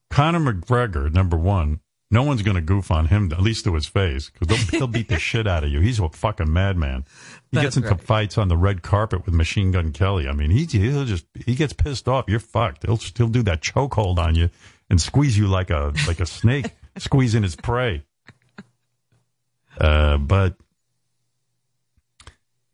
Conor 0.09 0.39
McGregor, 0.53 1.11
number 1.11 1.35
one, 1.37 1.81
No 2.11 2.23
one's 2.23 2.43
going 2.43 2.55
to 2.55 2.61
goof 2.61 2.91
on 2.91 3.07
him, 3.07 3.31
at 3.33 3.41
least 3.41 3.65
to 3.65 3.73
his 3.73 3.87
face, 3.87 4.29
because 4.29 4.69
he'll, 4.69 4.79
he'll 4.79 4.87
beat 4.87 5.09
the 5.09 5.19
shit 5.19 5.47
out 5.47 5.63
of 5.63 5.69
you. 5.71 5.81
He's 5.81 5.99
a 5.99 6.07
fucking 6.07 6.53
madman. 6.53 7.03
He 7.55 7.61
gets 7.61 7.77
into 7.77 7.89
right. 7.89 8.01
fights 8.01 8.37
on 8.37 8.47
the 8.47 8.57
red 8.57 8.81
carpet 8.81 9.25
with 9.25 9.33
Machine 9.33 9.71
Gun 9.71 9.91
Kelly. 9.91 10.27
I 10.27 10.33
mean, 10.33 10.51
he, 10.51 10.65
he'll 10.65 11.05
just, 11.05 11.25
he 11.45 11.55
gets 11.55 11.73
pissed 11.73 12.07
off. 12.07 12.25
You're 12.27 12.39
fucked. 12.39 12.85
He'll 12.85 12.97
still 12.97 13.27
do 13.27 13.43
that 13.43 13.61
chokehold 13.61 14.17
on 14.17 14.35
you 14.35 14.49
and 14.89 15.01
squeeze 15.01 15.37
you 15.37 15.47
like 15.47 15.69
a, 15.69 15.93
like 16.07 16.19
a 16.19 16.25
snake 16.25 16.71
squeezing 16.97 17.43
his 17.43 17.55
prey. 17.55 18.03
Uh, 19.79 20.17
but 20.17 20.55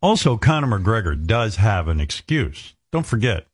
also, 0.02 0.38
Conor 0.38 0.80
McGregor 0.80 1.26
does 1.26 1.58
have 1.58 1.88
an 1.88 2.00
excuse. 2.00 2.76
Don't 2.92 3.06
forget, 3.06 3.48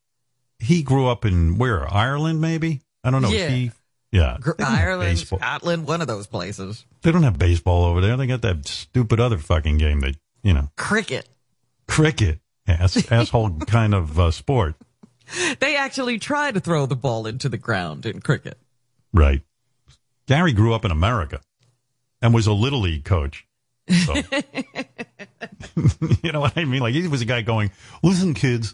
he 0.59 0.81
grew 0.81 1.07
up 1.07 1.25
in 1.25 1.57
where 1.57 1.91
Ireland, 1.93 2.41
maybe. 2.41 2.81
I 3.03 3.11
don't 3.11 3.21
know. 3.21 3.29
Yeah. 3.29 3.49
He, 3.49 3.71
yeah, 4.11 4.37
Gr- 4.39 4.51
They 4.57 4.63
don't 4.63 4.73
have 4.73 4.87
Ireland, 4.87 5.11
baseball. 5.17 5.39
Scotland, 5.39 5.87
one 5.87 6.01
of 6.01 6.07
those 6.07 6.27
places. 6.27 6.85
They 7.01 7.11
don't 7.11 7.23
have 7.23 7.37
baseball 7.37 7.83
over 7.85 7.99
there. 7.99 8.15
They 8.15 8.27
got 8.27 8.41
that 8.41 8.65
stupid 8.65 9.19
other 9.19 9.37
fucking 9.37 9.77
game 9.77 9.99
that 10.01 10.15
you 10.47 10.53
know, 10.53 10.69
Cricket. 10.77 11.27
cricket, 11.87 12.39
ass, 12.65 13.05
asshole 13.11 13.59
kind 13.67 13.93
of 13.93 14.17
uh, 14.17 14.31
sport. 14.31 14.75
They 15.59 15.75
actually 15.75 16.19
try 16.19 16.51
to 16.51 16.61
throw 16.61 16.85
the 16.85 16.95
ball 16.95 17.27
into 17.27 17.49
the 17.49 17.57
ground 17.57 18.05
in 18.05 18.21
cricket. 18.21 18.57
Right. 19.11 19.41
Gary 20.25 20.53
grew 20.53 20.73
up 20.73 20.85
in 20.85 20.91
America 20.91 21.41
and 22.21 22.33
was 22.33 22.47
a 22.47 22.53
little 22.53 22.79
league 22.79 23.03
coach. 23.03 23.45
So, 24.05 24.15
you 26.23 26.31
know 26.31 26.39
what 26.39 26.57
I 26.57 26.63
mean? 26.63 26.81
Like 26.81 26.93
he 26.93 27.07
was 27.09 27.21
a 27.21 27.25
guy 27.25 27.41
going, 27.41 27.71
"Listen, 28.01 28.33
kids, 28.33 28.73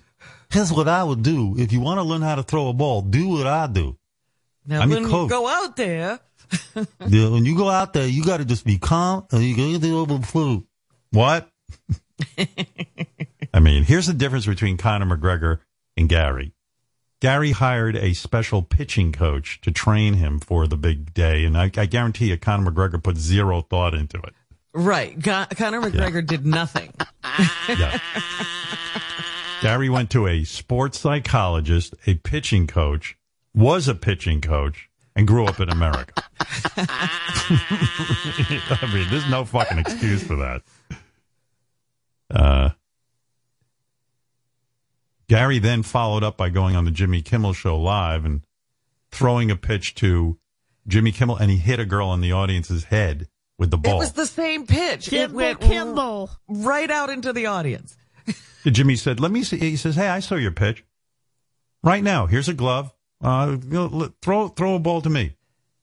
here's 0.51 0.71
what 0.71 0.87
I 0.87 1.03
would 1.03 1.23
do 1.23 1.55
if 1.57 1.71
you 1.71 1.81
want 1.81 1.97
to 1.97 2.03
learn 2.03 2.21
how 2.21 2.35
to 2.35 2.43
throw 2.43 2.69
a 2.69 2.73
ball. 2.73 3.01
Do 3.01 3.29
what 3.29 3.47
I 3.47 3.67
do." 3.67 3.97
Now, 4.65 4.81
I'm 4.81 4.89
when 4.89 5.09
you 5.09 5.27
go 5.27 5.47
out 5.47 5.75
there, 5.75 6.19
Yeah, 7.07 7.29
when 7.29 7.45
you 7.45 7.57
go 7.57 7.69
out 7.69 7.93
there, 7.93 8.07
you 8.07 8.23
got 8.23 8.37
to 8.37 8.45
just 8.45 8.65
be 8.65 8.77
calm 8.77 9.25
and 9.31 9.43
you 9.43 9.55
got 9.55 9.73
to 9.73 9.79
do 9.79 10.05
the 10.05 10.25
food. 10.25 10.63
What? 11.11 11.49
I 13.53 13.59
mean, 13.59 13.83
here's 13.83 14.07
the 14.07 14.13
difference 14.13 14.45
between 14.45 14.77
Conor 14.77 15.17
McGregor 15.17 15.59
and 15.97 16.09
Gary. 16.09 16.53
Gary 17.21 17.51
hired 17.51 17.95
a 17.95 18.13
special 18.13 18.61
pitching 18.61 19.11
coach 19.13 19.61
to 19.61 19.71
train 19.71 20.15
him 20.15 20.39
for 20.39 20.67
the 20.67 20.75
big 20.77 21.13
day, 21.13 21.45
and 21.45 21.57
I, 21.57 21.71
I 21.77 21.85
guarantee 21.85 22.29
you, 22.29 22.37
Conor 22.37 22.71
McGregor 22.71 23.01
put 23.01 23.17
zero 23.17 23.61
thought 23.61 23.93
into 23.93 24.17
it. 24.17 24.33
right? 24.73 25.21
Con- 25.23 25.47
Conor 25.55 25.81
McGregor 25.81 26.25
did 26.25 26.45
nothing. 26.45 26.93
Yeah. 27.69 27.99
Gary 29.61 29.89
went 29.89 30.09
to 30.11 30.27
a 30.27 30.43
sports 30.43 30.99
psychologist, 30.99 31.95
a 32.05 32.15
pitching 32.15 32.67
coach, 32.67 33.15
was 33.55 33.87
a 33.87 33.95
pitching 33.95 34.41
coach, 34.41 34.89
and 35.15 35.25
grew 35.25 35.45
up 35.45 35.61
in 35.61 35.69
America. 35.69 36.21
I 36.75 38.89
mean, 38.93 39.07
there's 39.09 39.29
no 39.29 39.45
fucking 39.45 39.77
excuse 39.77 40.21
for 40.21 40.35
that. 40.35 40.63
Uh, 42.33 42.69
Gary 45.27 45.59
then 45.59 45.83
followed 45.83 46.23
up 46.23 46.37
by 46.37 46.49
going 46.49 46.75
on 46.75 46.85
the 46.85 46.91
Jimmy 46.91 47.21
Kimmel 47.21 47.53
show 47.53 47.79
live 47.79 48.25
and 48.25 48.41
throwing 49.11 49.49
a 49.51 49.55
pitch 49.55 49.95
to 49.95 50.37
Jimmy 50.87 51.11
Kimmel, 51.11 51.37
and 51.37 51.49
he 51.49 51.57
hit 51.57 51.79
a 51.79 51.85
girl 51.85 52.13
in 52.13 52.21
the 52.21 52.31
audience's 52.33 52.85
head 52.85 53.27
with 53.57 53.71
the 53.71 53.77
ball. 53.77 53.95
It 53.95 53.99
was 53.99 54.11
the 54.13 54.25
same 54.25 54.67
pitch. 54.67 55.07
it 55.07 55.11
Kimball, 55.11 55.35
went 55.37 55.61
Kimball. 55.61 56.29
r- 56.49 56.55
right 56.55 56.91
out 56.91 57.09
into 57.09 57.31
the 57.31 57.45
audience. 57.45 57.95
Jimmy 58.65 58.95
said, 58.95 59.19
"Let 59.19 59.31
me 59.31 59.43
see." 59.43 59.57
He 59.57 59.77
says, 59.77 59.95
"Hey, 59.95 60.07
I 60.09 60.19
saw 60.19 60.35
your 60.35 60.51
pitch. 60.51 60.83
Right 61.83 62.03
now, 62.03 62.25
here's 62.25 62.49
a 62.49 62.53
glove. 62.53 62.93
Uh, 63.21 63.57
you 63.63 63.69
know, 63.69 63.85
let- 63.85 64.11
throw 64.21 64.49
throw 64.49 64.75
a 64.75 64.79
ball 64.79 65.01
to 65.01 65.09
me." 65.09 65.35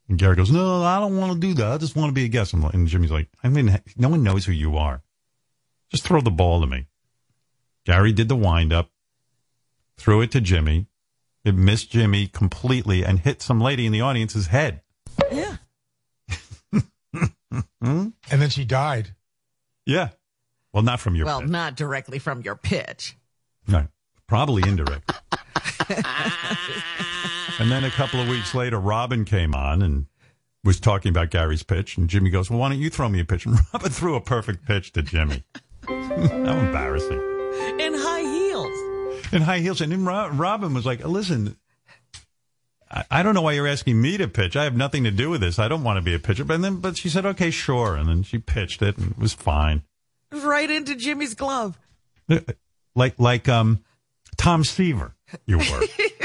And 0.09 0.19
Gary 0.19 0.37
goes, 0.37 0.51
"No, 0.51 0.83
I 0.83 0.99
don't 1.01 1.17
want 1.17 1.33
to 1.33 1.39
do 1.39 1.55
that. 1.55 1.73
I 1.73 1.79
just 1.79 1.97
want 1.97 2.11
to 2.11 2.15
be 2.15 2.25
a 2.25 2.29
guest." 2.29 2.53
And 2.53 2.87
Jimmy's 2.89 3.11
like, 3.11 3.29
"I 3.43 3.49
mean, 3.49 3.81
no 3.97 4.09
one 4.11 4.23
knows 4.23 4.45
who 4.45 4.53
you 4.53 4.77
are. 4.77 5.03
Just 5.91 6.05
throw 6.05 6.21
the 6.21 6.31
ball 6.31 6.61
to 6.61 6.67
me." 6.67 6.87
Gary 7.85 8.13
did 8.13 8.29
the 8.29 8.37
wind 8.37 8.73
up, 8.73 8.91
threw 9.97 10.21
it 10.21 10.31
to 10.33 10.41
Jimmy. 10.41 10.87
It 11.45 11.55
missed 11.55 11.91
Jimmy 11.91 12.27
completely 12.27 13.05
and 13.05 13.21
hit 13.21 13.41
some 13.41 13.61
lady 13.61 13.87
in 13.87 13.93
the 13.93 14.01
audience's 14.03 14.49
head. 14.49 14.83
Yeah. 15.33 15.57
And 17.83 18.41
then 18.41 18.51
she 18.51 18.65
died. 18.65 19.15
Yeah. 19.85 20.11
Well, 20.73 20.85
not 20.85 21.01
from 21.01 21.17
your 21.17 21.27
pitch. 21.27 21.31
Well, 21.31 21.41
pitch. 21.41 21.51
not 21.51 21.75
directly 21.77 22.21
from 22.21 22.43
your 22.43 22.55
pitch. 22.55 23.17
No, 23.67 23.89
probably 24.29 24.63
indirect. 24.69 25.11
and 27.59 27.73
then 27.73 27.83
a 27.85 27.91
couple 27.91 28.21
of 28.21 28.29
weeks 28.29 28.55
later, 28.55 28.79
Robin 28.79 29.25
came 29.25 29.55
on 29.55 29.83
and 29.83 30.07
was 30.63 30.79
talking 30.79 31.11
about 31.11 31.31
Gary's 31.31 31.65
pitch, 31.65 31.97
and 31.97 32.09
Jimmy 32.09 32.31
goes, 32.31 32.51
"Well, 32.51 32.61
why 32.61 32.69
don't 32.69 32.79
you 32.79 32.91
throw 32.91 33.09
me 33.09 33.19
a 33.19 33.25
pitch?" 33.25 33.47
And 33.47 33.59
Robin 33.73 33.91
threw 33.91 34.15
a 34.15 34.21
perfect 34.21 34.65
pitch 34.65 34.93
to 34.93 35.03
Jimmy. 35.03 35.43
How 36.47 36.59
embarrassing! 36.59 37.21
In 37.81 37.95
high 37.95 38.23
heels. 38.23 39.33
In 39.33 39.43
high 39.43 39.59
heels, 39.61 39.81
and 39.81 39.93
then 39.93 40.05
Robin 40.05 40.75
was 40.75 40.85
like, 40.87 41.05
"Listen." 41.05 41.57
I- 42.91 43.05
I 43.11 43.23
don't 43.23 43.35
know 43.35 43.43
why 43.43 43.53
you're 43.53 43.69
asking 43.69 44.01
me 44.03 44.17
to 44.17 44.27
pitch. 44.27 44.57
I 44.57 44.65
have 44.65 44.75
nothing 44.77 45.05
to 45.05 45.13
do 45.13 45.31
with 45.31 45.41
this. 45.41 45.61
I 45.61 45.69
don't 45.69 45.85
want 45.85 45.99
to 45.99 46.03
be 46.03 46.13
a 46.15 46.19
pitcher. 46.19 46.45
But 46.45 46.61
then, 46.61 46.77
but 46.77 46.97
she 46.97 47.09
said, 47.09 47.25
"Okay, 47.25 47.51
sure," 47.53 47.95
and 47.97 48.09
then 48.09 48.23
she 48.25 48.39
pitched 48.39 48.83
it, 48.83 48.99
and 48.99 49.13
it 49.13 49.19
was 49.19 49.33
fine. 49.33 49.83
Right 50.33 50.69
into 50.71 50.97
Jimmy's 50.97 51.35
glove. 51.35 51.79
like 52.97 53.15
like 53.19 53.49
um 53.49 53.85
Tom 54.37 54.65
Seaver. 54.65 55.15
You 55.47 55.59
were. 55.59 55.63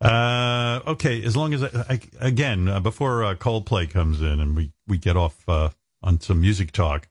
uh, 0.00 0.80
okay. 0.86 1.22
As 1.24 1.36
long 1.36 1.54
as 1.54 1.62
I, 1.64 1.70
I 1.88 2.00
again 2.20 2.68
uh, 2.68 2.80
before 2.80 3.24
uh, 3.24 3.34
Coldplay 3.34 3.90
comes 3.90 4.20
in 4.20 4.40
and 4.40 4.56
we 4.56 4.72
we 4.86 4.98
get 4.98 5.16
off 5.16 5.36
uh, 5.48 5.70
on 6.02 6.20
some 6.20 6.40
music 6.40 6.72
talk. 6.72 7.08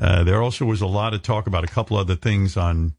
Uh, 0.00 0.24
there 0.24 0.42
also 0.42 0.64
was 0.64 0.80
a 0.80 0.86
lot 0.86 1.14
of 1.14 1.22
talk 1.22 1.46
about 1.46 1.64
a 1.64 1.68
couple 1.68 1.96
other 1.96 2.16
things 2.16 2.56
on 2.56 2.94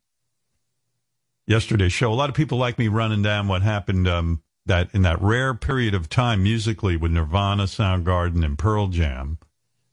yesterday's 1.45 1.91
show. 1.91 2.11
A 2.11 2.15
lot 2.15 2.29
of 2.29 2.35
people 2.35 2.57
like 2.57 2.77
me 2.77 2.87
running 2.87 3.21
down 3.21 3.47
what 3.47 3.61
happened 3.61 4.07
um, 4.07 4.41
that 4.65 4.89
in 4.93 5.01
that 5.01 5.21
rare 5.21 5.53
period 5.53 5.93
of 5.93 6.09
time 6.09 6.43
musically 6.43 6.95
with 6.95 7.11
Nirvana, 7.11 7.63
Soundgarden, 7.63 8.45
and 8.45 8.57
Pearl 8.57 8.87
Jam. 8.87 9.37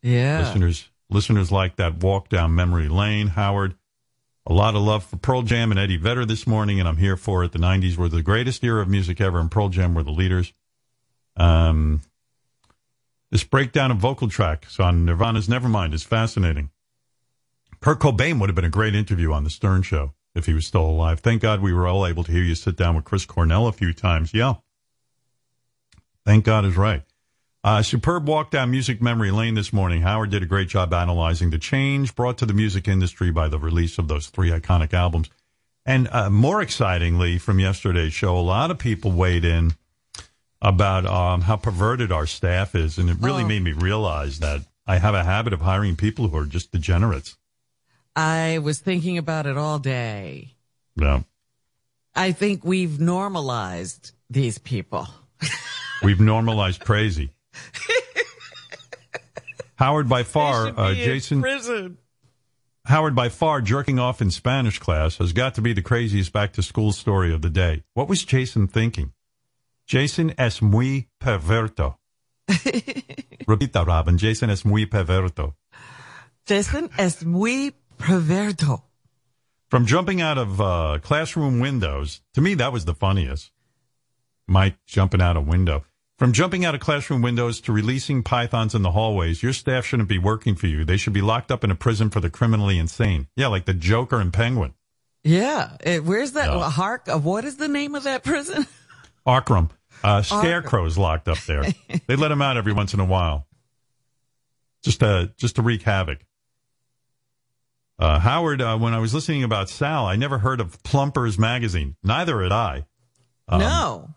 Yeah. 0.03 0.41
Listeners, 0.41 0.89
listeners 1.09 1.51
like 1.51 1.77
that 1.77 1.97
walk 1.97 2.29
down 2.29 2.55
memory 2.55 2.89
lane. 2.89 3.29
Howard, 3.29 3.75
a 4.51 4.53
lot 4.53 4.75
of 4.75 4.83
love 4.83 5.05
for 5.05 5.17
Pearl 5.17 5.43
Jam 5.43 5.71
and 5.71 5.79
Eddie 5.79 5.97
Vedder 5.97 6.27
this 6.27 6.45
morning, 6.45 6.81
and 6.81 6.89
I'm 6.89 6.97
here 6.97 7.17
for 7.17 7.45
it. 7.45 7.53
The 7.53 7.61
'90s 7.61 7.97
were 7.97 8.09
the 8.09 8.21
greatest 8.21 8.65
era 8.65 8.83
of 8.83 8.89
music 8.89 9.21
ever, 9.21 9.39
and 9.39 9.49
Pearl 9.49 9.69
Jam 9.69 9.95
were 9.95 10.03
the 10.03 10.11
leaders. 10.11 10.53
Um, 11.37 12.01
this 13.31 13.45
breakdown 13.45 13.93
of 13.93 13.99
vocal 13.99 14.29
tracks 14.29 14.81
on 14.81 15.05
Nirvana's 15.05 15.47
Nevermind 15.47 15.95
is 15.95 16.03
fascinating. 16.03 16.71
Kurt 17.81 18.01
Cobain 18.01 18.41
would 18.41 18.49
have 18.49 18.57
been 18.57 18.65
a 18.65 18.71
great 18.71 18.97
interview 18.97 19.33
on 19.33 19.45
the 19.45 19.51
Stern 19.51 19.83
Show 19.83 20.15
if 20.35 20.47
he 20.47 20.53
was 20.53 20.67
still 20.67 20.85
alive. 20.85 21.21
Thank 21.21 21.43
God 21.43 21.61
we 21.61 21.73
were 21.73 21.87
all 21.87 22.05
able 22.05 22.25
to 22.25 22.33
hear 22.33 22.43
you 22.43 22.57
sit 22.57 22.77
down 22.77 22.97
with 22.97 23.05
Chris 23.05 23.25
Cornell 23.25 23.69
a 23.69 23.73
few 23.73 23.93
times. 23.93 24.35
Yeah. 24.35 24.55
Thank 26.27 26.45
God 26.45 26.65
is 26.65 26.77
right. 26.77 27.05
Uh, 27.63 27.83
superb 27.83 28.27
walk 28.27 28.51
down 28.51 28.71
music 28.71 29.03
memory 29.03 29.31
lane 29.31 29.55
this 29.55 29.73
morning. 29.73 30.01
Howard 30.01 30.31
did 30.31 30.43
a 30.43 30.47
great 30.47 30.69
job 30.69 30.95
analyzing 30.95 31.51
the 31.51 31.59
change 31.59 32.15
brought 32.15 32.39
to 32.39 32.47
the 32.47 32.55
music 32.55 32.89
industry 32.89 33.31
by 33.31 33.49
the 33.49 33.59
release 33.59 33.99
of 33.99 34.09
those 34.09 34.29
three 34.29 34.51
iconic 34.51 34.95
albums. 34.95 35.29
And 35.85 36.09
uh, 36.11 36.31
more 36.31 36.63
excitingly, 36.63 37.37
from 37.39 37.59
yesterday's 37.59 38.15
show, 38.15 38.37
a 38.37 38.41
lot 38.41 38.71
of 38.71 38.79
people 38.79 39.13
weighed 39.13 39.45
in 39.45 39.73
about 40.63 41.05
um, 41.05 41.43
how 41.43 41.57
perverted 41.57 42.11
our 42.13 42.27
staff 42.27 42.75
is. 42.75 42.97
And 42.99 43.11
it 43.11 43.19
really 43.21 43.45
Oh. 43.45 43.49
made 43.49 43.63
me 43.63 43.73
realize 43.73 44.39
that 44.39 44.63
I 44.87 44.97
have 44.99 45.15
a 45.15 45.25
habit 45.25 45.53
of 45.53 45.61
hiring 45.61 45.97
people 45.97 46.29
who 46.29 46.37
are 46.39 46.47
just 46.47 46.73
degenerates. 46.73 47.37
I 48.17 48.59
was 48.59 48.79
thinking 48.81 49.19
about 49.19 49.47
it 49.47 49.57
all 49.59 49.79
day. 49.79 50.55
Yeah. 50.97 51.23
I 52.15 52.33
think 52.33 52.65
we've 52.65 52.99
normalized 52.99 54.13
these 54.31 54.57
people. 54.59 55.07
We've 56.03 56.19
normalized 56.21 56.81
crazy. 56.81 57.31
Howard, 59.77 60.09
by 60.09 60.23
far, 60.23 60.69
uh, 60.77 60.95
Jason. 60.95 61.41
prison. 61.41 61.99
Howard, 62.85 63.15
by 63.15 63.29
far, 63.29 63.61
jerking 63.61 63.99
off 63.99 64.21
in 64.21 64.31
Spanish 64.31 64.79
class 64.79 65.17
has 65.19 65.33
got 65.33 65.55
to 65.55 65.63
be 65.63 65.73
the 65.73 65.83
craziest 65.83 66.33
back 66.33 66.53
to 66.55 66.63
school 66.63 66.93
story 66.93 67.33
of 67.33 67.41
the 67.41 67.51
day. 67.51 67.83
What 67.95 68.09
was 68.09 68.25
Jason 68.25 68.67
thinking? 68.67 69.13
Jason 69.87 70.35
es 70.39 70.61
muy 70.61 71.09
perverto. 71.21 71.97
Repita, 72.49 73.87
Robin. 73.87 74.19
Jason 74.19 74.51
es 74.51 74.65
muy 74.65 74.87
perverto. 74.87 75.55
Jason 76.47 76.91
es 76.99 77.25
muy 77.25 77.73
perverto. 77.99 78.83
From 79.69 79.87
jumping 79.87 80.21
out 80.21 80.37
of 80.37 80.61
uh, 80.61 80.99
classroom 81.03 81.61
windows, 81.61 82.23
to 82.35 82.41
me, 82.41 82.55
that 82.55 82.73
was 82.73 82.85
the 82.87 82.95
funniest. 82.95 83.53
Mike 84.49 84.77
jumping 84.87 85.23
out 85.23 85.37
a 85.37 85.41
window. 85.41 85.85
From 86.21 86.35
jumping 86.35 86.67
out 86.67 86.75
of 86.75 86.83
classroom 86.83 87.23
windows 87.23 87.63
to 87.63 87.73
releasing 87.73 88.23
pythons 88.23 88.75
in 88.75 88.83
the 88.83 88.91
hallways, 88.91 89.43
your 89.43 89.55
staff 89.55 89.87
shouldn't 89.87 90.11
be 90.11 90.19
working 90.19 90.55
for 90.55 90.67
you. 90.67 90.85
They 90.85 90.99
should 90.99 91.15
be 91.15 91.23
locked 91.23 91.51
up 91.51 91.65
in 91.65 91.71
a 91.71 91.75
prison 91.75 92.11
for 92.11 92.21
the 92.21 92.29
criminally 92.29 92.77
insane. 92.77 93.29
Yeah, 93.37 93.47
like 93.47 93.65
the 93.65 93.73
Joker 93.73 94.21
and 94.21 94.31
Penguin. 94.31 94.75
Yeah. 95.25 95.79
It, 95.83 96.05
where's 96.05 96.33
that? 96.33 96.51
Hark 96.51 97.09
what 97.09 97.47
is 97.47 97.57
the 97.57 97.69
name 97.69 97.95
of 97.95 98.03
that 98.03 98.23
prison? 98.23 98.67
Arkham. 99.27 99.71
Uh, 100.05 100.21
Scarecrow's 100.21 100.99
locked 100.99 101.27
up 101.27 101.39
there. 101.47 101.65
they 102.07 102.17
let 102.17 102.31
him 102.31 102.43
out 102.43 102.59
every 102.59 102.75
once 102.75 102.93
in 102.93 103.01
a 103.01 103.07
while. 103.07 103.47
Just 104.85 105.01
to, 105.01 105.33
just 105.39 105.57
to 105.57 105.63
wreak 105.63 105.81
havoc. 105.81 106.19
Uh, 107.99 108.19
Howard, 108.19 108.61
uh, 108.61 108.77
when 108.77 108.93
I 108.93 108.99
was 108.99 109.15
listening 109.15 109.43
about 109.43 109.71
Sal, 109.71 110.05
I 110.05 110.17
never 110.17 110.37
heard 110.37 110.61
of 110.61 110.83
Plumpers 110.83 111.39
magazine. 111.39 111.97
Neither 112.03 112.43
had 112.43 112.53
I. 112.53 112.85
Um, 113.49 113.61
no. 113.61 114.11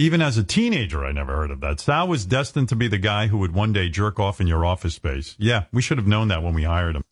Even 0.00 0.22
as 0.22 0.38
a 0.38 0.44
teenager, 0.44 1.04
I 1.04 1.10
never 1.10 1.34
heard 1.34 1.50
of 1.50 1.60
that. 1.60 1.80
Sal 1.80 2.06
was 2.06 2.24
destined 2.24 2.68
to 2.68 2.76
be 2.76 2.86
the 2.86 2.98
guy 2.98 3.26
who 3.26 3.38
would 3.38 3.52
one 3.52 3.72
day 3.72 3.88
jerk 3.88 4.20
off 4.20 4.40
in 4.40 4.46
your 4.46 4.64
office 4.64 4.94
space. 4.94 5.34
Yeah, 5.38 5.64
we 5.72 5.82
should 5.82 5.98
have 5.98 6.06
known 6.06 6.28
that 6.28 6.40
when 6.42 6.54
we 6.54 6.62
hired 6.62 6.94
him. 6.94 7.02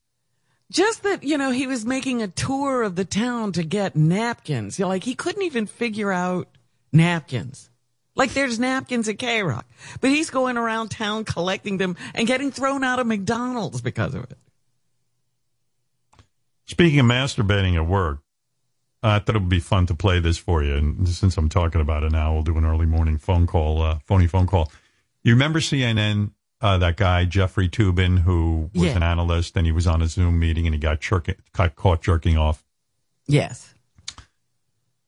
Just 0.71 1.03
that, 1.03 1.25
you 1.25 1.37
know, 1.37 1.51
he 1.51 1.67
was 1.67 1.85
making 1.85 2.23
a 2.23 2.29
tour 2.29 2.83
of 2.83 2.95
the 2.95 3.05
town 3.05 3.53
to 3.53 3.65
get 3.65 3.97
napkins. 3.97 4.79
You 4.79 4.85
know, 4.85 4.89
like 4.89 5.03
he 5.03 5.17
couldn't 5.17 5.43
even 5.43 5.67
figure 5.67 6.13
out 6.13 6.49
napkins. 6.93 7.71
Like 8.15 8.33
there's 8.35 8.59
napkins 8.59 9.09
at 9.09 9.19
K 9.19 9.43
Rock, 9.43 9.67
but 10.01 10.11
he's 10.11 10.31
going 10.31 10.57
around 10.57 10.91
town 10.91 11.25
collecting 11.25 11.79
them 11.79 11.97
and 12.15 12.27
getting 12.27 12.53
thrown 12.53 12.85
out 12.85 13.01
of 13.01 13.07
McDonald's 13.07 13.81
because 13.81 14.15
of 14.15 14.25
it. 14.25 14.39
Speaking 16.67 17.01
of 17.01 17.07
masturbating 17.07 17.75
at 17.75 17.87
work, 17.87 18.21
I 19.09 19.19
thought 19.19 19.37
it 19.37 19.41
would 19.41 19.49
be 19.49 19.61
fun 19.61 19.87
to 19.87 19.95
play 19.95 20.19
this 20.21 20.39
for 20.39 20.63
you. 20.63 20.75
And 20.75 21.09
since 21.09 21.37
I'm 21.37 21.49
talking 21.49 21.81
about 21.81 22.03
it 22.03 22.13
now, 22.13 22.33
we'll 22.35 22.43
do 22.43 22.57
an 22.59 22.65
early 22.65 22.87
morning 22.87 23.19
phone 23.19 23.47
call, 23.47 23.83
uh, 23.83 23.99
phony 24.05 24.27
phone 24.27 24.47
call. 24.47 24.71
You 25.23 25.33
remember 25.33 25.61
CNN, 25.61 26.31
uh, 26.61 26.79
that 26.79 26.97
guy, 26.97 27.25
Jeffrey 27.25 27.69
Toobin, 27.69 28.21
who 28.21 28.71
was 28.75 28.85
Yeah. 28.85 28.97
an 28.97 29.03
analyst 29.03 29.57
and 29.57 29.67
he 29.67 29.73
was 29.73 29.87
on 29.87 30.03
a 30.03 30.07
Zoom 30.07 30.39
meeting 30.39 30.67
and 30.67 30.75
he 30.75 30.79
got, 30.81 31.01
jerking, 31.01 31.35
got 31.53 31.77
caught 31.77 32.03
jerking 32.03 32.37
off. 32.39 32.65
Yes. 33.27 33.75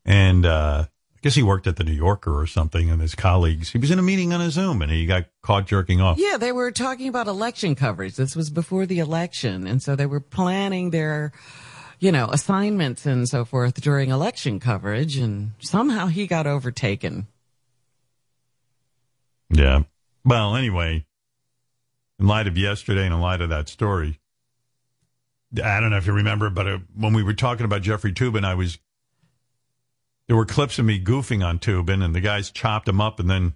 And 0.04 0.46
uh, 0.46 0.84
I 0.88 1.18
guess 1.22 1.34
he 1.34 1.42
worked 1.42 1.66
at 1.66 1.76
the 1.76 1.84
New 1.84 1.92
Yorker 1.92 2.38
or 2.38 2.46
something 2.46 2.90
and 2.90 3.00
his 3.00 3.14
colleagues. 3.14 3.70
He 3.70 3.78
was 3.78 3.90
in 3.90 3.98
a 3.98 4.02
meeting 4.02 4.32
on 4.32 4.40
a 4.40 4.50
Zoom 4.50 4.82
and 4.82 4.90
he 4.90 5.06
got 5.06 5.26
caught 5.42 5.66
jerking 5.66 6.00
off. 6.00 6.18
Yeah, 6.18 6.36
they 6.36 6.52
were 6.52 6.70
talking 6.70 7.08
about 7.08 7.26
election 7.26 7.74
coverage. 7.74 8.16
This 8.16 8.34
was 8.36 8.50
before 8.50 8.86
the 8.86 8.98
election. 9.00 9.66
And 9.66 9.82
so 9.82 9.96
they 9.96 10.06
were 10.06 10.20
planning 10.20 10.90
their, 10.90 11.32
you 12.00 12.12
know, 12.12 12.28
assignments 12.30 13.06
and 13.06 13.28
so 13.28 13.44
forth 13.44 13.80
during 13.80 14.10
election 14.10 14.60
coverage. 14.60 15.16
And 15.16 15.52
somehow 15.60 16.06
he 16.06 16.26
got 16.26 16.46
overtaken. 16.46 17.26
Yeah. 19.50 19.82
Well, 20.24 20.56
anyway, 20.56 21.06
in 22.18 22.26
light 22.26 22.46
of 22.46 22.58
yesterday 22.58 23.04
and 23.04 23.14
in 23.14 23.20
light 23.20 23.40
of 23.40 23.48
that 23.48 23.68
story, 23.68 24.20
I 25.62 25.80
don't 25.80 25.90
know 25.90 25.96
if 25.96 26.06
you 26.06 26.12
remember, 26.12 26.50
but 26.50 26.66
uh, 26.66 26.78
when 26.94 27.14
we 27.14 27.22
were 27.22 27.34
talking 27.34 27.64
about 27.64 27.82
Jeffrey 27.82 28.12
Toobin, 28.12 28.44
I 28.44 28.54
was 28.54 28.78
there 30.26 30.36
were 30.36 30.44
clips 30.44 30.78
of 30.78 30.84
me 30.84 31.02
goofing 31.02 31.44
on 31.44 31.58
Toobin, 31.58 32.04
and 32.04 32.14
the 32.14 32.20
guys 32.20 32.50
chopped 32.50 32.86
him 32.86 33.00
up, 33.00 33.18
and 33.18 33.30
then 33.30 33.54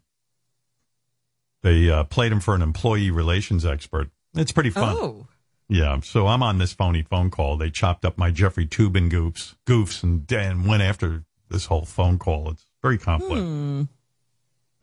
they 1.63 1.91
uh, 1.91 2.05
played 2.05 2.33
him 2.33 2.41
for 2.41 2.55
an 2.55 2.63
employee 2.63 3.11
relations 3.11 3.67
expert. 3.67 4.11
It's 4.35 4.53
pretty 4.53 4.71
fun. 4.71 4.97
Oh. 4.99 5.27
Yeah, 5.73 6.01
so 6.01 6.27
I'm 6.27 6.43
on 6.43 6.59
this 6.59 6.75
phony 6.75 7.01
phone 7.01 7.31
call. 7.31 7.57
They 7.57 7.71
chopped 7.71 8.05
up 8.05 8.19
my 8.19 8.31
Jeffrey 8.31 8.67
Toobin 8.67 9.11
goofs, 9.11 9.55
goofs, 9.67 10.03
and, 10.03 10.31
and 10.31 10.67
went 10.67 10.83
after 10.83 11.25
this 11.49 11.65
whole 11.65 11.87
phone 11.87 12.19
call. 12.19 12.51
It's 12.51 12.67
very 12.83 12.99
complex. 12.99 13.41
Hmm. 13.41 13.83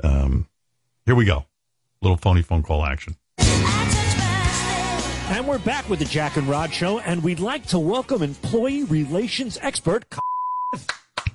Um, 0.04 0.48
here 1.06 1.14
we 1.14 1.26
go. 1.26 1.46
Little 2.02 2.18
phony 2.18 2.42
phone 2.42 2.64
call 2.64 2.84
action. 2.84 3.18
And 3.38 5.48
we're 5.48 5.60
back 5.60 5.88
with 5.90 6.00
the 6.00 6.06
Jack 6.06 6.38
and 6.38 6.48
Rod 6.48 6.74
Show, 6.74 6.98
and 6.98 7.22
we'd 7.22 7.40
like 7.40 7.68
to 7.68 7.78
welcome 7.78 8.24
employee 8.24 8.86
relations 8.86 9.60
expert. 9.62 10.06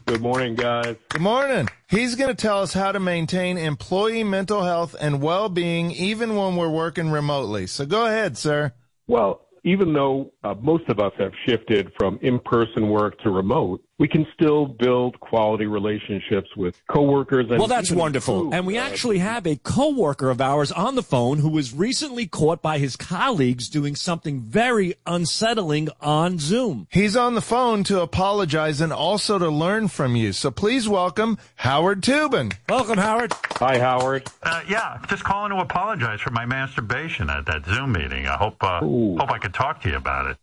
Good 0.06 0.20
morning, 0.20 0.56
guys. 0.56 0.96
Good 1.10 1.22
morning. 1.22 1.68
He's 1.88 2.16
going 2.16 2.34
to 2.34 2.42
tell 2.42 2.60
us 2.60 2.72
how 2.72 2.90
to 2.90 2.98
maintain 2.98 3.56
employee 3.56 4.24
mental 4.24 4.64
health 4.64 4.96
and 5.00 5.22
well-being 5.22 5.92
even 5.92 6.34
when 6.34 6.56
we're 6.56 6.68
working 6.68 7.12
remotely. 7.12 7.68
So 7.68 7.86
go 7.86 8.06
ahead, 8.06 8.36
sir. 8.36 8.72
Well, 9.06 9.43
even 9.64 9.92
though 9.92 10.32
uh, 10.44 10.54
most 10.60 10.88
of 10.88 11.00
us 11.00 11.12
have 11.18 11.32
shifted 11.46 11.90
from 11.98 12.18
in-person 12.22 12.88
work 12.88 13.18
to 13.20 13.30
remote, 13.30 13.82
we 13.98 14.08
can 14.08 14.26
still 14.34 14.66
build 14.66 15.20
quality 15.20 15.66
relationships 15.66 16.48
with 16.56 16.74
coworkers. 16.88 17.46
And 17.48 17.58
Well, 17.60 17.68
that's 17.68 17.92
wonderful. 17.92 18.36
improve, 18.36 18.54
And 18.54 18.66
we 18.66 18.76
uh, 18.76 18.82
actually 18.82 19.18
have 19.18 19.46
a 19.46 19.54
coworker 19.56 20.30
of 20.30 20.40
ours 20.40 20.72
on 20.72 20.96
the 20.96 21.02
phone 21.02 21.38
who 21.38 21.48
was 21.48 21.72
recently 21.72 22.26
caught 22.26 22.60
by 22.60 22.78
his 22.78 22.96
colleagues 22.96 23.68
doing 23.68 23.94
something 23.94 24.40
very 24.40 24.94
unsettling 25.06 25.90
on 26.00 26.38
Zoom. 26.40 26.88
He's 26.90 27.16
on 27.16 27.34
the 27.34 27.40
phone 27.40 27.84
to 27.84 28.00
apologize 28.00 28.80
and 28.80 28.92
also 28.92 29.38
to 29.38 29.48
learn 29.48 29.86
from 29.86 30.16
you. 30.16 30.32
So 30.32 30.50
please 30.50 30.88
welcome 30.88 31.38
Howard 31.56 32.02
Toobin. 32.02 32.54
Welcome, 32.68 32.98
Howard. 32.98 33.32
Hi, 33.58 33.78
Howard. 33.78 34.26
Uh, 34.42 34.62
yeah, 34.68 34.98
just 35.08 35.22
calling 35.22 35.52
to 35.52 35.58
apologize 35.58 36.20
for 36.20 36.30
my 36.30 36.46
masturbation 36.46 37.30
at 37.30 37.46
that 37.46 37.64
Zoom 37.66 37.92
meeting. 37.92 38.26
I 38.26 38.36
hope 38.36 38.56
uh, 38.60 38.80
hope 38.80 39.30
I 39.30 39.38
could 39.38 39.54
talk 39.54 39.82
to 39.82 39.88
you 39.88 39.96
about 39.96 40.30
it. 40.32 40.36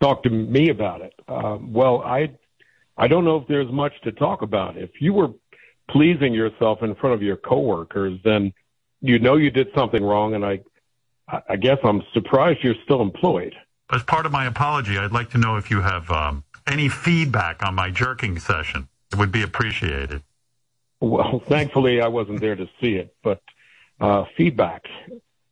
Talk 0.00 0.22
to 0.24 0.30
me 0.30 0.68
about 0.68 1.00
it. 1.00 1.14
Um, 1.28 1.72
well, 1.72 2.02
I, 2.02 2.30
I 3.00 3.08
don't 3.08 3.24
know 3.24 3.36
if 3.36 3.48
there's 3.48 3.72
much 3.72 3.94
to 4.02 4.12
talk 4.12 4.42
about. 4.42 4.76
If 4.76 4.90
you 5.00 5.14
were 5.14 5.28
pleasing 5.88 6.34
yourself 6.34 6.82
in 6.82 6.94
front 6.94 7.14
of 7.14 7.22
your 7.22 7.36
coworkers, 7.36 8.20
then 8.24 8.52
you 9.00 9.18
know 9.18 9.36
you 9.36 9.50
did 9.50 9.68
something 9.74 10.04
wrong, 10.04 10.34
and 10.34 10.44
I, 10.44 10.60
I 11.48 11.56
guess 11.56 11.78
I'm 11.82 12.02
surprised 12.12 12.58
you're 12.62 12.74
still 12.84 13.00
employed. 13.00 13.54
As 13.90 14.02
part 14.02 14.26
of 14.26 14.32
my 14.32 14.44
apology, 14.44 14.98
I'd 14.98 15.12
like 15.12 15.30
to 15.30 15.38
know 15.38 15.56
if 15.56 15.70
you 15.70 15.80
have 15.80 16.10
um, 16.10 16.44
any 16.66 16.90
feedback 16.90 17.64
on 17.64 17.74
my 17.74 17.90
jerking 17.90 18.38
session. 18.38 18.86
It 19.10 19.18
would 19.18 19.32
be 19.32 19.42
appreciated. 19.42 20.22
Well, 21.00 21.42
thankfully, 21.48 22.02
I 22.02 22.08
wasn't 22.08 22.42
there 22.42 22.54
to 22.54 22.66
see 22.82 22.96
it, 22.96 23.16
but 23.24 23.40
uh, 23.98 24.24
feedback. 24.36 24.82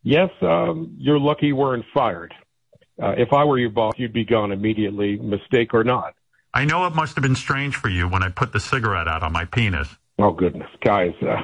Yes, 0.03 0.29
um, 0.43 0.95
you're 0.99 1.19
lucky 1.19 1.47
you 1.47 1.57
weren't 1.57 1.87
fired. 1.95 2.35
Uh, 3.03 3.15
if 3.17 3.33
I 3.33 3.45
were 3.45 3.59
your 3.59 3.71
boss, 3.71 3.95
you'd 3.97 4.13
be 4.13 4.27
gone 4.27 4.53
immediately, 4.53 5.17
mistake 5.17 5.73
or 5.73 5.83
not. 5.83 6.15
I 6.55 6.65
know 6.65 6.87
it 6.87 6.95
must 6.95 7.15
have 7.17 7.23
been 7.23 7.37
strange 7.37 7.77
for 7.77 7.89
you 7.89 8.09
when 8.09 8.23
I 8.23 8.31
put 8.31 8.53
the 8.53 8.61
cigarette 8.61 9.09
out 9.09 9.23
on 9.23 9.33
my 9.33 9.45
penis. 9.45 9.89
Oh, 10.19 10.33
goodness. 10.33 10.69
Guys, 10.83 11.13
uh, 11.23 11.43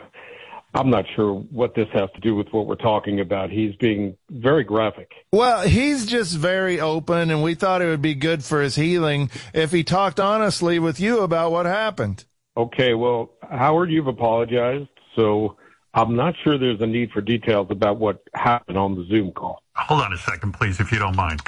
I'm 0.75 0.91
not 0.91 1.05
sure 1.15 1.35
what 1.35 1.75
this 1.75 1.87
has 1.93 2.11
to 2.15 2.21
do 2.21 2.35
with 2.35 2.49
what 2.51 2.67
we're 2.67 2.75
talking 2.75 3.21
about. 3.21 3.51
He's 3.51 3.77
being 3.77 4.17
very 4.31 4.65
graphic. 4.65 5.13
Well, 5.33 5.63
he's 5.67 6.07
just 6.07 6.37
very 6.37 6.81
open 6.81 7.31
and 7.31 7.43
we 7.43 7.55
thought 7.55 7.81
it 7.81 7.87
would 7.87 8.03
be 8.03 8.15
good 8.15 8.43
for 8.43 8.61
his 8.61 8.75
healing 8.75 9.31
if 9.53 9.71
he 9.71 9.85
talked 9.85 10.19
honestly 10.19 10.81
with 10.81 10.99
you 10.99 11.21
about 11.21 11.53
what 11.53 11.67
happened. 11.67 12.25
Okay, 12.57 12.95
well, 12.95 13.31
Howard, 13.49 13.91
you've 13.91 14.07
apologized, 14.07 14.89
so 15.17 15.57
I'm 15.93 16.17
not 16.17 16.35
sure 16.43 16.59
there's 16.59 16.81
a 16.81 16.87
need 16.87 17.11
for 17.13 17.21
details 17.21 17.69
about 17.71 17.99
what 17.99 18.23
happened 18.35 18.79
on 18.79 18.97
the 18.97 19.05
Zoom 19.07 19.33
call. 19.33 19.63
Hold 19.77 20.03
on 20.03 20.13
a 20.13 20.19
second, 20.19 20.53
please, 20.55 20.81
if 20.81 20.91
you 20.91 20.99
don't 20.99 21.17
mind. 21.17 21.41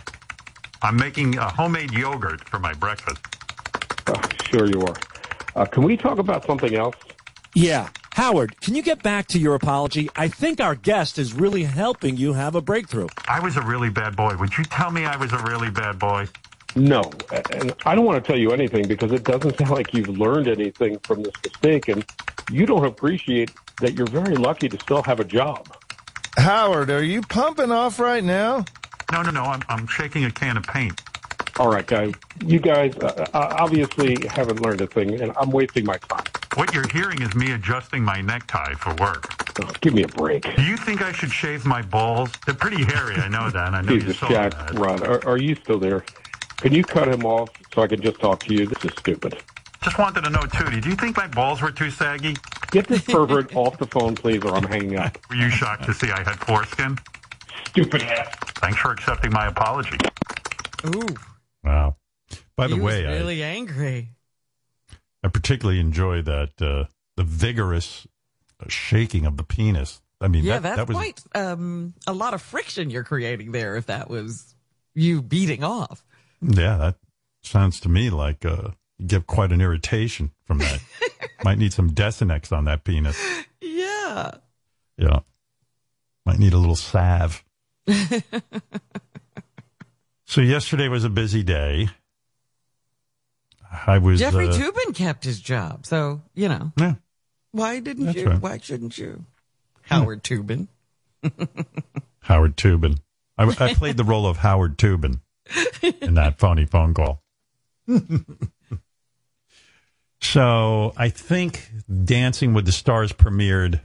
I'm 0.83 0.97
making 0.97 1.38
a 1.38 1.49
homemade 1.49 1.92
yogurt 1.92 2.49
for 2.49 2.59
my 2.59 2.73
breakfast. 2.75 3.36
Uh, 4.07 4.29
sure 4.45 4.66
you 4.66 4.81
are. 4.83 4.97
Uh, 5.55 5.64
can 5.64 5.83
we 5.83 5.97
talk 5.97 6.19
about 6.19 6.45
something 6.47 6.75
else? 6.75 6.97
Yeah. 7.55 7.88
Howard, 8.12 8.61
can 8.61 8.75
you 8.75 8.83
get 8.83 9.03
back 9.03 9.27
to 9.29 9.38
your 9.38 9.55
apology? 9.55 10.09
I 10.16 10.29
think 10.29 10.61
our 10.61 10.75
guest 10.75 11.19
is 11.19 11.35
really 11.35 11.64
helping 11.64 12.16
you 12.16 12.33
have 12.33 12.55
a 12.55 12.62
breakthrough. 12.62 13.09
I 13.29 13.40
was 13.40 13.57
a 13.57 13.62
really 13.62 13.90
bad 13.90 14.16
boy. 14.16 14.37
Would 14.38 14.57
you 14.57 14.64
tell 14.64 14.90
me 14.90 15.05
I 15.05 15.16
was 15.16 15.33
a 15.33 15.38
really 15.38 15.71
bad 15.71 15.99
boy? 15.99 16.27
No, 16.75 17.11
and 17.51 17.75
I 17.87 17.95
don't 17.95 18.05
want 18.05 18.23
to 18.23 18.27
tell 18.27 18.38
you 18.38 18.53
anything 18.53 18.87
because 18.87 19.11
it 19.12 19.25
doesn't 19.25 19.59
sound 19.59 19.71
like 19.71 19.95
you've 19.95 20.09
learned 20.09 20.49
anything 20.49 20.99
from 21.01 21.23
this 21.23 21.33
mistake, 21.42 21.88
and 21.88 22.05
you 22.51 22.66
don't 22.66 22.85
appreciate 22.85 23.51
that 23.81 23.95
you're 23.95 24.07
very 24.07 24.37
lucky 24.37 24.69
to 24.69 24.79
still 24.81 25.03
have 25.03 25.21
a 25.21 25.25
job. 25.25 25.69
Howard, 26.37 26.90
are 26.90 27.03
you 27.03 27.23
pumping 27.23 27.73
off 27.73 27.99
right 27.99 28.23
now? 28.23 28.64
No, 29.11 29.23
no, 29.23 29.31
no. 29.31 29.45
I'm, 29.45 29.62
I'm 29.69 29.87
shaking 29.87 30.25
a 30.25 30.31
can 30.31 30.57
of 30.57 30.64
paint. 30.64 31.01
All 31.59 31.69
right, 31.71 31.87
guys, 31.87 32.12
you 32.45 32.59
guys 32.59 32.95
uh, 32.99 33.27
uh, 33.33 33.57
obviously 33.59 34.16
haven't 34.29 34.61
learned 34.61 34.83
a 34.83 34.87
thing, 34.87 35.21
and 35.23 35.33
I'm 35.40 35.51
wasting 35.51 35.87
my 35.87 35.97
time. 35.97 36.25
What 36.55 36.75
you're 36.75 36.88
hearing 36.88 37.23
is 37.23 37.35
me 37.35 37.53
adjusting 37.53 38.03
my 38.03 38.21
necktie 38.21 38.75
for 38.75 38.95
work. 38.97 39.27
Oh, 39.62 39.73
give 39.81 39.95
me 39.95 40.03
a 40.03 40.09
break. 40.09 40.55
Do 40.55 40.62
you 40.62 40.77
think 40.77 41.01
I 41.01 41.12
should 41.12 41.31
shave 41.31 41.64
my 41.64 41.81
balls? 41.81 42.31
They're 42.45 42.55
pretty 42.55 42.85
hairy, 42.85 43.14
I 43.14 43.29
know 43.29 43.49
that. 43.49 43.73
I 43.73 43.81
know 43.81 43.92
you 43.92 44.12
saw 44.12 44.29
Jack, 44.29 44.53
that. 44.53 44.75
Rod, 44.79 45.03
are, 45.03 45.27
are 45.27 45.38
you 45.38 45.55
still 45.55 45.79
there? 45.79 46.05
Can 46.59 46.75
you 46.75 46.85
cut 46.85 47.09
him 47.09 47.25
off 47.25 47.49
so 47.75 47.83
I 47.83 47.87
can 47.87 48.03
just 48.03 48.21
talk 48.21 48.40
to 48.45 48.55
you? 48.55 48.66
This 48.66 48.85
is 48.85 48.92
stupid. 48.99 49.42
Just 49.83 49.99
wanted 49.99 50.25
to 50.25 50.31
know, 50.31 50.40
Tootie, 50.40 50.83
do 50.83 50.90
you 50.90 50.97
think 50.97 51.16
my 51.16 51.27
balls 51.27 51.62
were 51.62 51.71
too 51.71 51.90
saggy? 51.90 52.37
Get 52.71 52.87
this 52.87 53.03
pervert 53.03 53.55
off 53.57 53.79
the 53.79 53.87
phone, 53.87 54.14
please, 54.14 54.42
or 54.42 54.55
I'm 54.55 54.64
hanging 54.64 54.97
up. 54.97 55.16
Were 55.31 55.37
you 55.37 55.49
shocked 55.49 55.85
to 55.85 55.95
see 55.95 56.11
I 56.11 56.19
had 56.19 56.38
foreskin? 56.40 56.99
Stupid 57.66 58.03
ass. 58.03 58.35
Thanks 58.57 58.79
for 58.79 58.90
accepting 58.90 59.33
my 59.33 59.47
apology. 59.47 59.97
Ooh. 60.87 61.07
Wow. 61.66 61.96
By 62.57 62.68
the 62.68 62.76
he 62.76 62.81
way, 62.81 63.05
was 63.05 63.18
really 63.18 63.42
angry. 63.42 64.11
I, 64.90 65.26
I 65.26 65.29
particularly 65.29 65.81
enjoy 65.81 66.22
that 66.22 66.52
uh, 66.61 66.85
the 67.16 67.24
vigorous 67.24 68.07
uh, 68.61 68.66
shaking 68.68 69.26
of 69.26 69.37
the 69.37 69.42
penis. 69.44 70.00
I 70.20 70.29
mean, 70.29 70.44
Yeah, 70.44 70.61
that, 70.61 70.62
that's 70.62 70.76
that 70.76 70.88
was 70.88 70.96
quite 70.96 71.22
um, 71.35 71.94
a 72.07 72.12
lot 72.12 72.33
of 72.33 72.40
friction 72.40 72.88
you're 72.88 73.05
creating 73.05 73.52
there 73.52 73.76
if 73.76 73.87
that 73.87 74.09
was 74.09 74.55
you 74.94 75.20
beating 75.20 75.62
off. 75.62 76.05
yeah, 76.40 76.76
that 76.76 76.96
Sounds 77.42 77.79
to 77.81 77.88
me 77.88 78.11
like 78.11 78.44
uh, 78.44 78.70
you 78.98 79.07
get 79.07 79.29
quite 79.29 79.52
an 79.52 79.61
irritation 79.61 80.33
from 80.46 80.59
that. 80.59 80.81
Might 81.44 81.59
need 81.59 81.72
some 81.72 81.90
Desenex 81.90 82.50
on 82.50 82.64
that 82.64 82.83
penis. 82.83 83.16
Yeah. 83.61 84.33
Yeah. 84.98 85.20
Might 86.24 86.40
need 86.40 86.52
a 86.55 86.59
little 86.59 86.74
salve. 86.74 87.44
so 90.27 90.41
yesterday 90.41 90.89
was 90.89 91.05
a 91.05 91.11
busy 91.11 91.43
day. 91.43 91.89
I 93.87 93.99
was 93.99 94.21
Jeffrey 94.21 94.49
uh, 94.49 94.53
Toobin 94.53 94.95
kept 94.95 95.25
his 95.25 95.41
job. 95.41 95.87
So, 95.87 96.23
you 96.35 96.49
know, 96.49 96.73
yeah. 96.77 96.95
why 97.53 97.81
didn't 97.81 98.07
That's 98.07 98.19
you? 98.19 98.27
right. 98.27 98.41
Why 98.41 98.59
shouldn't 98.59 98.97
you? 98.99 99.25
Howard 99.83 100.23
Toobin. 100.23 100.69
Howard 102.21 102.57
Toobin. 102.57 102.99
I, 103.39 103.45
I 103.45 103.75
played 103.75 103.97
the 103.97 104.05
role 104.12 104.27
of 104.27 104.39
Howard 104.39 104.79
Toobin 104.79 105.21
in 106.01 106.15
that 106.15 106.39
phony 106.39 106.65
phone 106.65 106.95
call. 106.95 107.23
so 110.21 110.93
I 110.97 111.09
think 111.09 111.71
Dancing 112.05 112.55
with 112.55 112.67
the 112.67 112.73
Stars 112.73 113.12
premiered 113.12 113.81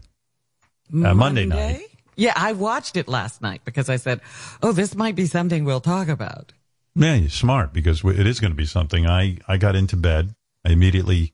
uh, 0.93 1.13
Monday 1.13 1.45
night. 1.45 1.81
Yeah, 2.21 2.33
I 2.35 2.53
watched 2.53 2.97
it 2.97 3.07
last 3.07 3.41
night 3.41 3.61
because 3.65 3.89
I 3.89 3.95
said, 3.95 4.21
oh, 4.61 4.73
this 4.73 4.93
might 4.93 5.15
be 5.15 5.25
something 5.25 5.65
we'll 5.65 5.81
talk 5.81 6.07
about. 6.07 6.53
Yeah, 6.93 7.15
you're 7.15 7.31
smart 7.31 7.73
because 7.73 8.03
it 8.03 8.27
is 8.27 8.39
going 8.39 8.51
to 8.51 8.55
be 8.55 8.67
something. 8.67 9.07
I, 9.07 9.39
I 9.47 9.57
got 9.57 9.75
into 9.75 9.97
bed. 9.97 10.35
I 10.63 10.69
immediately 10.69 11.33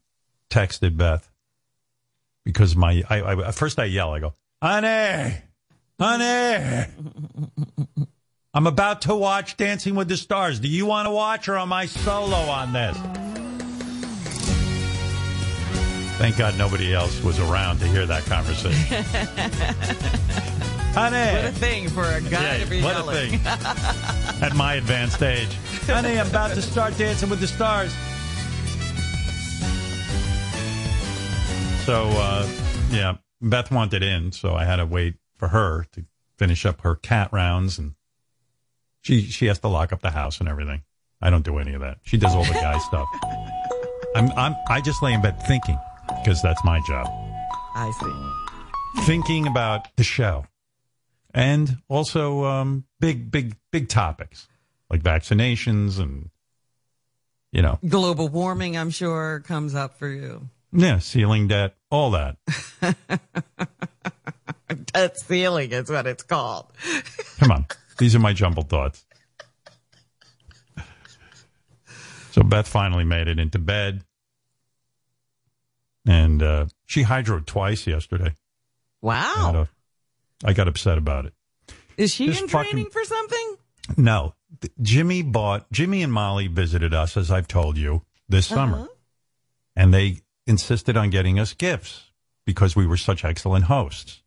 texted 0.50 0.96
Beth 0.96 1.30
because 2.46 2.78
my 2.78 3.04
I, 3.10 3.48
I 3.48 3.52
first 3.52 3.78
I 3.80 3.84
yell. 3.84 4.14
I 4.14 4.20
go, 4.20 4.34
honey, 4.64 5.36
honey, 6.00 6.86
I'm 8.54 8.66
about 8.66 9.02
to 9.02 9.14
watch 9.14 9.58
Dancing 9.58 9.94
with 9.94 10.08
the 10.08 10.16
Stars. 10.16 10.62
Do 10.62 10.70
you 10.70 10.86
want 10.86 11.08
to 11.08 11.12
watch 11.12 11.50
or 11.50 11.58
am 11.58 11.74
I 11.74 11.88
solo 11.88 12.38
on 12.38 12.72
this? 12.72 12.98
Thank 16.18 16.38
God 16.38 16.58
nobody 16.58 16.94
else 16.94 17.22
was 17.24 17.40
around 17.40 17.80
to 17.80 17.88
hear 17.88 18.06
that 18.08 18.26
conversation. 18.26 19.04
honey, 20.94 21.36
What 21.36 21.46
a 21.46 21.52
thing 21.52 21.90
for 21.90 22.04
a 22.06 22.22
guy 22.22 22.58
Yeah, 22.58 22.64
to 22.64 22.70
be 22.70 22.82
what 22.82 22.96
a 22.96 23.00
yelling. 23.00 23.38
thing. 23.40 23.42
at 24.42 24.56
my 24.56 24.76
advanced 24.76 25.22
age. 25.22 25.54
Honey, 25.86 26.20
I'm 26.20 26.28
about 26.28 26.56
to 26.56 26.62
start 26.62 26.98
dancing 26.98 27.30
with 27.30 27.40
the 27.40 27.48
stars. 27.48 27.94
So, 31.86 32.08
uh, 32.10 32.48
yeah, 32.90 33.18
Beth 33.42 33.72
wanted 33.72 34.02
in, 34.04 34.32
so 34.32 34.56
I 34.56 34.66
had 34.66 34.78
to 34.78 34.86
wait 34.86 35.16
for 35.36 35.50
her 35.50 35.86
to 35.94 36.04
finish 36.38 36.66
up 36.66 36.82
her 36.82 36.96
cat 36.96 37.30
rounds, 37.32 37.78
and 37.78 37.94
she 39.02 39.22
she 39.22 39.46
has 39.46 39.60
to 39.60 39.68
lock 39.70 39.94
up 39.94 40.02
the 40.02 40.10
house 40.12 40.40
and 40.42 40.50
everything. 40.50 40.82
I 41.22 41.30
don't 41.30 41.46
do 41.46 41.60
any 41.60 41.74
of 41.76 41.82
that. 41.82 42.00
She 42.02 42.18
does 42.18 42.36
all 42.36 42.44
the 42.44 42.54
guy 42.54 42.78
stuff. 42.88 43.08
I'm 44.16 44.32
I'm 44.32 44.56
I 44.68 44.82
just 44.82 45.02
lay 45.02 45.14
in 45.14 45.22
bed 45.22 45.42
thinking 45.48 45.80
because 46.24 46.42
that's 46.42 46.64
my 46.64 46.80
job 46.88 47.08
I 47.76 47.92
see. 48.96 49.04
thinking 49.06 49.48
about 49.48 49.96
the 49.98 50.04
show 50.04 50.46
and 51.34 51.78
also 51.88 52.46
um, 52.46 52.86
big, 53.00 53.30
big, 53.32 53.56
big 53.72 53.90
topics 53.90 54.48
like 54.90 55.02
vaccinations 55.04 56.00
and, 56.00 56.30
you 57.52 57.62
know, 57.62 57.78
Global 57.88 58.28
warming, 58.30 58.78
I'm 58.78 58.90
sure, 58.90 59.42
comes 59.42 59.76
up 59.76 59.98
for 60.00 60.08
you. 60.08 60.50
yeah, 60.72 61.00
ceiling 61.00 61.48
debt, 61.48 61.76
all 61.92 62.12
that. 62.12 62.38
Debt 64.94 65.18
ceiling 65.20 65.72
is 65.72 65.90
what 65.90 66.08
it's 66.08 66.24
called. 66.24 66.72
Come 67.40 67.52
on. 67.52 67.66
These 67.98 68.16
are 68.16 68.20
my 68.20 68.34
jumbled 68.34 68.70
thoughts. 68.70 69.06
So 72.32 72.44
Beth 72.44 72.68
finally 72.68 73.04
made 73.04 73.28
it 73.28 73.40
into 73.40 73.58
bed. 73.60 74.04
And 76.08 76.42
uh, 76.42 76.66
she 76.86 77.04
hydroed 77.04 77.46
twice 77.46 77.86
yesterday. 77.86 78.24
I, 78.26 78.28
had 78.30 79.54
Wow. 79.54 79.68
I 80.46 80.54
got 80.54 80.68
upset 80.70 80.98
about 80.98 81.26
it. 81.26 81.34
Is 81.98 82.14
she 82.14 82.28
This 82.28 82.42
in 82.42 82.48
fucking- 82.48 82.72
training 82.72 82.90
for 82.92 83.04
something? 83.04 83.56
No, 83.98 84.34
Jimmy 84.82 85.22
bought 85.22 85.72
Jimmy 85.72 86.02
and 86.04 86.12
Molly 86.14 86.48
visited 86.48 86.94
us 86.94 87.16
as 87.18 87.30
I've 87.32 87.48
told 87.48 87.78
you 87.78 88.04
this 88.30 88.48
summer, 88.48 88.78
Uh-huh. 88.78 88.88
and 89.76 89.94
they 89.94 90.20
insisted 90.46 90.96
on 90.98 91.10
getting 91.10 91.40
us 91.40 91.54
gifts 91.54 92.12
because 92.46 92.76
we 92.76 92.86
were 92.86 92.98
such 92.98 93.24
excellent 93.26 93.66
hosts. 93.66 94.22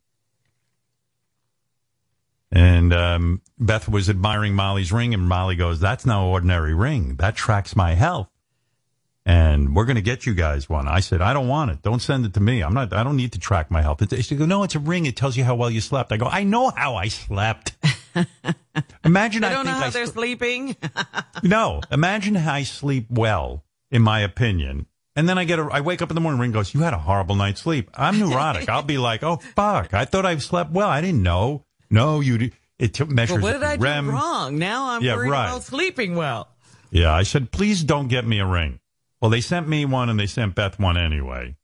And 2.53 2.93
um, 2.93 3.43
Beth 3.59 3.89
was 3.89 4.11
admiring 4.11 4.55
Molly's 4.55 4.93
ring, 4.93 5.15
and 5.15 5.29
Molly 5.29 5.57
goes, 5.57 5.79
"That's 5.79 6.05
no 6.05 6.29
ordinary 6.31 6.75
ring. 6.75 7.17
That 7.17 7.37
tracks 7.37 7.77
my 7.77 7.95
health." 7.95 8.29
And 9.31 9.77
we're 9.77 9.85
going 9.85 9.95
to 9.95 10.03
get 10.03 10.27
you 10.27 10.35
guys 10.35 10.69
one. 10.69 10.89
I 10.89 10.99
said, 10.99 11.21
I 11.21 11.33
don't 11.33 11.47
want 11.47 11.71
it. 11.71 11.83
Don't 11.83 12.03
send 12.03 12.27
it 12.27 12.35
to 12.35 12.41
me. 12.41 12.63
I'm 12.63 12.75
not. 12.75 12.93
I 12.93 13.05
don't 13.05 13.15
need 13.17 13.31
to 13.35 13.39
track 13.39 13.71
my 13.71 13.81
health. 13.81 14.03
She 14.25 14.35
goes, 14.35 14.49
No, 14.49 14.65
it's 14.65 14.75
a 14.75 14.81
ring. 14.81 15.07
It 15.07 15.15
tells 15.17 15.37
you 15.37 15.45
how 15.45 15.55
well 15.55 15.71
you 15.71 15.81
slept. 15.81 16.11
I 16.11 16.17
go, 16.17 16.27
I 16.27 16.43
know 16.43 16.71
how 16.71 16.97
I 16.97 17.07
slept. 17.07 17.75
Imagine 19.05 19.45
I 19.45 19.51
I 19.51 19.53
don't 19.53 19.67
know 19.67 19.71
how 19.71 19.87
I 19.87 19.91
they're 19.91 20.07
sl- 20.07 20.13
sleeping. 20.15 20.77
no, 21.45 21.81
imagine 21.93 22.35
how 22.35 22.55
I 22.55 22.65
sleep 22.65 23.07
well, 23.09 23.63
in 23.93 24.03
my 24.03 24.19
opinion. 24.19 24.87
And 25.15 25.29
then 25.29 25.39
I 25.39 25.45
get 25.45 25.61
a, 25.61 25.69
I 25.71 25.81
wake 25.81 26.03
up 26.03 26.11
in 26.11 26.17
the 26.17 26.21
morning, 26.21 26.41
ring 26.41 26.51
goes, 26.51 26.75
you 26.75 26.81
had 26.81 26.93
a 26.93 26.99
horrible 26.99 27.37
night's 27.37 27.61
sleep. 27.61 27.89
I'm 27.95 28.19
neurotic. 28.19 28.69
I'll 28.69 28.83
be 28.83 28.99
like, 28.99 29.23
oh, 29.23 29.37
fuck. 29.37 29.95
I 29.95 30.07
thought 30.07 30.27
I 30.27 30.37
slept 30.39 30.73
well. 30.73 30.89
I 30.89 31.01
didn't 31.01 31.23
know. 31.23 31.65
No, 31.89 32.19
you, 32.19 32.37
d- 32.37 32.53
it 32.81 32.95
t- 32.95 33.05
measures 33.05 33.41
Well, 33.41 33.53
what 33.53 33.61
did 33.61 33.85
I 33.85 34.03
do 34.03 34.11
wrong? 34.11 34.59
Now 34.59 34.91
I'm 34.91 35.03
Yeah, 35.05 35.15
worried 35.15 35.31
right. 35.31 35.47
about 35.51 35.63
sleeping 35.63 36.17
well. 36.17 36.49
Yeah, 36.91 37.13
I 37.15 37.23
said, 37.23 37.53
please 37.53 37.85
don't 37.85 38.09
get 38.09 38.27
me 38.27 38.41
a 38.41 38.47
ring. 38.47 38.81
Well, 39.21 39.31
they 39.31 39.41
sent 39.41 39.69
me 39.69 39.85
one 39.85 40.09
and 40.09 40.19
they 40.19 40.27
sent 40.27 40.55
Beth 40.55 40.79
one 40.79 40.97
anyway. 40.97 41.57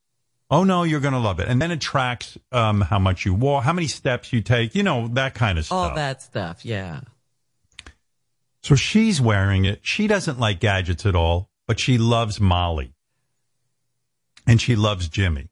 Oh 0.50 0.62
no, 0.62 0.84
you're 0.84 1.00
going 1.00 1.14
to 1.14 1.20
love 1.20 1.40
it. 1.40 1.48
And 1.48 1.60
then 1.60 1.70
it 1.70 1.80
tracks, 1.80 2.38
um, 2.52 2.80
how 2.80 2.98
much 2.98 3.24
you 3.24 3.34
walk, 3.34 3.64
how 3.64 3.72
many 3.72 3.88
steps 3.88 4.32
you 4.32 4.42
take, 4.42 4.74
you 4.74 4.82
know, 4.82 5.08
that 5.08 5.34
kind 5.34 5.58
of 5.58 5.66
stuff. 5.66 5.90
All 5.90 5.94
that 5.94 6.22
stuff, 6.22 6.64
yeah. 6.64 7.00
So 8.62 8.74
she's 8.74 9.20
wearing 9.20 9.64
it. 9.64 9.80
She 9.82 10.06
doesn't 10.06 10.38
like 10.38 10.60
gadgets 10.60 11.06
at 11.06 11.16
all, 11.16 11.50
but 11.66 11.80
she 11.80 11.98
loves 11.98 12.40
Molly. 12.40 12.92
And 14.46 14.60
she 14.60 14.76
loves 14.76 15.08
Jimmy. 15.08 15.50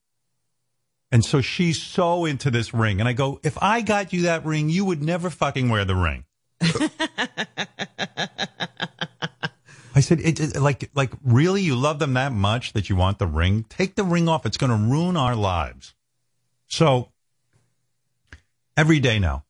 And 1.11 1.25
so 1.25 1.41
she's 1.41 1.81
so 1.83 2.25
into 2.25 2.51
this 2.51 2.75
ring. 2.75 3.01
And 3.01 3.09
I 3.09 3.13
go, 3.13 3.41
if 3.43 3.57
I 3.63 3.81
got 3.83 4.13
you 4.13 4.23
that 4.23 4.45
ring, 4.45 4.69
you 4.69 4.85
would 4.85 5.03
never 5.03 5.31
fucking 5.31 5.69
wear 5.69 5.85
the 5.85 5.95
ring. 5.95 6.25
I 9.95 10.01
said, 10.01 10.21
it, 10.21 10.41
it- 10.41 10.61
like, 10.61 10.91
like, 10.95 11.13
really? 11.23 11.63
You 11.63 11.77
love 11.77 11.99
them 11.99 12.15
that 12.15 12.33
much 12.33 12.73
that 12.73 12.89
you 12.89 12.97
want 12.97 13.19
the 13.19 13.27
ring? 13.27 13.65
Take 13.69 13.95
the 13.95 14.05
ring 14.05 14.29
off. 14.29 14.45
It's 14.45 14.57
going 14.57 14.71
to 14.71 14.91
ruin 14.91 15.17
our 15.17 15.37
lives. 15.37 15.95
So 16.67 17.13
every 18.77 19.01
day 19.01 19.19
now, 19.19 19.45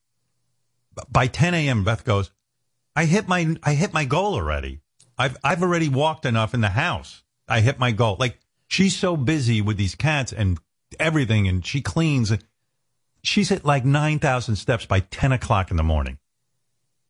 by 1.11 1.27
10 1.27 1.55
a.m., 1.55 1.85
Beth 1.85 2.05
goes, 2.05 2.31
I 2.97 3.07
hit 3.07 3.27
my 3.27 3.57
I 3.63 3.75
hit 3.75 3.93
my 3.93 4.05
goal 4.05 4.35
already. 4.35 4.81
I've 5.19 5.37
I've 5.43 5.63
already 5.63 5.89
walked 5.89 6.25
enough 6.25 6.55
in 6.55 6.61
the 6.61 6.69
house. 6.69 7.23
I 7.49 7.61
hit 7.61 7.79
my 7.79 7.91
goal. 7.91 8.17
Like 8.21 8.39
she's 8.69 8.97
so 8.97 9.17
busy 9.17 9.61
with 9.61 9.77
these 9.77 9.95
cats 9.97 10.33
and 10.33 10.59
everything, 11.01 11.49
and 11.49 11.65
she 11.67 11.81
cleans. 11.81 12.33
She's 13.23 13.51
at 13.51 13.65
like 13.65 13.85
nine 13.85 14.21
thousand 14.21 14.57
steps 14.57 14.87
by 14.87 15.01
ten 15.01 15.33
o'clock 15.33 15.73
in 15.73 15.77
the 15.77 15.83
morning, 15.83 16.19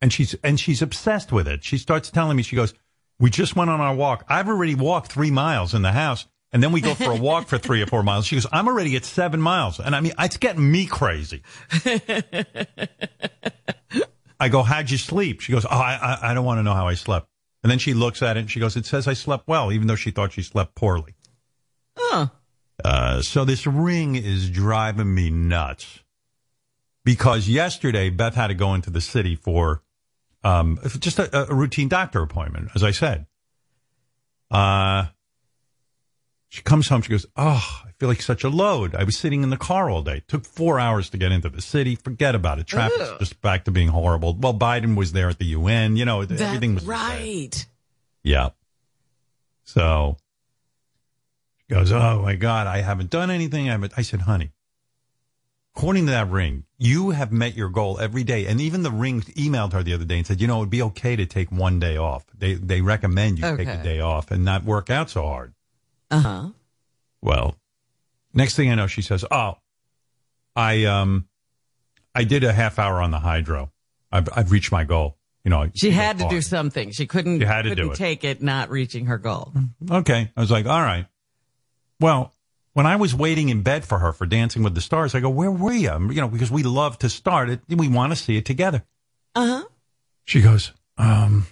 and 0.01 0.11
she's 0.11 0.33
and 0.43 0.59
she's 0.59 0.81
obsessed 0.81 1.31
with 1.31 1.47
it. 1.47 1.63
She 1.63 1.77
starts 1.77 2.09
telling 2.09 2.35
me, 2.37 2.41
she 2.41 2.55
goes, 2.55 2.73
"We 3.19 3.29
just 3.29 3.55
went 3.55 3.69
on 3.69 3.81
our 3.81 3.95
walk. 3.95 4.25
I've 4.27 4.47
already 4.47 4.75
walked 4.75 5.11
three 5.11 5.31
miles 5.31 5.73
in 5.73 5.81
the 5.81 5.91
house." 5.91 6.25
And 6.55 6.63
then 6.63 6.71
we 6.71 6.79
go 6.79 6.93
for 6.93 7.11
a 7.11 7.17
walk 7.17 7.47
for 7.47 7.57
three 7.57 7.81
or 7.81 7.85
four 7.85 8.01
miles. 8.01 8.25
She 8.25 8.37
goes, 8.37 8.47
I'm 8.49 8.69
already 8.69 8.95
at 8.95 9.03
seven 9.03 9.41
miles. 9.41 9.77
And 9.77 9.93
I 9.93 9.99
mean, 9.99 10.13
it's 10.17 10.37
getting 10.37 10.71
me 10.71 10.85
crazy. 10.85 11.41
I 14.39 14.47
go, 14.47 14.63
how'd 14.63 14.89
you 14.89 14.97
sleep? 14.97 15.41
She 15.41 15.51
goes, 15.51 15.65
oh, 15.65 15.69
I, 15.69 16.17
I, 16.21 16.33
don't 16.33 16.45
want 16.45 16.59
to 16.59 16.63
know 16.63 16.73
how 16.73 16.87
I 16.87 16.93
slept. 16.93 17.27
And 17.61 17.69
then 17.69 17.77
she 17.77 17.93
looks 17.93 18.21
at 18.21 18.37
it 18.37 18.41
and 18.41 18.49
she 18.49 18.61
goes, 18.61 18.77
it 18.77 18.85
says 18.85 19.05
I 19.05 19.13
slept 19.13 19.49
well, 19.49 19.73
even 19.73 19.87
though 19.87 19.95
she 19.95 20.11
thought 20.11 20.31
she 20.31 20.43
slept 20.43 20.75
poorly. 20.75 21.15
Huh. 21.97 22.27
Uh, 22.83 23.21
so 23.21 23.43
this 23.43 23.67
ring 23.67 24.15
is 24.15 24.49
driving 24.49 25.13
me 25.13 25.29
nuts 25.29 26.03
because 27.03 27.49
yesterday 27.49 28.09
Beth 28.09 28.35
had 28.35 28.47
to 28.47 28.53
go 28.53 28.73
into 28.73 28.89
the 28.89 29.01
city 29.01 29.35
for 29.35 29.81
um, 30.45 30.79
just 30.99 31.19
a, 31.19 31.49
a 31.51 31.53
routine 31.53 31.89
doctor 31.89 32.21
appointment, 32.21 32.69
as 32.75 32.83
I 32.83 32.91
said. 32.91 33.25
Uh, 34.51 35.05
she 36.49 36.61
comes 36.61 36.87
home. 36.87 37.01
She 37.01 37.09
goes, 37.09 37.25
"Oh, 37.35 37.81
I 37.85 37.91
feel 37.99 38.07
like 38.07 38.21
such 38.21 38.43
a 38.43 38.49
load. 38.49 38.95
I 38.95 39.03
was 39.03 39.17
sitting 39.17 39.43
in 39.43 39.49
the 39.49 39.57
car 39.57 39.89
all 39.89 40.01
day. 40.03 40.21
took 40.27 40.45
four 40.45 40.79
hours 40.79 41.09
to 41.09 41.17
get 41.17 41.31
into 41.31 41.49
the 41.49 41.61
city. 41.61 41.95
Forget 41.95 42.35
about 42.35 42.59
it. 42.59 42.67
Traffic's 42.67 43.01
Ugh. 43.01 43.19
just 43.19 43.41
back 43.41 43.65
to 43.65 43.71
being 43.71 43.89
horrible. 43.89 44.35
Well, 44.35 44.53
Biden 44.53 44.95
was 44.95 45.11
there 45.11 45.27
at 45.29 45.39
the 45.39 45.45
UN. 45.47 45.97
You 45.97 46.05
know, 46.05 46.23
That's 46.23 46.39
everything 46.39 46.75
was 46.75 46.85
right. 46.85 47.65
yeah. 48.23 48.49
So 49.63 50.17
she 51.67 51.73
goes, 51.73 51.91
Oh 51.91 52.21
my 52.21 52.35
God, 52.35 52.67
I 52.67 52.81
haven't 52.81 53.09
done 53.09 53.31
anything. 53.31 53.67
I 53.67 53.71
haven't. 53.73 53.93
I 53.97 54.03
said, 54.03 54.21
honey, 54.21 54.51
according 55.75 56.05
to 56.05 56.11
that 56.11 56.29
ring, 56.29 56.63
you 56.77 57.09
have 57.11 57.31
met 57.31 57.55
your 57.55 57.69
goal 57.69 57.99
every 57.99 58.23
day. 58.23 58.45
And 58.45 58.61
even 58.61 58.83
the 58.83 58.91
ring 58.91 59.21
emailed 59.21 59.73
her 59.73 59.83
the 59.83 59.93
other 59.93 60.05
day 60.05 60.17
and 60.17 60.25
said, 60.27 60.39
you 60.41 60.47
know, 60.47 60.57
it'd 60.57 60.69
be 60.69 60.81
okay 60.81 61.15
to 61.15 61.25
take 61.25 61.51
one 61.51 61.79
day 61.79 61.97
off. 61.97 62.25
They 62.37 62.53
they 62.55 62.81
recommend 62.81 63.39
you 63.39 63.43
take 63.57 63.67
Okay. 63.67 63.79
a 63.79 63.83
day 63.83 63.99
off 63.99 64.31
and 64.31 64.45
not 64.45 64.63
work 64.63 64.89
out 64.89 65.09
so 65.09 65.23
hard. 65.23 65.53
Uh 66.11 66.19
huh. 66.21 66.49
Well, 67.21 67.55
next 68.33 68.55
thing 68.55 68.71
I 68.71 68.75
know, 68.75 68.87
she 68.87 69.01
says, 69.01 69.25
"Oh, 69.31 69.57
I 70.55 70.85
um, 70.85 71.27
I 72.13 72.23
did 72.23 72.43
a 72.43 72.53
half 72.53 72.77
hour 72.79 73.01
on 73.01 73.11
the 73.11 73.19
Hydrow. 73.19 73.71
I've 74.11 74.29
I've 74.35 74.51
reached 74.51 74.71
my 74.71 74.83
goal. 74.83 75.17
You 75.43 75.49
know, 75.51 75.69
She 75.75 75.91
had 75.91 76.19
to 76.19 76.27
do 76.29 76.41
something. 76.41 76.91
She 76.91 77.05
couldn't. 77.05 77.39
She 77.39 77.45
had 77.45 77.63
to 77.63 77.69
do 77.69 77.75
couldn't 77.75 77.91
it. 77.93 77.97
take 77.97 78.23
it, 78.23 78.41
not 78.41 78.69
reaching 78.69 79.07
her 79.07 79.17
goal. 79.17 79.53
Okay, 79.91 80.31
I 80.35 80.39
was 80.39 80.49
like, 80.51 80.65
all 80.65 80.81
right. 80.81 81.05
Well, 81.99 82.33
when 82.75 82.85
I 82.85 82.97
was 82.97 83.15
waiting 83.15 83.47
in 83.47 83.63
bed 83.63 83.85
for 83.85 83.99
her 83.99 84.11
for 84.11 84.25
Dancing 84.25 84.61
with 84.61 84.75
the 84.75 84.81
Stars, 84.81 85.15
I 85.15 85.21
go, 85.21 85.29
"Where 85.29 85.49
were 85.49 85.71
you?" 85.73 86.11
You 86.11 86.21
know, 86.21 86.27
because 86.27 86.51
we 86.51 86.61
love 86.61 86.99
to 86.99 87.09
start 87.09 87.49
it. 87.49 87.61
We 87.69 87.87
want 87.87 88.11
to 88.11 88.17
see 88.17 88.35
it 88.35 88.45
together. 88.45 88.83
Uh 89.33 89.47
huh. 89.47 89.63
She 90.25 90.41
goes, 90.41 90.73
um, 90.97 91.45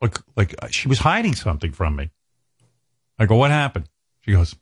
like, 0.00 0.18
like 0.36 0.54
uh, 0.60 0.68
she 0.70 0.88
was 0.88 0.98
hiding 0.98 1.34
something 1.34 1.72
from 1.72 1.96
me. 1.96 2.10
I 3.18 3.26
go, 3.26 3.36
what 3.36 3.50
happened? 3.50 3.88
She 4.22 4.32
goes, 4.32 4.56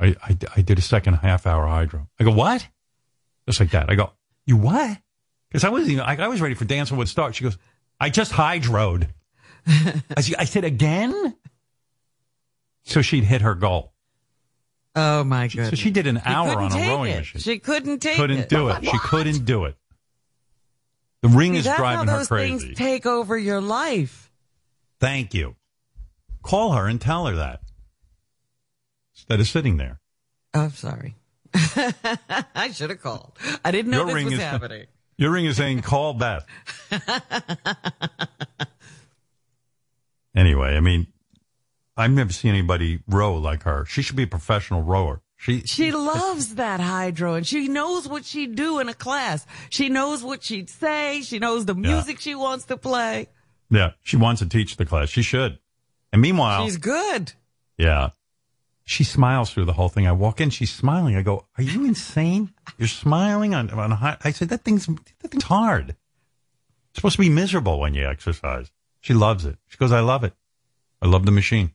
I, 0.00 0.16
I, 0.22 0.36
I 0.56 0.60
did 0.62 0.78
a 0.78 0.82
second 0.82 1.14
half 1.14 1.46
hour 1.46 1.66
Hydrow. 1.66 2.08
I 2.18 2.24
go, 2.24 2.32
what? 2.32 2.66
Just 3.46 3.60
like 3.60 3.70
that. 3.70 3.88
I 3.88 3.94
go, 3.94 4.10
you 4.46 4.56
what? 4.56 4.98
Because 5.48 5.62
I 5.62 5.68
wasn't 5.68 5.92
even, 5.92 6.04
I, 6.04 6.16
I 6.16 6.28
was 6.28 6.40
ready 6.40 6.54
for 6.54 6.64
Dancing 6.64 6.96
with 6.96 7.06
the 7.06 7.12
Stars. 7.12 7.36
She 7.36 7.44
goes, 7.44 7.56
I 8.00 8.10
just 8.10 8.32
hydroed. 8.32 9.08
I, 9.66 9.94
I 10.38 10.44
said, 10.44 10.64
again? 10.64 11.36
So 12.84 13.02
she'd 13.02 13.24
hit 13.24 13.42
her 13.42 13.54
goal. 13.54 13.92
Oh 14.98 15.22
my 15.24 15.46
So 15.48 15.70
she 15.72 15.90
did 15.90 16.06
an 16.06 16.20
hour 16.24 16.58
on 16.58 16.72
a 16.72 16.88
rowing 16.88 17.12
it. 17.12 17.18
machine. 17.18 17.40
She 17.42 17.58
couldn't 17.58 18.00
take 18.00 18.14
it. 18.14 18.20
couldn't 18.20 18.38
it. 18.38 18.48
do 18.48 18.68
it. 18.70 18.82
She 18.82 18.98
couldn't 18.98 19.44
do 19.44 19.64
it. 19.66 19.76
The 21.22 21.28
ring 21.28 21.52
See, 21.52 21.58
is 21.58 21.64
driving 21.76 22.08
her 22.08 22.24
crazy. 22.24 22.66
things 22.68 22.78
take 22.78 23.04
over 23.06 23.36
your 23.36 23.60
life. 23.60 24.30
Thank 24.98 25.34
you. 25.34 25.56
Call 26.42 26.72
her 26.72 26.86
and 26.88 26.98
tell 27.00 27.26
her 27.26 27.36
that 27.36 27.60
instead 29.14 29.38
of 29.40 29.46
sitting 29.48 29.76
there. 29.76 30.00
Oh, 30.54 30.62
I'm 30.64 30.70
sorry. 30.70 31.16
I 31.54 32.70
should 32.72 32.90
have 32.90 33.02
called. 33.02 33.36
I 33.64 33.70
didn't 33.72 33.90
know 33.90 33.98
Your 33.98 34.06
this 34.06 34.14
ring 34.14 34.24
was 34.26 34.34
is- 34.34 34.40
happening. 34.44 34.86
Your 35.18 35.30
ring 35.30 35.46
is 35.46 35.56
saying 35.56 35.80
call 35.82 36.14
Beth. 36.14 36.46
anyway, 40.34 40.76
I 40.76 40.80
mean, 40.80 41.06
I've 41.96 42.10
never 42.10 42.32
seen 42.32 42.50
anybody 42.50 43.00
row 43.08 43.36
like 43.36 43.62
her. 43.62 43.84
She 43.86 44.02
should 44.02 44.16
be 44.16 44.24
a 44.24 44.26
professional 44.28 44.82
rower. 44.82 45.22
She 45.38 45.60
She 45.62 45.92
loves 45.92 46.54
that 46.56 46.80
Hydrow 46.80 47.34
and 47.34 47.46
she 47.46 47.68
knows 47.68 48.08
what 48.08 48.24
she'd 48.24 48.54
do 48.54 48.78
in 48.80 48.88
a 48.88 48.94
class. 48.94 49.46
She 49.70 49.88
knows 49.88 50.22
what 50.22 50.42
she'd 50.42 50.70
say. 50.70 51.22
She 51.22 51.38
knows 51.38 51.64
the 51.66 51.74
Yeah. 51.74 51.80
music 51.92 52.20
she 52.20 52.34
wants 52.34 52.64
to 52.66 52.76
play. 52.76 53.28
yeah, 53.70 53.92
she 54.02 54.16
wants 54.16 54.40
to 54.40 54.48
teach 54.48 54.76
the 54.76 54.86
class. 54.86 55.08
She 55.10 55.22
should. 55.22 55.58
And 56.12 56.22
meanwhile, 56.22 56.64
She's 56.64 56.76
good. 56.78 57.32
yeah, 57.76 58.10
she 58.84 59.02
smiles 59.04 59.50
through 59.50 59.64
the 59.66 59.72
whole 59.74 59.88
thing. 59.90 60.06
I 60.06 60.12
walk 60.12 60.40
in, 60.40 60.50
she's 60.50 60.72
smiling. 60.72 61.16
I 61.16 61.22
go, 61.22 61.46
"Are 61.58 61.62
you 61.64 61.84
insane? 61.84 62.54
You're 62.78 62.88
smiling 62.88 63.54
on 63.54 63.68
on 63.70 63.92
a 63.92 63.96
high." 63.96 64.16
I 64.24 64.30
said, 64.32 64.48
"That 64.50 64.64
thing's 64.64 64.86
that 64.86 65.30
thing's 65.30 65.44
hard. 65.44 65.90
It's 65.90 66.96
supposed 66.96 67.16
to 67.16 67.22
be 67.22 67.28
miserable 67.28 67.78
when 67.80 67.92
you 67.94 68.06
exercise." 68.08 68.70
She 69.00 69.12
loves 69.12 69.44
it. 69.44 69.58
She 69.66 69.76
goes, 69.76 69.92
"I 69.92 70.00
love 70.00 70.24
it. 70.24 70.34
I 71.02 71.06
love 71.06 71.26
the 71.26 71.32
machine." 71.32 71.72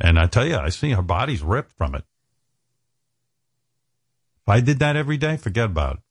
And 0.00 0.18
I 0.18 0.26
tell 0.26 0.46
you, 0.46 0.56
I 0.56 0.70
see 0.70 0.90
her 0.92 1.02
body's 1.02 1.42
ripped 1.42 1.72
from 1.72 1.94
it. 1.94 2.04
If 4.42 4.48
I 4.48 4.60
did 4.60 4.78
that 4.78 4.96
every 4.96 5.18
day, 5.18 5.36
forget 5.36 5.66
about 5.66 5.96
it. 5.96 6.02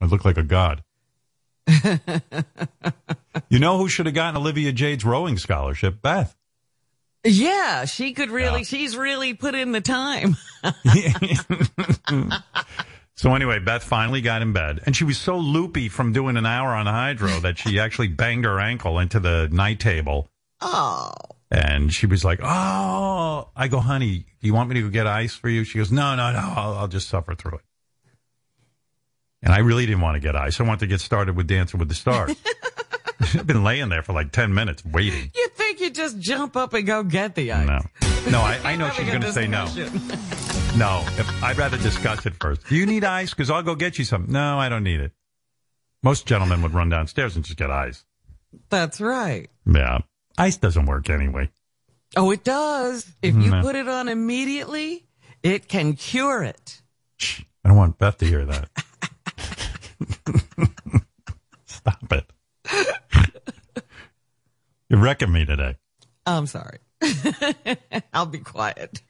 I 0.00 0.06
look 0.06 0.24
like 0.24 0.38
a 0.38 0.42
god. 0.42 0.82
you 3.50 3.58
know 3.58 3.76
who 3.78 3.88
should 3.88 4.06
have 4.06 4.14
gotten 4.14 4.40
Olivia 4.40 4.72
Jade's 4.72 5.04
rowing 5.04 5.36
scholarship? 5.36 6.00
Beth. 6.00 6.34
Yeah, 7.24 7.84
she 7.84 8.12
could 8.14 8.30
really, 8.30 8.60
Yeah. 8.60 8.64
she's 8.64 8.96
really 8.96 9.34
put 9.34 9.54
in 9.54 9.72
the 9.72 9.80
time. 9.80 10.36
so 13.16 13.34
anyway, 13.34 13.58
Beth 13.58 13.82
finally 13.82 14.20
got 14.20 14.40
in 14.40 14.52
bed, 14.52 14.80
and 14.86 14.96
she 14.96 15.04
was 15.04 15.18
so 15.18 15.36
loopy 15.36 15.88
from 15.88 16.12
doing 16.12 16.36
an 16.36 16.46
hour 16.46 16.70
on 16.74 16.86
Hydrow 16.86 17.40
that 17.40 17.58
she 17.58 17.78
actually 17.80 18.08
banged 18.08 18.44
her 18.44 18.58
ankle 18.60 18.98
into 18.98 19.20
the 19.20 19.48
night 19.52 19.80
table. 19.80 20.30
Oh. 20.60 21.10
And 21.50 21.92
she 21.92 22.06
was 22.06 22.24
like, 22.24 22.40
"Oh," 22.42 23.48
I 23.56 23.68
go, 23.68 23.80
"Honey, 23.80 24.26
do 24.40 24.46
you 24.46 24.52
want 24.52 24.68
me 24.68 24.74
to 24.74 24.82
go 24.82 24.88
get 24.90 25.06
ice 25.06 25.34
for 25.34 25.48
you?" 25.48 25.64
She 25.64 25.78
goes, 25.78 25.90
"No, 25.90 26.14
no, 26.14 26.30
no, 26.32 26.38
I'll, 26.38 26.74
I'll 26.74 26.88
just 26.88 27.08
suffer 27.08 27.34
through 27.34 27.58
it." 27.58 27.64
And 29.42 29.52
I 29.52 29.58
really 29.58 29.86
didn't 29.86 30.02
want 30.02 30.16
to 30.16 30.20
get 30.20 30.36
ice. 30.36 30.60
I 30.60 30.64
wanted 30.64 30.80
to 30.80 30.86
get 30.88 31.00
started 31.00 31.36
with 31.36 31.46
Dancing 31.46 31.78
with 31.78 31.88
the 31.88 31.94
Stars. 31.94 32.36
I've 33.20 33.46
been 33.46 33.64
laying 33.64 33.88
there 33.88 34.02
for 34.02 34.12
like 34.12 34.30
ten 34.32 34.52
minutes 34.52 34.84
waiting. 34.84 35.30
You 35.34 35.48
think 35.54 35.80
you 35.80 35.90
just 35.90 36.18
jump 36.18 36.56
up 36.56 36.74
and 36.74 36.86
go 36.86 37.02
get 37.02 37.34
the 37.34 37.52
ice? 37.52 37.66
No, 37.66 38.30
no, 38.30 38.40
I, 38.40 38.60
I 38.64 38.76
know 38.76 38.90
she's 38.90 39.06
going 39.06 39.22
to 39.22 39.32
say 39.32 39.46
no. 39.46 39.66
No, 40.76 41.02
if, 41.16 41.42
I'd 41.42 41.56
rather 41.56 41.78
discuss 41.78 42.24
it 42.26 42.34
first. 42.38 42.68
Do 42.68 42.76
you 42.76 42.86
need 42.86 43.02
ice? 43.02 43.30
Because 43.30 43.50
I'll 43.50 43.62
go 43.62 43.74
get 43.74 43.98
you 43.98 44.04
some. 44.04 44.26
No, 44.28 44.58
I 44.58 44.68
don't 44.68 44.84
need 44.84 45.00
it. 45.00 45.10
Most 46.04 46.24
gentlemen 46.26 46.62
would 46.62 46.72
run 46.72 46.88
downstairs 46.88 47.34
and 47.34 47.44
just 47.44 47.58
get 47.58 47.70
ice. 47.70 48.04
That's 48.68 49.00
right. 49.00 49.48
Yeah, 49.66 50.00
ice 50.38 50.56
doesn't 50.56 50.86
work 50.86 51.10
anyway. 51.10 51.50
Oh, 52.16 52.30
it 52.30 52.42
does. 52.44 53.06
If 53.22 53.34
you 53.34 53.50
No. 53.50 53.60
put 53.60 53.74
it 53.76 53.88
on 53.88 54.08
immediately, 54.08 55.04
it 55.42 55.68
can 55.68 55.94
cure 55.94 56.42
it. 56.42 56.80
Shh, 57.18 57.42
I 57.64 57.68
don't 57.68 57.76
want 57.76 57.98
Beth 57.98 58.16
to 58.18 58.26
hear 58.26 58.44
that. 58.46 58.70
Stop 61.66 62.12
it. 62.12 62.32
You're 64.88 65.00
wrecking 65.00 65.30
me 65.32 65.44
today. 65.44 65.76
I'm 66.24 66.46
sorry. 66.46 66.78
I'll 68.12 68.26
be 68.26 68.38
quiet. 68.38 69.02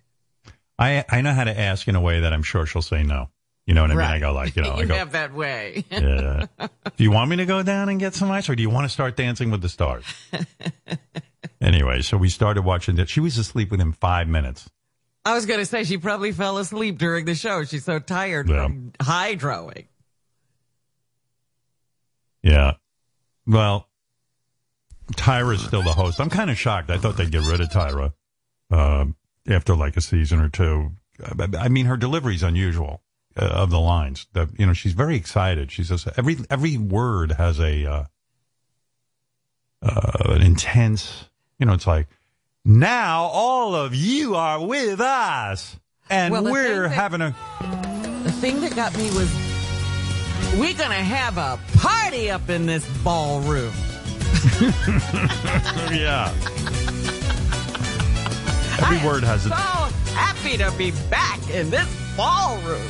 I 0.79 1.05
I 1.09 1.21
know 1.23 1.33
how 1.33 1.45
to 1.45 1.59
ask 1.59 1.87
in 1.89 1.95
a 1.97 2.01
way 2.01 2.21
that 2.21 2.33
I'm 2.33 2.43
sure 2.43 2.67
she'll 2.67 2.83
say 2.83 3.03
no. 3.03 3.31
You 3.69 3.75
know 3.75 3.83
what 3.83 3.91
I 3.91 3.95
mean? 3.97 4.03
I 4.03 4.19
go 4.19 4.33
like, 4.33 4.57
you 4.57 4.63
know, 4.63 4.71
I 4.71 4.81
you 4.81 4.87
go, 4.87 4.95
have 4.95 5.13
that 5.13 5.35
way. 5.35 5.85
yeah. 5.91 6.47
Do 6.59 7.05
you 7.05 7.11
want 7.11 7.29
me 7.29 7.37
to 7.37 7.45
go 7.45 7.63
down 7.63 7.91
and 7.91 8.01
get 8.01 8.15
some 8.15 8.31
ice, 8.31 8.49
or 8.49 8.57
do 8.57 8.63
you 8.63 8.71
want 8.71 8.87
to 8.87 8.89
start 8.89 9.15
dancing 9.15 9.51
with 9.51 9.61
the 9.61 9.69
stars? 9.69 10.07
anyway, 11.61 12.01
so 12.01 12.17
we 12.17 12.31
started 12.31 12.63
watching 12.63 12.97
that. 12.97 13.11
She 13.11 13.21
was 13.21 13.37
asleep 13.37 13.71
within 13.71 13.93
five 13.93 14.27
minutes. 14.27 14.71
I 15.27 15.35
was 15.35 15.45
going 15.45 15.61
to 15.61 15.67
say 15.67 15.85
she 15.85 15.99
probably 15.99 16.33
fell 16.33 16.57
asleep 16.57 16.97
during 16.97 17.27
the 17.27 17.35
show. 17.35 17.63
She's 17.65 17.85
so 17.85 17.99
tired 17.99 18.49
Yeah. 18.49 18.63
from 18.65 18.93
hydroing. 19.01 19.85
Yeah. 22.43 22.73
Well, 23.47 23.87
Tyra's 25.13 25.63
still 25.63 25.83
the 25.83 25.93
host. 25.93 26.21
I'm 26.23 26.31
kind 26.31 26.49
of 26.51 26.57
shocked. 26.59 26.91
I 26.91 26.97
thought 26.97 27.19
they'd 27.19 27.31
get 27.31 27.45
rid 27.47 27.61
of 27.61 27.69
Tyra 27.69 28.15
um, 28.71 29.15
after 29.47 29.77
like 29.77 29.99
a 29.99 30.01
season 30.01 30.41
or 30.41 30.49
two. 30.49 30.93
I- 31.23 31.49
I 31.59 31.69
mean, 31.69 31.85
her 31.85 31.99
delivery's 31.99 32.43
unusual 32.43 33.03
uh, 33.39 33.45
of 33.47 33.71
the 33.71 33.81
lines. 33.81 34.27
That 34.33 34.49
you 34.59 34.67
know, 34.67 34.73
she's 34.73 34.93
very 34.93 35.17
excited. 35.17 35.71
She 35.71 35.85
says 35.85 36.07
every 36.17 36.37
every 36.51 36.77
word 36.77 37.33
has 37.33 37.59
a 37.61 37.87
uh, 37.87 38.05
uh, 39.83 40.33
an 40.35 40.43
intense. 40.43 41.25
You 41.59 41.67
know, 41.67 41.73
it's 41.75 41.87
like 41.87 42.09
now 42.65 43.25
all 43.25 43.75
of 43.75 43.95
you 43.95 44.35
are 44.37 44.65
with 44.65 45.01
us, 45.01 45.77
and 46.11 46.33
Well, 46.33 46.45
we're 46.45 46.83
that- 46.89 46.91
having 46.91 47.21
a. 47.21 47.35
The 48.25 48.33
thing 48.33 48.61
that 48.61 48.75
got 48.77 48.97
me 48.99 49.05
was 49.11 49.33
we're 50.59 50.75
going 50.77 50.91
to 50.91 50.95
have 51.05 51.39
a 51.39 51.59
party 51.79 52.31
up 52.31 52.49
in 52.49 52.67
this 52.67 52.87
ballroom. 53.03 53.73
yeah. 55.93 56.33
Every 58.81 59.05
word 59.07 59.25
has 59.25 59.43
So 59.43 59.51
happy 59.51 60.57
to 60.59 60.71
be 60.79 60.93
back 61.11 61.39
in 61.51 61.71
this 61.71 61.89
ballroom. 62.17 62.87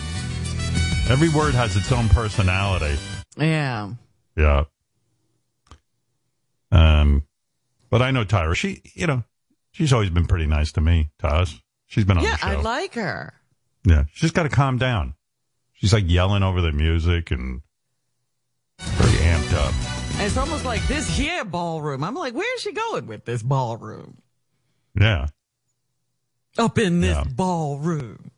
Every 1.10 1.28
word 1.28 1.54
has 1.54 1.76
its 1.76 1.90
own 1.92 2.08
personality. 2.08 2.96
Yeah. 3.36 3.92
Yeah. 4.36 4.64
Um, 6.70 7.26
but 7.90 8.02
I 8.02 8.10
know 8.10 8.24
Tyra. 8.24 8.54
She, 8.54 8.82
you 8.94 9.06
know, 9.06 9.24
she's 9.72 9.92
always 9.92 10.10
been 10.10 10.26
pretty 10.26 10.46
nice 10.46 10.72
to 10.72 10.80
me, 10.80 11.10
to 11.20 11.26
us. 11.28 11.58
She's 11.86 12.04
been 12.04 12.18
on 12.18 12.24
Yeah, 12.24 12.32
the 12.32 12.36
show. 12.38 12.46
I 12.48 12.54
like 12.56 12.94
her. 12.94 13.32
yeah, 13.84 14.04
she's 14.12 14.20
just 14.22 14.34
got 14.34 14.42
to 14.42 14.48
calm 14.50 14.76
down. 14.78 15.14
She's 15.74 15.92
like 15.92 16.04
yelling 16.06 16.42
over 16.42 16.60
the 16.60 16.72
music 16.72 17.30
and 17.30 17.62
very 18.80 19.12
amped 19.24 19.54
up. 19.54 19.72
It's 20.20 20.36
almost 20.36 20.64
like 20.64 20.86
this 20.88 21.08
here 21.16 21.44
ballroom. 21.44 22.02
I'm 22.04 22.14
like, 22.14 22.34
where's 22.34 22.60
she 22.60 22.72
going 22.72 23.06
with 23.06 23.24
this 23.24 23.42
ballroom? 23.42 24.18
Yeah. 25.00 25.28
Up 26.58 26.76
in 26.78 27.00
this 27.00 27.16
Yeah. 27.16 27.24
ballroom. 27.24 28.32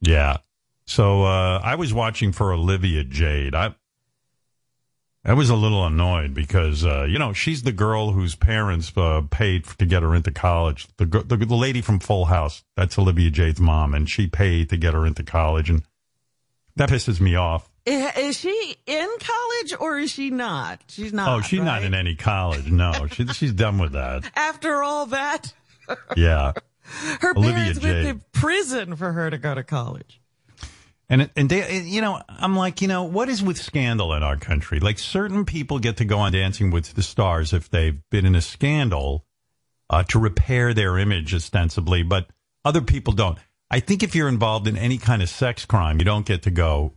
Yeah. 0.00 0.38
So 0.86 1.22
uh, 1.22 1.60
I 1.62 1.76
was 1.76 1.94
watching 1.94 2.32
for 2.32 2.52
Olivia 2.52 3.04
Jade. 3.04 3.54
I 3.54 3.74
I 5.24 5.34
was 5.34 5.50
a 5.50 5.54
little 5.54 5.84
annoyed 5.86 6.32
because 6.32 6.84
uh, 6.84 7.04
you 7.04 7.18
know 7.18 7.32
she's 7.32 7.62
the 7.62 7.72
girl 7.72 8.12
whose 8.12 8.34
parents 8.34 8.92
uh, 8.96 9.22
paid 9.30 9.64
to 9.78 9.86
get 9.86 10.02
her 10.02 10.14
into 10.14 10.30
college. 10.30 10.88
The, 10.96 11.04
the 11.04 11.36
the 11.36 11.54
lady 11.54 11.82
from 11.82 12.00
Full 12.00 12.24
House, 12.24 12.64
that's 12.74 12.98
Olivia 12.98 13.30
Jade's 13.30 13.60
mom, 13.60 13.94
and 13.94 14.08
she 14.08 14.26
paid 14.26 14.70
to 14.70 14.76
get 14.76 14.94
her 14.94 15.06
into 15.06 15.22
college, 15.22 15.68
and 15.68 15.82
that 16.76 16.88
pisses 16.88 17.20
me 17.20 17.34
off. 17.36 17.70
Is 17.86 18.38
she 18.38 18.76
in 18.86 19.08
college 19.18 19.80
or 19.80 19.98
is 19.98 20.10
she 20.10 20.30
not? 20.30 20.80
She's 20.88 21.12
not. 21.12 21.28
oh, 21.28 21.40
she's 21.40 21.60
not 21.62 21.82
in 21.82 21.94
any 21.94 22.14
college. 22.14 22.70
No, 22.70 23.06
she, 23.10 23.26
she's 23.28 23.52
done 23.52 23.78
with 23.78 23.92
that. 23.92 24.30
After 24.36 24.82
all 24.82 25.06
that, 25.06 25.52
Yeah, 26.16 26.52
her 27.20 27.32
Olivia 27.36 27.54
parents 27.54 27.82
went 27.82 28.06
to 28.06 28.24
prison 28.32 28.96
for 28.96 29.12
her 29.12 29.30
to 29.30 29.38
go 29.38 29.54
to 29.54 29.62
college. 29.62 30.20
and 31.08 31.30
and 31.36 31.48
they, 31.48 31.80
you 31.80 32.00
know, 32.00 32.20
I'm 32.28 32.56
like, 32.56 32.82
you 32.82 32.88
know, 32.88 33.04
what 33.04 33.28
is 33.28 33.42
with 33.42 33.58
scandal 33.58 34.14
in 34.14 34.22
our 34.22 34.36
country? 34.36 34.80
Like, 34.80 34.98
certain 34.98 35.44
people 35.44 35.78
get 35.78 35.96
to 35.98 36.04
go 36.04 36.18
on 36.18 36.32
Dancing 36.32 36.70
with 36.70 36.94
the 36.94 37.02
Stars 37.02 37.52
if 37.52 37.70
they've 37.70 38.00
been 38.10 38.26
in 38.26 38.34
a 38.34 38.40
scandal 38.42 39.24
uh, 39.88 40.04
to 40.04 40.18
repair 40.18 40.72
their 40.72 40.98
image, 40.98 41.34
ostensibly, 41.34 42.02
but 42.02 42.28
other 42.64 42.80
people 42.80 43.12
don't. 43.12 43.38
I 43.70 43.80
think 43.80 44.02
if 44.02 44.14
you're 44.14 44.28
involved 44.28 44.66
in 44.66 44.76
any 44.76 44.98
kind 44.98 45.22
of 45.22 45.28
sex 45.28 45.64
crime, 45.64 45.98
you 45.98 46.04
don't 46.04 46.26
get 46.26 46.42
to 46.42 46.50
go 46.50 46.94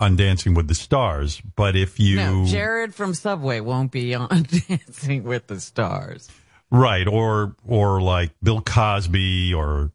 on 0.00 0.16
Dancing 0.16 0.54
with 0.54 0.68
the 0.68 0.74
Stars. 0.74 1.40
But 1.40 1.76
if 1.76 2.00
you 2.00 2.16
No, 2.16 2.44
Jared 2.46 2.94
from 2.94 3.14
Subway 3.14 3.60
won't 3.60 3.92
be 3.92 4.14
on 4.14 4.46
Dancing 4.68 5.24
with 5.24 5.46
the 5.46 5.60
Stars. 5.60 6.28
Right, 6.76 7.06
or 7.06 7.54
or 7.66 8.02
like 8.02 8.32
Bill 8.42 8.60
Cosby 8.60 9.54
or 9.54 9.92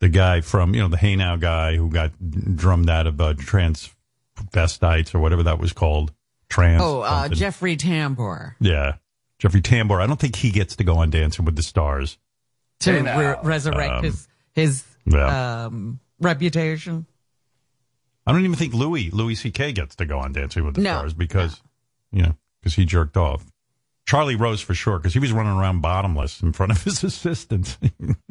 the 0.00 0.10
guy 0.10 0.42
from 0.42 0.74
you 0.74 0.82
know 0.82 0.88
the 0.88 0.98
Hey 0.98 1.16
Now 1.16 1.36
guy 1.36 1.76
who 1.76 1.88
got 1.88 2.12
drummed 2.56 2.90
out 2.90 3.06
of 3.06 3.18
uh, 3.20 3.32
transvestites 3.34 5.14
or 5.14 5.18
whatever 5.20 5.42
that 5.44 5.58
was 5.58 5.72
called. 5.72 6.12
Trans. 6.48 6.80
Oh, 6.82 7.00
uh. 7.00 7.28
Jeffrey 7.28 7.76
Tambor 7.76 8.54
Yeah, 8.60 8.96
Jeffrey 9.38 9.62
Tambor. 9.62 10.00
I 10.00 10.06
don't 10.06 10.20
think 10.20 10.36
he 10.36 10.50
gets 10.50 10.76
to 10.76 10.84
go 10.84 10.98
on 10.98 11.10
Dancing 11.10 11.44
with 11.44 11.56
the 11.56 11.62
Stars. 11.62 12.18
to 12.80 12.92
Hey, 13.02 13.18
re- 13.18 13.36
resurrect 13.42 13.92
Um, 13.94 14.04
his 14.04 14.28
his 14.52 14.84
yeah. 15.06 15.64
um, 15.64 15.98
reputation. 16.20 17.06
I 18.26 18.32
don't 18.32 18.44
even 18.44 18.56
think 18.56 18.74
Louis 18.74 19.10
Louis 19.10 19.34
C.K. 19.36 19.72
gets 19.72 19.96
to 19.96 20.04
go 20.04 20.18
on 20.18 20.32
Dancing 20.32 20.64
with 20.64 20.74
the 20.74 20.82
No, 20.82 20.98
Stars 20.98 21.14
because 21.14 21.60
you 22.12 22.22
know 22.22 22.34
because 22.60 22.74
he 22.74 22.84
jerked 22.84 23.16
off. 23.16 23.44
Charlie 24.06 24.36
Rose 24.36 24.60
for 24.60 24.72
sure 24.74 24.98
because 24.98 25.12
he 25.12 25.18
was 25.18 25.32
running 25.32 25.52
around 25.52 25.80
bottomless 25.80 26.40
in 26.40 26.52
front 26.52 26.72
of 26.72 26.82
his 26.84 27.02
assistants. 27.04 27.76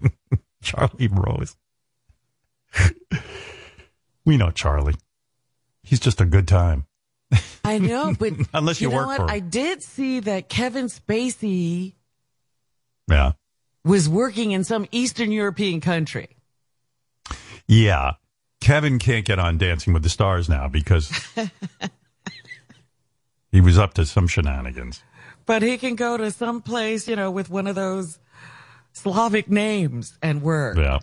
Charlie 0.63 1.07
Rose. 1.07 1.55
we 4.25 4.37
know 4.37 4.51
Charlie. 4.51 4.95
He's 5.83 5.99
just 5.99 6.19
a 6.21 6.25
good 6.25 6.47
time. 6.47 6.85
I 7.63 7.77
know, 7.79 8.15
but 8.19 8.33
Unless 8.53 8.81
you 8.81 8.89
know 8.89 8.95
work 8.95 9.07
what? 9.07 9.17
for 9.17 9.23
him. 9.23 9.29
I 9.29 9.39
did 9.39 9.83
see 9.83 10.19
that 10.21 10.49
Kevin 10.49 10.85
Spacey 10.85 11.93
Yeah. 13.09 13.33
was 13.83 14.07
working 14.09 14.51
in 14.51 14.63
some 14.63 14.85
Eastern 14.91 15.31
European 15.31 15.81
country. 15.81 16.29
Yeah. 17.67 18.13
Kevin 18.61 18.97
can't 18.99 19.25
get 19.25 19.37
on 19.39 19.57
Dancing 19.57 19.93
with 19.93 20.03
the 20.03 20.09
Stars 20.09 20.47
now 20.49 20.67
because 20.67 21.11
he 23.51 23.61
was 23.61 23.77
up 23.77 23.93
to 23.95 24.05
some 24.05 24.27
shenanigans. 24.27 25.03
But 25.45 25.61
he 25.61 25.77
can 25.77 25.95
go 25.95 26.17
to 26.17 26.31
some 26.31 26.61
place, 26.61 27.07
you 27.07 27.15
know, 27.15 27.29
with 27.31 27.49
one 27.49 27.67
of 27.67 27.75
those 27.75 28.17
Slavic 28.93 29.49
names 29.49 30.17
and 30.21 30.41
work. 30.41 30.77
Yeah. 30.77 30.99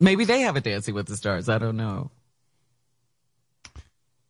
Maybe 0.00 0.24
they 0.24 0.40
have 0.40 0.56
a 0.56 0.60
Dancing 0.60 0.94
with 0.94 1.06
the 1.06 1.16
Stars. 1.16 1.48
I 1.48 1.58
don't 1.58 1.76
know. 1.76 2.10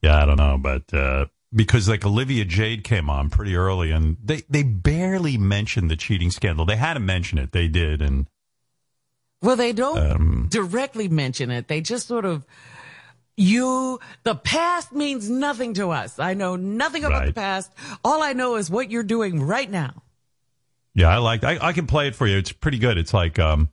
Yeah, 0.02 0.20
I 0.20 0.26
don't 0.26 0.36
know, 0.36 0.58
but 0.58 0.92
uh, 0.92 1.26
because 1.54 1.88
like 1.88 2.04
Olivia 2.04 2.44
Jade 2.44 2.84
came 2.84 3.08
on 3.08 3.30
pretty 3.30 3.54
early, 3.56 3.90
and 3.90 4.16
they 4.22 4.42
they 4.50 4.62
barely 4.64 5.38
mentioned 5.38 5.90
the 5.90 5.96
cheating 5.96 6.30
scandal. 6.30 6.66
They 6.66 6.76
had 6.76 6.94
to 6.94 7.00
mention 7.00 7.38
it. 7.38 7.52
They 7.52 7.68
did, 7.68 8.02
and 8.02 8.26
Well, 9.40 9.56
they 9.56 9.72
don't 9.72 9.98
Um, 9.98 10.48
directly 10.50 11.08
mention 11.08 11.50
it. 11.50 11.68
They 11.68 11.80
just 11.80 12.06
sort 12.08 12.24
of, 12.24 12.44
you, 13.36 13.98
the 14.24 14.34
past 14.34 14.92
means 14.92 15.28
nothing 15.30 15.74
to 15.74 15.90
us. 15.90 16.18
I 16.18 16.34
know 16.34 16.56
nothing 16.56 17.04
about 17.04 17.26
the 17.26 17.32
past. 17.32 17.72
All 18.04 18.22
I 18.22 18.32
know 18.34 18.56
is 18.56 18.70
what 18.70 18.90
you're 18.90 19.02
doing 19.02 19.42
right 19.42 19.70
now. 19.70 20.02
yeah, 20.94 21.08
I 21.08 21.18
like. 21.18 21.42
I, 21.44 21.58
I 21.60 21.72
can 21.72 21.86
play 21.86 22.08
it 22.08 22.14
for 22.14 22.26
you. 22.26 22.36
It's 22.36 22.52
pretty 22.52 22.78
good. 22.78 22.98
It's 22.98 23.14
like 23.14 23.38
um, 23.38 23.70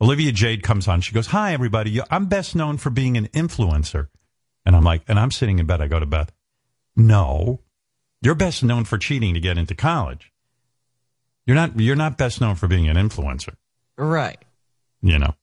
Olivia 0.00 0.32
Jade 0.32 0.62
comes 0.62 0.88
on. 0.88 1.00
She 1.00 1.12
goes, 1.12 1.28
"Hi, 1.28 1.52
everybody. 1.54 2.00
I'm 2.10 2.26
best 2.26 2.54
known 2.54 2.76
for 2.76 2.90
being 2.90 3.16
an 3.16 3.28
influencer," 3.28 4.08
and 4.66 4.76
I'm 4.76 4.84
like, 4.84 5.02
and 5.08 5.18
I'm 5.18 5.30
sitting 5.30 5.58
in 5.58 5.66
bed. 5.66 5.80
I 5.80 5.86
go 5.88 5.98
to 5.98 6.06
Beth. 6.06 6.30
No, 6.96 7.60
you're 8.20 8.34
best 8.34 8.62
known 8.62 8.84
for 8.84 8.98
cheating 8.98 9.32
to 9.34 9.40
get 9.40 9.56
into 9.56 9.74
college. 9.74 10.32
You're 11.46 11.56
not. 11.56 11.80
You're 11.80 11.96
not 11.96 12.18
best 12.18 12.40
known 12.40 12.56
for 12.56 12.68
being 12.68 12.88
an 12.88 12.96
influencer. 12.96 13.54
Right. 13.96 14.38
You 15.02 15.18
know, 15.18 15.34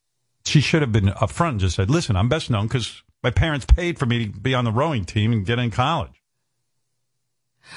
she 0.45 0.61
should 0.61 0.81
have 0.81 0.91
been 0.91 1.05
upfront 1.05 1.49
and 1.49 1.59
just 1.59 1.75
said, 1.75 1.89
"Listen, 1.89 2.15
I'm 2.15 2.29
best 2.29 2.51
known 2.51 2.67
because 2.67 3.01
my 3.23 3.31
parents 3.31 3.65
paid 3.65 3.97
for 3.99 4.05
me 4.05 4.25
to 4.25 4.31
be 4.39 4.53
on 4.53 4.65
the 4.65 4.71
rowing 4.71 5.05
team 5.05 5.31
and 5.31 5.45
get 5.45 5.59
in 5.59 5.71
college." 5.71 6.11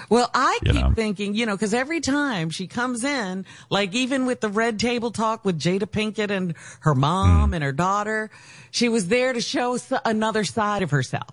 Well, 0.09 0.31
I 0.33 0.59
You 0.63 0.73
keep 0.73 0.83
know. 0.83 0.93
thinking, 0.95 1.35
you 1.35 1.47
know, 1.47 1.57
because 1.57 1.75
every 1.75 2.01
time 2.01 2.51
she 2.51 2.67
comes 2.67 3.05
in, 3.05 3.45
like 3.71 3.95
even 3.95 4.27
with 4.27 4.41
the 4.41 4.49
red 4.49 4.79
table 4.79 5.11
talk 5.11 5.45
with 5.45 5.59
Jada 5.59 5.83
Pinkett 5.83 6.31
and 6.31 6.55
her 6.81 6.95
mom 6.95 7.51
mm. 7.51 7.55
and 7.57 7.65
her 7.65 7.73
daughter, 7.73 8.31
she 8.71 8.89
was 8.89 9.09
there 9.09 9.33
to 9.33 9.41
show 9.41 9.79
another 10.05 10.45
side 10.45 10.83
of 10.83 10.91
herself. 10.91 11.31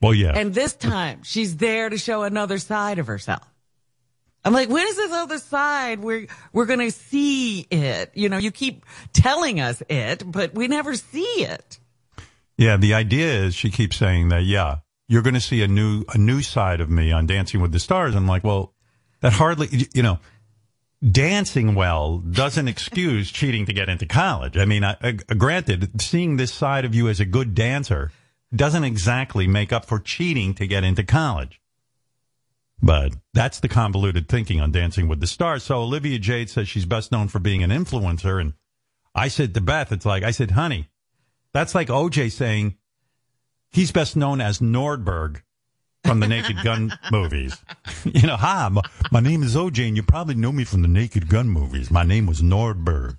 Well, 0.00 0.14
yeah, 0.14 0.32
And 0.32 0.54
this 0.54 0.74
time 0.74 1.22
she's 1.24 1.56
there 1.56 1.88
to 1.88 1.98
show 1.98 2.22
another 2.22 2.58
side 2.58 2.98
of 2.98 3.08
herself. 3.08 3.42
I'm 4.44 4.52
like, 4.52 4.68
when 4.68 4.86
is 4.86 4.96
this 4.96 5.12
other 5.12 5.38
side? 5.38 5.98
We're, 5.98 6.28
we're 6.52 6.66
going 6.66 6.78
to 6.78 6.92
see 6.92 7.66
it. 7.70 8.12
You 8.14 8.28
know, 8.28 8.38
you 8.38 8.52
keep 8.52 8.84
telling 9.12 9.60
us 9.60 9.82
it, 9.88 10.22
but 10.24 10.54
we 10.54 10.68
never 10.68 10.94
see 10.94 11.42
it. 11.42 11.80
Yeah. 12.58 12.76
The 12.76 12.92
idea 12.92 13.32
is 13.44 13.54
she 13.54 13.70
keeps 13.70 13.96
saying 13.96 14.28
that, 14.28 14.42
yeah, 14.42 14.78
you're 15.08 15.22
going 15.22 15.34
to 15.34 15.40
see 15.40 15.62
a 15.62 15.68
new 15.68 16.04
a 16.12 16.18
new 16.18 16.42
side 16.42 16.82
of 16.82 16.90
me 16.90 17.10
on 17.10 17.26
Dancing 17.26 17.62
with 17.62 17.72
the 17.72 17.80
Stars. 17.80 18.14
I'm 18.14 18.26
like, 18.26 18.44
well, 18.44 18.74
that 19.20 19.32
hardly, 19.32 19.88
you 19.94 20.02
know. 20.02 20.18
Dancing 21.12 21.76
well 21.76 22.18
doesn't 22.18 22.66
excuse 22.66 23.30
cheating 23.30 23.66
to 23.66 23.72
get 23.72 23.88
into 23.88 24.04
college. 24.04 24.56
I 24.56 24.64
mean, 24.64 24.82
I, 24.82 24.94
uh, 24.94 25.12
I, 25.28 25.34
granted, 25.34 26.02
seeing 26.02 26.36
this 26.36 26.52
side 26.52 26.84
of 26.84 26.92
you 26.92 27.08
as 27.08 27.20
a 27.20 27.24
good 27.24 27.54
dancer 27.54 28.10
doesn't 28.52 28.82
exactly 28.82 29.46
make 29.46 29.72
up 29.72 29.84
for 29.84 30.00
cheating 30.00 30.54
to 30.54 30.66
get 30.66 30.82
into 30.82 31.04
college. 31.04 31.60
But 32.82 33.14
that's 33.32 33.60
the 33.60 33.68
convoluted 33.68 34.28
thinking 34.28 34.60
on 34.60 34.72
Dancing 34.72 35.06
with 35.06 35.20
the 35.20 35.28
Stars. 35.28 35.62
So 35.62 35.78
Olivia 35.78 36.18
Jade 36.18 36.50
says 36.50 36.68
she's 36.68 36.84
best 36.84 37.12
known 37.12 37.28
for 37.28 37.38
being 37.38 37.62
an 37.62 37.70
influencer. 37.70 38.40
And 38.40 38.54
I 39.14 39.28
said 39.28 39.54
to 39.54 39.60
Beth, 39.60 39.92
it's 39.92 40.06
like, 40.06 40.24
I 40.24 40.32
said, 40.32 40.50
honey, 40.52 40.88
that's 41.58 41.74
like 41.74 41.88
OJ 41.88 42.30
saying 42.30 42.76
he's 43.72 43.90
best 43.90 44.16
known 44.16 44.40
as 44.40 44.60
Nordberg 44.60 45.42
from 46.04 46.20
the 46.20 46.28
Naked 46.28 46.62
Gun 46.62 46.96
movies. 47.12 47.56
You 48.04 48.26
know, 48.28 48.36
hi, 48.36 48.68
my, 48.68 48.80
my 49.10 49.18
name 49.20 49.42
is 49.42 49.56
OJ, 49.56 49.88
and 49.88 49.96
you 49.96 50.02
probably 50.04 50.34
know 50.36 50.52
me 50.52 50.62
from 50.64 50.82
the 50.82 50.88
Naked 50.88 51.28
Gun 51.28 51.48
movies. 51.48 51.90
My 51.90 52.04
name 52.04 52.26
was 52.26 52.40
Nordberg. 52.40 53.18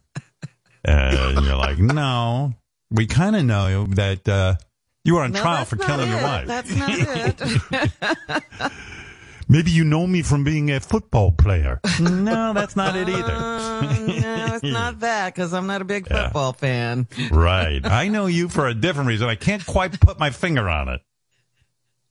and 0.86 1.46
you're 1.46 1.56
like, 1.68 1.80
no, 1.80 2.54
we 2.90 3.06
kind 3.06 3.36
of 3.36 3.44
know 3.44 3.86
that 3.88 4.28
uh, 4.28 4.56
you 5.04 5.16
were 5.16 5.22
on 5.24 5.34
No, 5.34 5.42
trial 5.42 5.66
for 5.66 5.76
killing 5.76 6.10
your 6.10 6.22
wife. 6.22 6.48
That's 6.48 6.74
not 6.76 6.92
it. 6.92 8.72
Maybe 9.52 9.72
you 9.72 9.84
know 9.84 10.06
me 10.06 10.22
from 10.22 10.44
being 10.44 10.70
a 10.70 10.80
football 10.80 11.32
player. 11.32 11.80
no, 12.00 12.54
that's 12.54 12.76
not 12.76 12.96
it 12.96 13.10
either. 13.10 13.32
Uh, 13.34 13.82
no, 14.08 14.56
it's 14.56 14.64
not 14.64 15.00
that 15.00 15.34
because 15.34 15.54
I'm 15.54 15.66
not 15.66 15.82
a 15.82 15.86
big 15.86 16.08
Yeah. 16.10 16.26
football 16.26 16.54
fan. 16.54 17.08
right. 17.32 17.84
I 17.84 18.10
know 18.10 18.28
you 18.28 18.48
for 18.48 18.68
a 18.68 18.76
different 18.76 19.08
reason. 19.08 19.28
I 19.28 19.34
can't 19.36 19.66
quite 19.66 20.00
put 20.00 20.20
my 20.20 20.30
finger 20.30 20.70
on 20.70 20.88
it. 20.90 21.02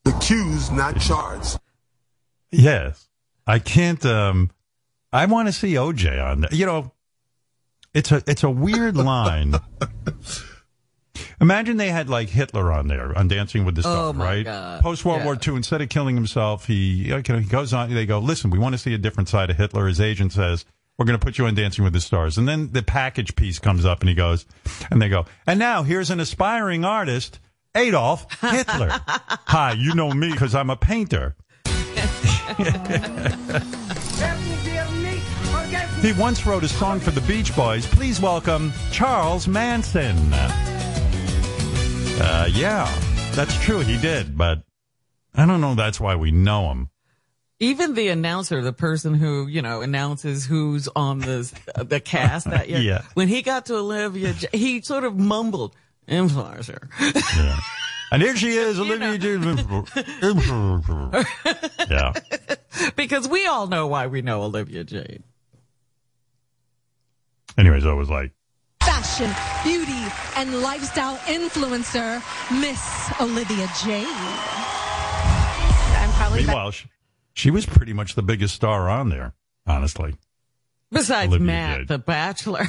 Accused, 0.05 0.73
not 0.73 0.99
charged. 1.01 1.59
Yes. 2.51 3.09
I 3.47 3.61
can't 3.61 4.05
um 4.05 4.51
I 5.13 5.27
want 5.27 5.47
to 5.49 5.53
see 5.53 5.75
OJ 5.75 6.21
on 6.23 6.41
that. 6.41 6.53
You 6.53 6.67
know, 6.67 6.93
it's 7.95 8.11
a 8.11 8.23
it's 8.27 8.43
a 8.43 8.51
weird 8.51 8.97
line. 8.97 9.55
Imagine 11.41 11.77
they 11.77 11.91
had 11.91 12.09
like 12.09 12.29
Hitler 12.29 12.73
on 12.73 12.89
there 12.89 13.17
on 13.17 13.29
Dancing 13.29 13.65
with 13.65 13.77
the 13.77 13.83
Stars, 13.83 14.17
Oh, 14.17 14.19
right? 14.19 14.81
Post 14.83 15.05
World 15.05 15.21
Yeah. 15.21 15.25
War 15.27 15.39
II, 15.47 15.55
instead 15.57 15.81
of 15.81 15.89
killing 15.89 16.17
himself, 16.17 16.67
he 16.67 16.75
you 16.75 17.11
know, 17.23 17.39
he 17.39 17.45
goes 17.45 17.73
on. 17.73 17.95
They 17.95 18.07
go, 18.07 18.19
listen, 18.19 18.51
we 18.51 18.59
want 18.59 18.75
to 18.75 18.79
see 18.79 18.93
a 18.95 18.99
different 18.99 19.29
side 19.29 19.51
of 19.51 19.57
Hitler. 19.57 19.87
His 19.87 20.01
agent 20.01 20.33
says, 20.33 20.65
we're 20.99 21.05
going 21.07 21.19
to 21.19 21.25
put 21.25 21.39
you 21.39 21.47
on 21.47 21.55
Dancing 21.55 21.85
with 21.85 21.93
the 21.93 22.01
Stars, 22.01 22.39
and 22.39 22.49
then 22.49 22.73
the 22.73 22.83
package 22.83 23.37
piece 23.37 23.61
comes 23.61 23.85
up, 23.85 24.01
and 24.01 24.09
he 24.09 24.17
goes, 24.17 24.47
and 24.91 25.01
they 25.01 25.09
go, 25.09 25.27
and 25.47 25.61
now 25.61 25.85
here's 25.85 26.11
an 26.11 26.19
aspiring 26.19 26.85
artist, 26.85 27.39
Adolf 27.77 28.27
Hitler. 28.41 28.89
Hi, 29.47 29.75
you 29.79 29.95
know 29.95 30.11
me 30.13 30.33
because 30.33 30.57
I'm 30.57 30.71
a 30.71 30.77
painter. 30.77 31.37
He 36.03 36.13
once 36.13 36.47
wrote 36.47 36.63
a 36.63 36.69
song 36.69 37.01
for 37.01 37.11
the 37.11 37.21
Beach 37.23 37.55
Boys. 37.57 37.85
Please 37.85 38.21
welcome 38.21 38.73
Charles 38.93 39.49
Manson. 39.49 40.17
Uh, 42.21 42.49
yeah, 42.53 42.93
that's 43.33 43.57
true. 43.65 43.81
He 43.81 43.97
did, 43.99 44.37
but 44.37 44.63
I 45.35 45.47
don't 45.47 45.61
know. 45.61 45.75
That's 45.75 46.01
why 46.01 46.17
we 46.17 46.31
know 46.31 46.71
him. 46.71 46.91
Even 47.61 47.95
the 47.95 48.09
announcer, 48.09 48.63
the 48.63 48.73
person 48.73 49.15
who, 49.15 49.47
you 49.47 49.63
know, 49.63 49.81
announces 49.83 50.45
who's 50.47 50.89
on 50.95 51.19
the, 51.21 51.53
the 51.77 52.01
cast 52.01 52.49
that 52.51 52.69
year. 52.71 52.79
Yeah. 52.81 53.03
When 53.15 53.29
he 53.29 53.43
got 53.43 53.67
to 53.67 53.77
Olivia, 53.77 54.33
he 54.53 54.81
sort 54.83 55.05
of 55.05 55.17
mumbled, 55.17 55.75
influencer. 56.09 56.89
Yeah. 57.37 57.59
And 58.13 58.23
here 58.23 58.37
she 58.37 58.51
is, 58.57 58.79
Olivia 58.81 59.19
James. 59.19 59.63
yeah. 61.91 62.13
because 62.97 63.29
we 63.29 63.47
all 63.47 63.67
know 63.67 63.87
why 63.87 64.07
we 64.07 64.23
know 64.23 64.43
Olivia 64.43 64.85
Jade. 64.85 65.23
Anyways, 67.57 67.85
I 67.85 67.93
was 67.93 68.09
like, 68.09 68.33
fashion, 68.99 69.33
beauty, 69.63 70.13
and 70.37 70.61
lifestyle 70.61 71.17
influencer, 71.19 72.21
Miss 72.61 73.13
Olivia 73.21 73.69
Jade. 73.85 74.07
I'm 75.97 76.11
probably 76.15 76.43
meanwhile, 76.43 76.73
she, 76.73 76.89
she 77.33 77.51
was 77.51 77.65
pretty 77.65 77.93
much 77.93 78.17
the 78.17 78.23
biggest 78.23 78.57
star 78.57 78.89
on 78.89 79.09
there, 79.09 79.35
honestly. 79.67 80.17
Besides 80.91 81.29
Olivia 81.29 81.47
Matt, 81.47 81.79
Jade. 81.79 81.89
the 81.89 81.99
Bachelor. 81.99 82.67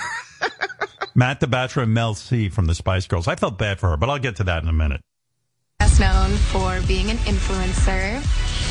Matt 1.16 1.40
the 1.40 1.48
Bachelor 1.48 1.84
and 1.84 1.94
Mel 1.96 2.14
C 2.14 2.48
from 2.50 2.68
the 2.68 2.76
Spice 2.76 3.08
Girls. 3.08 3.28
I 3.28 3.36
felt 3.36 3.58
bad 3.58 3.80
for 3.80 3.90
her, 3.90 3.98
but 3.98 4.10
I'll 4.10 4.20
get 4.20 4.36
to 4.36 4.44
that 4.44 4.62
in 4.62 4.70
a 4.70 4.74
minute. 4.74 5.02
best 5.80 6.00
known 6.00 6.30
for 6.30 6.80
being 6.88 7.10
an 7.10 7.18
influencer. 7.18 8.22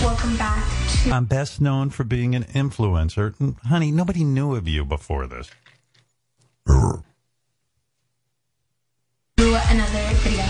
Welcome 0.01 0.37
back 0.37 0.65
to 1.03 1.11
I'm 1.11 1.25
best 1.25 1.61
known 1.61 1.91
for 1.91 2.05
being 2.05 2.37
an 2.37 2.45
influencer. 2.45 3.57
Honey, 3.65 3.91
nobody 3.91 4.23
knew 4.23 4.55
of 4.55 4.69
you 4.69 4.85
before 4.85 5.27
this. 5.27 5.51
Another 9.71 10.03
video. 10.25 10.45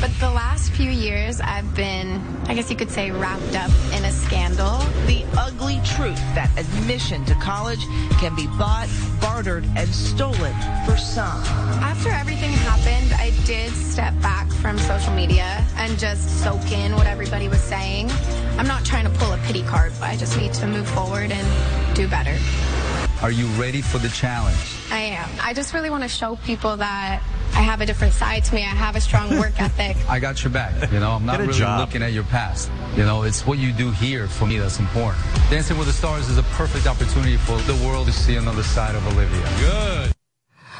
But 0.00 0.10
the 0.18 0.30
last 0.30 0.72
few 0.72 0.90
years, 0.90 1.40
I've 1.40 1.74
been, 1.74 2.20
I 2.46 2.54
guess 2.54 2.70
you 2.70 2.76
could 2.76 2.90
say, 2.90 3.10
wrapped 3.10 3.54
up 3.54 3.70
in 3.94 4.04
a 4.04 4.10
scandal. 4.10 4.78
The 5.06 5.24
ugly 5.38 5.80
truth 5.84 6.18
that 6.34 6.50
admission 6.58 7.24
to 7.26 7.34
college 7.36 7.80
can 8.18 8.34
be 8.34 8.46
bought, 8.58 8.88
bartered, 9.20 9.64
and 9.76 9.88
stolen 9.88 10.54
for 10.84 10.96
some. 10.96 11.42
After 11.80 12.10
everything 12.10 12.50
happened, 12.50 13.14
I 13.14 13.32
did 13.46 13.72
step 13.72 14.12
back 14.20 14.50
from 14.52 14.78
social 14.78 15.12
media 15.14 15.64
and 15.76 15.98
just 15.98 16.42
soak 16.42 16.70
in 16.72 16.94
what 16.96 17.06
everybody 17.06 17.48
was 17.48 17.62
saying. 17.62 18.10
I'm 18.58 18.66
not 18.66 18.84
trying 18.84 19.04
to 19.04 19.18
pull 19.18 19.32
a 19.32 19.38
pity 19.38 19.62
card, 19.62 19.92
but 20.00 20.08
I 20.10 20.16
just 20.16 20.36
need 20.38 20.52
to 20.54 20.66
move 20.66 20.88
forward 20.88 21.30
and 21.30 21.96
do 21.96 22.08
better. 22.08 22.36
Are 23.24 23.32
you 23.32 23.46
ready 23.58 23.80
for 23.80 23.96
the 23.96 24.10
challenge? 24.10 24.76
I 24.90 24.98
am. 24.98 25.30
I 25.40 25.54
just 25.54 25.72
really 25.72 25.88
want 25.88 26.02
to 26.02 26.10
show 26.10 26.36
people 26.44 26.76
that 26.76 27.22
I 27.54 27.62
have 27.62 27.80
a 27.80 27.86
different 27.86 28.12
side 28.12 28.44
to 28.44 28.54
me. 28.54 28.60
I 28.60 28.66
have 28.66 28.96
a 28.96 29.00
strong 29.00 29.30
work 29.38 29.58
ethic. 29.58 29.96
I 30.10 30.18
got 30.18 30.44
your 30.44 30.50
back. 30.50 30.92
You 30.92 31.00
know, 31.00 31.12
I'm 31.12 31.24
not 31.24 31.40
really 31.40 31.54
job. 31.54 31.80
looking 31.80 32.02
at 32.02 32.12
your 32.12 32.24
past. 32.24 32.70
You 32.94 33.04
know, 33.04 33.22
it's 33.22 33.46
what 33.46 33.56
you 33.56 33.72
do 33.72 33.90
here 33.92 34.28
for 34.28 34.44
me 34.44 34.58
that's 34.58 34.78
important. 34.78 35.24
Dancing 35.48 35.78
with 35.78 35.86
the 35.86 35.94
Stars 35.94 36.28
is 36.28 36.36
a 36.36 36.42
perfect 36.42 36.86
opportunity 36.86 37.38
for 37.38 37.56
the 37.62 37.72
world 37.86 38.08
to 38.08 38.12
see 38.12 38.36
another 38.36 38.62
side 38.62 38.94
of 38.94 39.06
Olivia. 39.06 39.42
Good. 39.58 40.12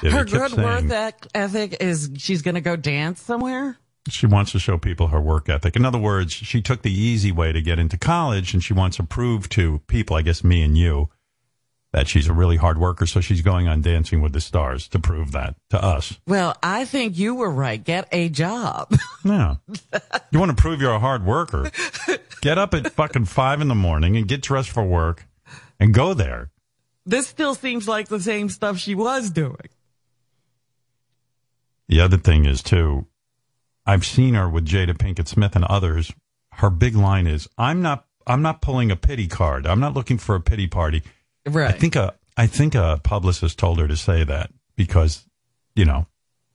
Yeah, 0.02 0.10
her 0.10 0.24
good 0.26 0.52
work 0.52 0.80
saying 0.80 0.90
ec- 0.90 1.26
ethic 1.34 1.78
is 1.80 2.10
she's 2.18 2.42
going 2.42 2.56
to 2.56 2.60
go 2.60 2.76
dance 2.76 3.22
somewhere. 3.22 3.78
She 4.10 4.26
wants 4.26 4.52
to 4.52 4.58
show 4.58 4.76
people 4.76 5.06
her 5.06 5.20
work 5.20 5.48
ethic. 5.48 5.76
In 5.76 5.86
other 5.86 5.96
words, 5.96 6.34
she 6.34 6.60
took 6.60 6.82
the 6.82 6.92
easy 6.92 7.32
way 7.32 7.52
to 7.52 7.62
get 7.62 7.78
into 7.78 7.96
college 7.96 8.52
and 8.52 8.62
she 8.62 8.74
wants 8.74 8.98
to 8.98 9.02
prove 9.02 9.48
to 9.48 9.78
people, 9.86 10.14
I 10.14 10.20
guess 10.20 10.44
me 10.44 10.60
and 10.60 10.76
you, 10.76 11.08
that 11.94 12.08
she's 12.08 12.26
a 12.26 12.32
really 12.32 12.56
hard 12.56 12.76
worker. 12.76 13.06
So 13.06 13.20
she's 13.20 13.40
going 13.40 13.68
on 13.68 13.80
Dancing 13.80 14.20
with 14.20 14.32
the 14.32 14.40
Stars 14.40 14.88
to 14.88 14.98
prove 14.98 15.30
that 15.30 15.54
to 15.70 15.80
us. 15.80 16.18
Well, 16.26 16.56
I 16.60 16.84
think 16.86 17.16
you 17.16 17.36
were 17.36 17.48
right. 17.50 17.82
Get 17.82 18.08
a 18.10 18.28
job. 18.28 18.92
Yeah. 19.24 19.54
you 20.30 20.38
want 20.38 20.54
to 20.54 20.60
prove 20.60 20.82
you're 20.82 20.92
a 20.92 20.98
hard 20.98 21.24
worker? 21.24 21.70
Get 22.42 22.58
up 22.58 22.74
at 22.74 22.92
fucking 22.92 23.24
five 23.24 23.62
in 23.62 23.68
the 23.68 23.74
morning 23.74 24.18
and 24.18 24.28
get 24.28 24.42
dressed 24.42 24.68
for 24.70 24.84
work 24.84 25.26
and 25.80 25.94
go 25.94 26.12
there. 26.12 26.50
this 27.06 27.26
still 27.26 27.54
seems 27.54 27.88
like 27.88 28.08
the 28.08 28.20
same 28.20 28.50
stuff 28.50 28.76
she 28.76 28.94
was 28.94 29.30
doing. 29.30 29.56
The 31.88 32.00
other 32.00 32.18
thing 32.18 32.44
is 32.44 32.62
too, 32.62 33.06
I've 33.86 34.04
seen 34.04 34.34
her 34.34 34.48
with 34.48 34.66
Jada 34.66 34.92
Pinkett 34.96 35.28
Smith 35.28 35.54
and 35.56 35.64
others. 35.64 36.12
Her 36.52 36.68
big 36.70 36.94
line 36.96 37.26
is, 37.26 37.48
"I'm 37.56 37.80
not, 37.80 38.04
I'm 38.26 38.42
not 38.42 38.60
pulling 38.62 38.90
a 38.90 38.96
pity 38.96 39.26
card. 39.26 39.66
I'm 39.66 39.80
not 39.80 39.94
looking 39.94 40.18
for 40.18 40.34
a 40.34 40.40
pity 40.40 40.66
party." 40.66 41.02
Right. 41.46 41.68
I 41.68 41.72
think 41.72 41.96
a, 41.96 42.14
I 42.36 42.46
think 42.46 42.74
a 42.74 43.00
publicist 43.02 43.58
told 43.58 43.78
her 43.78 43.88
to 43.88 43.96
say 43.96 44.24
that 44.24 44.50
because, 44.76 45.24
you 45.74 45.84
know, 45.84 46.06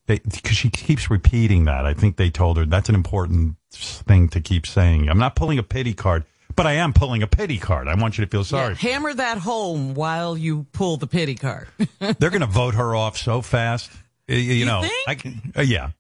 because 0.08 0.58
she 0.58 0.70
keeps 0.70 1.10
repeating 1.10 1.66
that. 1.66 1.86
I 1.86 1.94
think 1.94 2.18
they 2.18 2.30
told 2.30 2.58
her 2.58 2.66
that's 2.66 2.90
an 2.90 2.96
important 2.96 3.56
thing 3.72 4.30
to 4.30 4.42
keep 4.42 4.66
saying. 4.66 5.08
I'm 5.10 5.20
not 5.20 5.36
pulling 5.36 5.60
a 5.60 5.64
pity 5.64 5.94
card, 5.94 6.26
but 6.56 6.66
I 6.66 6.74
am 6.74 6.94
pulling 6.94 7.22
a 7.22 7.28
pity 7.28 7.60
card. 7.60 7.88
I 7.88 7.96
want 7.96 8.18
you 8.18 8.26
to 8.26 8.30
feel 8.30 8.44
sorry. 8.44 8.70
Yeah, 8.70 8.92
hammer 8.92 9.14
that 9.14 9.38
home 9.38 9.94
while 9.94 10.38
you 10.38 10.66
pull 10.72 10.98
the 10.98 11.08
pity 11.08 11.36
card. 11.36 11.68
They're 12.00 12.32
going 12.32 12.42
to 12.42 12.48
vote 12.48 12.74
her 12.74 12.96
off 12.96 13.18
so 13.18 13.42
fast. 13.42 13.92
You, 14.28 14.38
you 14.38 14.66
know, 14.66 14.82
think? 14.82 15.08
I 15.08 15.16
can, 15.16 15.54
uh, 15.56 15.62
yeah, 15.62 15.92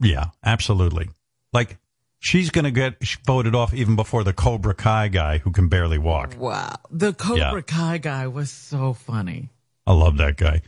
yeah, 0.00 0.26
absolutely. 0.44 1.08
Like 1.52 1.76
she's 2.20 2.50
going 2.50 2.64
to 2.64 2.70
get 2.70 2.96
voted 3.26 3.54
off 3.54 3.72
even 3.74 3.96
before 3.96 4.24
the 4.24 4.32
Cobra 4.32 4.74
Kai 4.74 5.08
guy 5.08 5.38
who 5.38 5.50
can 5.52 5.68
barely 5.68 5.98
walk. 5.98 6.34
wow. 6.38 6.74
The 6.90 7.12
Cobra 7.12 7.38
Yeah. 7.56 7.60
Kai 7.62 7.98
guy 7.98 8.26
was 8.26 8.50
so 8.50 8.92
funny. 8.92 9.50
I 9.86 9.92
love 9.92 10.16
that 10.18 10.36
guy. 10.36 10.62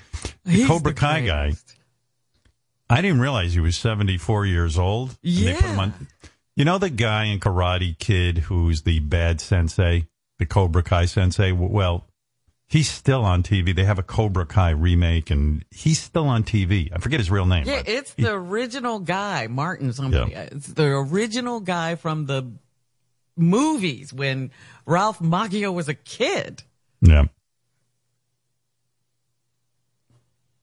The 0.45 0.53
He's 0.53 0.67
Cobra 0.67 0.93
the 0.93 1.01
Kai 1.01 1.21
guy. 1.27 1.53
I 2.89 3.03
didn't 3.03 3.21
realize 3.21 3.53
he 3.55 3.61
was 3.61 3.77
74 3.77 4.47
years 4.47 4.77
old. 4.79 5.17
and 5.23 5.37
they 5.47 5.55
put 5.55 5.65
him 5.65 5.77
Yeah. 5.77 5.83
on- 5.83 6.09
you 6.57 6.65
know 6.65 6.79
the 6.79 6.91
guy 6.91 7.25
in 7.25 7.39
Karate 7.41 7.97
Kid 7.99 8.39
who's 8.39 8.83
the 8.83 8.99
bad 9.01 9.41
sensei, 9.41 10.07
the 10.39 10.47
Cobra 10.47 10.83
Kai 10.83 11.05
sensei? 11.07 11.53
Well, 11.53 12.07
he's 12.71 12.89
still 12.89 13.25
on 13.25 13.43
TV. 13.43 13.75
They 13.77 13.85
have 13.85 13.99
a 13.99 14.03
Cobra 14.03 14.47
Kai 14.47 14.71
remake 14.71 15.31
and 15.31 15.65
he's 15.71 16.01
still 16.01 16.27
on 16.29 16.45
TV. 16.45 16.89
I 16.95 16.99
forget 16.99 17.21
his 17.21 17.31
real 17.31 17.45
name. 17.45 17.67
Yeah, 17.67 17.83
it's 17.85 18.15
he- 18.15 18.23
the 18.23 18.33
original 18.33 19.01
guy, 19.01 19.47
Martin 19.49 19.93
somebody. 19.93 20.31
Yeah. 20.33 20.49
It's 20.53 20.69
the 20.69 20.87
original 20.87 21.61
guy 21.61 21.97
from 21.97 22.25
the 22.27 22.51
movies 23.37 24.13
when 24.13 24.51
Ralph 24.87 25.19
Macchio 25.19 25.75
was 25.75 25.89
a 25.89 25.95
kid. 25.95 26.63
yeah. 27.03 27.25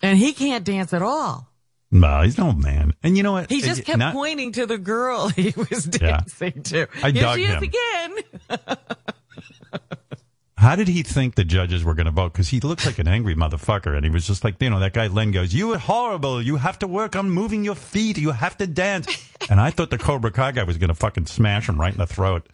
And 0.02 0.18
he 0.20 0.34
can't 0.34 0.64
dance 0.64 0.94
at 0.94 1.02
all. 1.02 1.50
No, 1.90 2.22
he's 2.22 2.38
no 2.38 2.52
man. 2.52 2.94
And 3.02 3.18
you 3.18 3.24
know 3.24 3.32
what? 3.32 3.50
He 3.50 3.62
just 3.62 3.82
Uh, 3.82 3.84
kept 3.86 3.98
not- 4.00 4.14
pointing 4.14 4.52
to 4.54 4.66
the 4.66 4.78
girl 4.78 5.30
he 5.36 5.54
was 5.58 5.88
Yeah. 6.00 6.18
dancing 6.20 6.62
to. 6.64 6.88
I 7.02 7.12
Here 7.12 7.22
dug 7.24 7.36
she 7.38 7.46
is 7.46 7.62
again. 7.64 8.12
How 10.68 10.76
did 10.76 10.90
he 10.90 11.02
think 11.02 11.36
the 11.36 11.46
judges 11.46 11.86
were 11.86 11.94
going 11.94 12.08
to 12.08 12.12
vote? 12.12 12.34
Because 12.34 12.50
he 12.50 12.60
looks 12.60 12.86
like 12.86 13.00
an 13.00 13.08
angry 13.08 13.36
motherfucker, 13.36 13.96
and 13.96 14.04
he 14.04 14.12
was 14.12 14.28
just 14.28 14.44
like, 14.44 14.62
you 14.62 14.70
know, 14.70 14.82
that 14.82 14.92
guy 14.92 15.08
Len 15.08 15.32
goes, 15.32 15.54
"You 15.54 15.72
are 15.72 15.78
horrible. 15.78 16.42
You 16.42 16.58
have 16.58 16.78
to 16.80 16.88
work 16.88 17.16
on 17.16 17.30
moving 17.30 17.64
your 17.64 17.74
feet. 17.74 18.18
You 18.18 18.32
have 18.32 18.58
to 18.58 18.68
dance." 18.68 19.08
and 19.50 19.62
I 19.62 19.72
thought 19.72 19.92
the 19.92 19.98
Cobra 19.98 20.30
Kai 20.30 20.52
guy 20.52 20.64
was 20.64 20.78
going 20.78 20.90
to 20.90 20.94
fucking 20.94 21.28
smash 21.28 21.70
him 21.70 21.80
right 21.80 21.94
in 21.94 21.98
the 21.98 22.06
throat. 22.06 22.50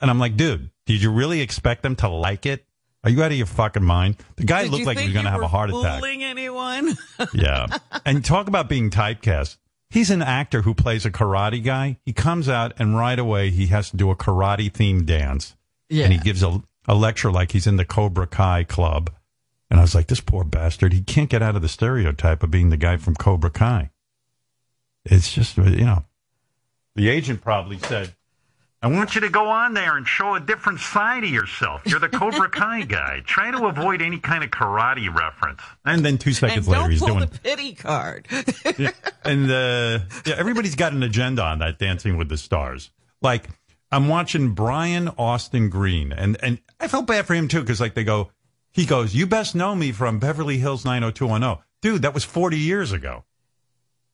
And 0.00 0.10
I'm 0.10 0.18
like, 0.18 0.36
dude, 0.36 0.70
did 0.86 1.00
you 1.00 1.12
really 1.12 1.40
expect 1.40 1.84
them 1.84 1.94
to 1.96 2.08
like 2.08 2.46
it? 2.46 2.66
Are 3.04 3.10
you 3.10 3.22
out 3.22 3.30
of 3.30 3.38
your 3.38 3.46
fucking 3.46 3.84
mind? 3.84 4.16
The 4.34 4.42
guy 4.42 4.64
Did 4.64 4.72
looked 4.72 4.86
like 4.86 4.98
he 4.98 5.04
was 5.04 5.12
going 5.12 5.26
to 5.26 5.30
have 5.30 5.40
a 5.40 5.46
heart 5.46 5.70
attack. 5.70 6.00
Fooling 6.00 6.24
anyone? 6.24 6.96
Yeah. 7.32 7.68
And 8.04 8.24
talk 8.24 8.48
about 8.48 8.68
being 8.68 8.90
typecast. 8.90 9.56
He's 9.88 10.10
an 10.10 10.20
actor 10.20 10.62
who 10.62 10.74
plays 10.74 11.06
a 11.06 11.12
karate 11.12 11.62
guy. 11.62 11.98
He 12.04 12.12
comes 12.12 12.48
out 12.48 12.72
and 12.80 12.98
right 12.98 13.18
away 13.20 13.50
he 13.50 13.68
has 13.68 13.90
to 13.90 13.96
do 13.96 14.10
a 14.10 14.16
karate 14.16 14.72
themed 14.72 15.06
dance. 15.06 15.54
Yeah. 15.88 16.06
And 16.06 16.12
he 16.12 16.18
gives 16.18 16.42
a, 16.42 16.60
a 16.86 16.94
lecture 16.94 17.30
like 17.30 17.52
he's 17.52 17.66
in 17.66 17.76
the 17.76 17.84
Cobra 17.84 18.26
Kai 18.26 18.64
club. 18.64 19.10
And 19.70 19.80
I 19.80 19.82
was 19.82 19.94
like, 19.94 20.06
this 20.06 20.20
poor 20.20 20.44
bastard, 20.44 20.92
he 20.92 21.02
can't 21.02 21.28
get 21.28 21.42
out 21.42 21.56
of 21.56 21.62
the 21.62 21.68
stereotype 21.68 22.42
of 22.42 22.50
being 22.50 22.70
the 22.70 22.76
guy 22.76 22.96
from 22.96 23.16
Cobra 23.16 23.50
Kai. 23.50 23.90
It's 25.04 25.32
just, 25.32 25.56
you 25.56 25.84
know, 25.84 26.04
the 26.94 27.08
agent 27.08 27.42
probably 27.42 27.78
said, 27.78 28.14
I 28.82 28.88
want 28.88 29.14
you 29.14 29.20
to 29.22 29.28
go 29.28 29.48
on 29.48 29.74
there 29.74 29.96
and 29.96 30.06
show 30.06 30.34
a 30.34 30.40
different 30.40 30.80
side 30.80 31.24
of 31.24 31.30
yourself. 31.30 31.82
You're 31.86 31.98
the 31.98 32.08
Cobra 32.08 32.48
Kai 32.50 32.82
guy. 32.82 33.22
Try 33.24 33.50
to 33.50 33.66
avoid 33.66 34.02
any 34.02 34.18
kind 34.18 34.44
of 34.44 34.50
karate 34.50 35.12
reference. 35.12 35.60
And 35.84 36.04
then 36.04 36.18
two 36.18 36.32
seconds 36.32 36.68
later, 36.68 36.82
don't 36.82 36.90
he's 36.90 37.00
pull 37.00 37.08
doing 37.08 37.20
the 37.20 37.38
pity 37.38 37.74
card. 37.74 38.28
yeah. 38.78 38.90
And 39.24 39.50
uh, 39.50 40.04
yeah, 40.24 40.34
everybody's 40.36 40.76
got 40.76 40.92
an 40.92 41.02
agenda 41.02 41.42
on 41.42 41.58
that 41.60 41.78
Dancing 41.78 42.16
with 42.16 42.28
the 42.28 42.36
Stars. 42.36 42.90
Like 43.22 43.48
I'm 43.90 44.08
watching 44.08 44.52
Brian 44.52 45.08
Austin 45.16 45.70
Green, 45.70 46.12
and 46.12 46.36
and 46.42 46.58
I 46.80 46.88
felt 46.88 47.06
bad 47.06 47.26
for 47.26 47.34
him 47.34 47.48
too 47.48 47.60
because 47.60 47.80
like 47.80 47.94
they 47.94 48.04
go, 48.04 48.30
he 48.72 48.84
goes, 48.84 49.14
"You 49.14 49.26
best 49.26 49.54
know 49.54 49.74
me 49.74 49.92
from 49.92 50.18
Beverly 50.18 50.58
Hills 50.58 50.84
90210." 50.84 51.64
Dude, 51.80 52.02
that 52.02 52.14
was 52.14 52.24
40 52.24 52.58
years 52.58 52.92
ago. 52.92 53.24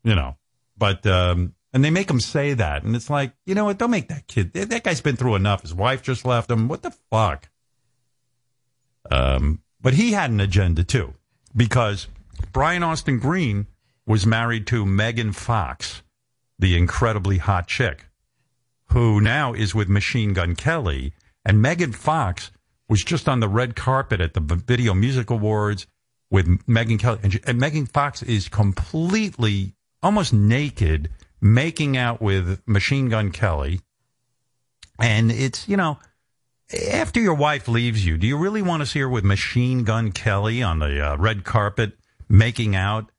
You 0.05 0.15
know, 0.15 0.37
but 0.77 1.07
um, 1.07 1.55
and 1.73 1.85
they 1.85 1.91
make 1.91 2.11
him 2.11 2.21
say 2.21 2.55
that, 2.55 2.83
and 2.83 2.95
it's 2.95 3.09
like, 3.09 3.33
you 3.47 3.55
know 3.55 3.65
what? 3.65 3.79
Don't 3.79 3.91
make 3.91 4.09
that 4.09 4.27
kid. 4.27 4.53
That 4.53 4.85
guy's 4.85 5.01
been 5.01 5.17
through 5.17 5.37
enough. 5.37 5.63
His 5.63 5.75
wife 5.75 6.03
just 6.03 6.25
left 6.25 6.51
him. 6.51 6.69
What 6.69 6.83
the 6.83 6.91
fuck? 7.11 7.49
Um, 9.11 9.63
but 9.81 9.95
he 9.95 10.13
had 10.13 10.31
an 10.31 10.41
agenda 10.41 10.85
too, 10.85 11.15
because 11.57 12.09
Brian 12.53 12.83
Austin 12.83 13.19
Green 13.19 13.67
was 14.07 14.27
married 14.27 14.67
to 14.69 14.85
Megan 14.85 15.33
Fox, 15.33 16.03
the 16.59 16.77
incredibly 16.77 17.39
hot 17.39 17.67
chick, 17.67 18.07
who 18.87 19.21
now 19.21 19.53
is 19.53 19.75
with 19.75 19.89
Machine 19.89 20.33
Gun 20.33 20.55
Kelly, 20.55 21.15
and 21.45 21.61
Megan 21.61 21.93
Fox 21.93 22.51
was 22.89 23.05
just 23.05 23.29
on 23.29 23.41
the 23.41 23.49
red 23.49 23.75
carpet 23.77 24.21
at 24.21 24.35
the 24.35 24.41
Video 24.41 24.95
Music 24.95 25.31
Awards 25.31 25.87
with 26.31 26.67
Megan 26.67 26.99
Kelly, 26.99 27.19
and, 27.23 27.41
and 27.47 27.59
Megan 27.59 27.87
Fox 27.87 28.23
is 28.23 28.49
completely, 28.49 29.75
almost 30.03 30.33
naked, 30.33 31.11
making 31.41 31.97
out 31.97 32.21
with 32.21 32.63
Machine 32.67 33.09
Gun 33.09 33.31
Kelly, 33.31 33.81
and 34.99 35.31
it's 35.31 35.69
you 35.69 35.77
know. 35.77 35.99
After 36.91 37.21
your 37.21 37.35
wife 37.35 37.69
leaves 37.69 38.07
you, 38.07 38.17
do 38.17 38.27
you 38.27 38.39
really 38.39 38.63
want 38.63 38.81
to 38.81 38.87
see 38.87 39.01
her 39.01 39.09
with 39.09 39.25
Machine 39.25 39.85
Gun 39.85 40.11
Kelly 40.11 40.63
on 40.63 40.79
the 40.79 41.07
uh, 41.07 41.17
red 41.19 41.45
carpet 41.45 41.99
making 42.31 42.75
out? 42.75 43.11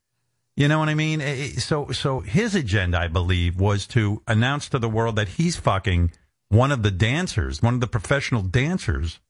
You 0.56 0.66
know 0.66 0.80
what 0.80 0.88
I 0.88 0.94
mean? 0.94 1.20
So, 1.58 1.92
so 1.92 2.18
his 2.20 2.56
agenda, 2.56 2.98
I 2.98 3.06
believe, 3.06 3.60
was 3.60 3.86
to 3.88 4.22
announce 4.26 4.68
to 4.70 4.80
the 4.80 4.88
world 4.88 5.14
that 5.16 5.28
he's 5.28 5.54
fucking 5.54 6.10
one 6.54 6.72
of 6.72 6.82
the 6.82 6.90
dancers, 6.90 7.62
one 7.62 7.74
of 7.74 7.80
the 7.80 7.86
professional 7.86 8.42
dancers 8.42 9.20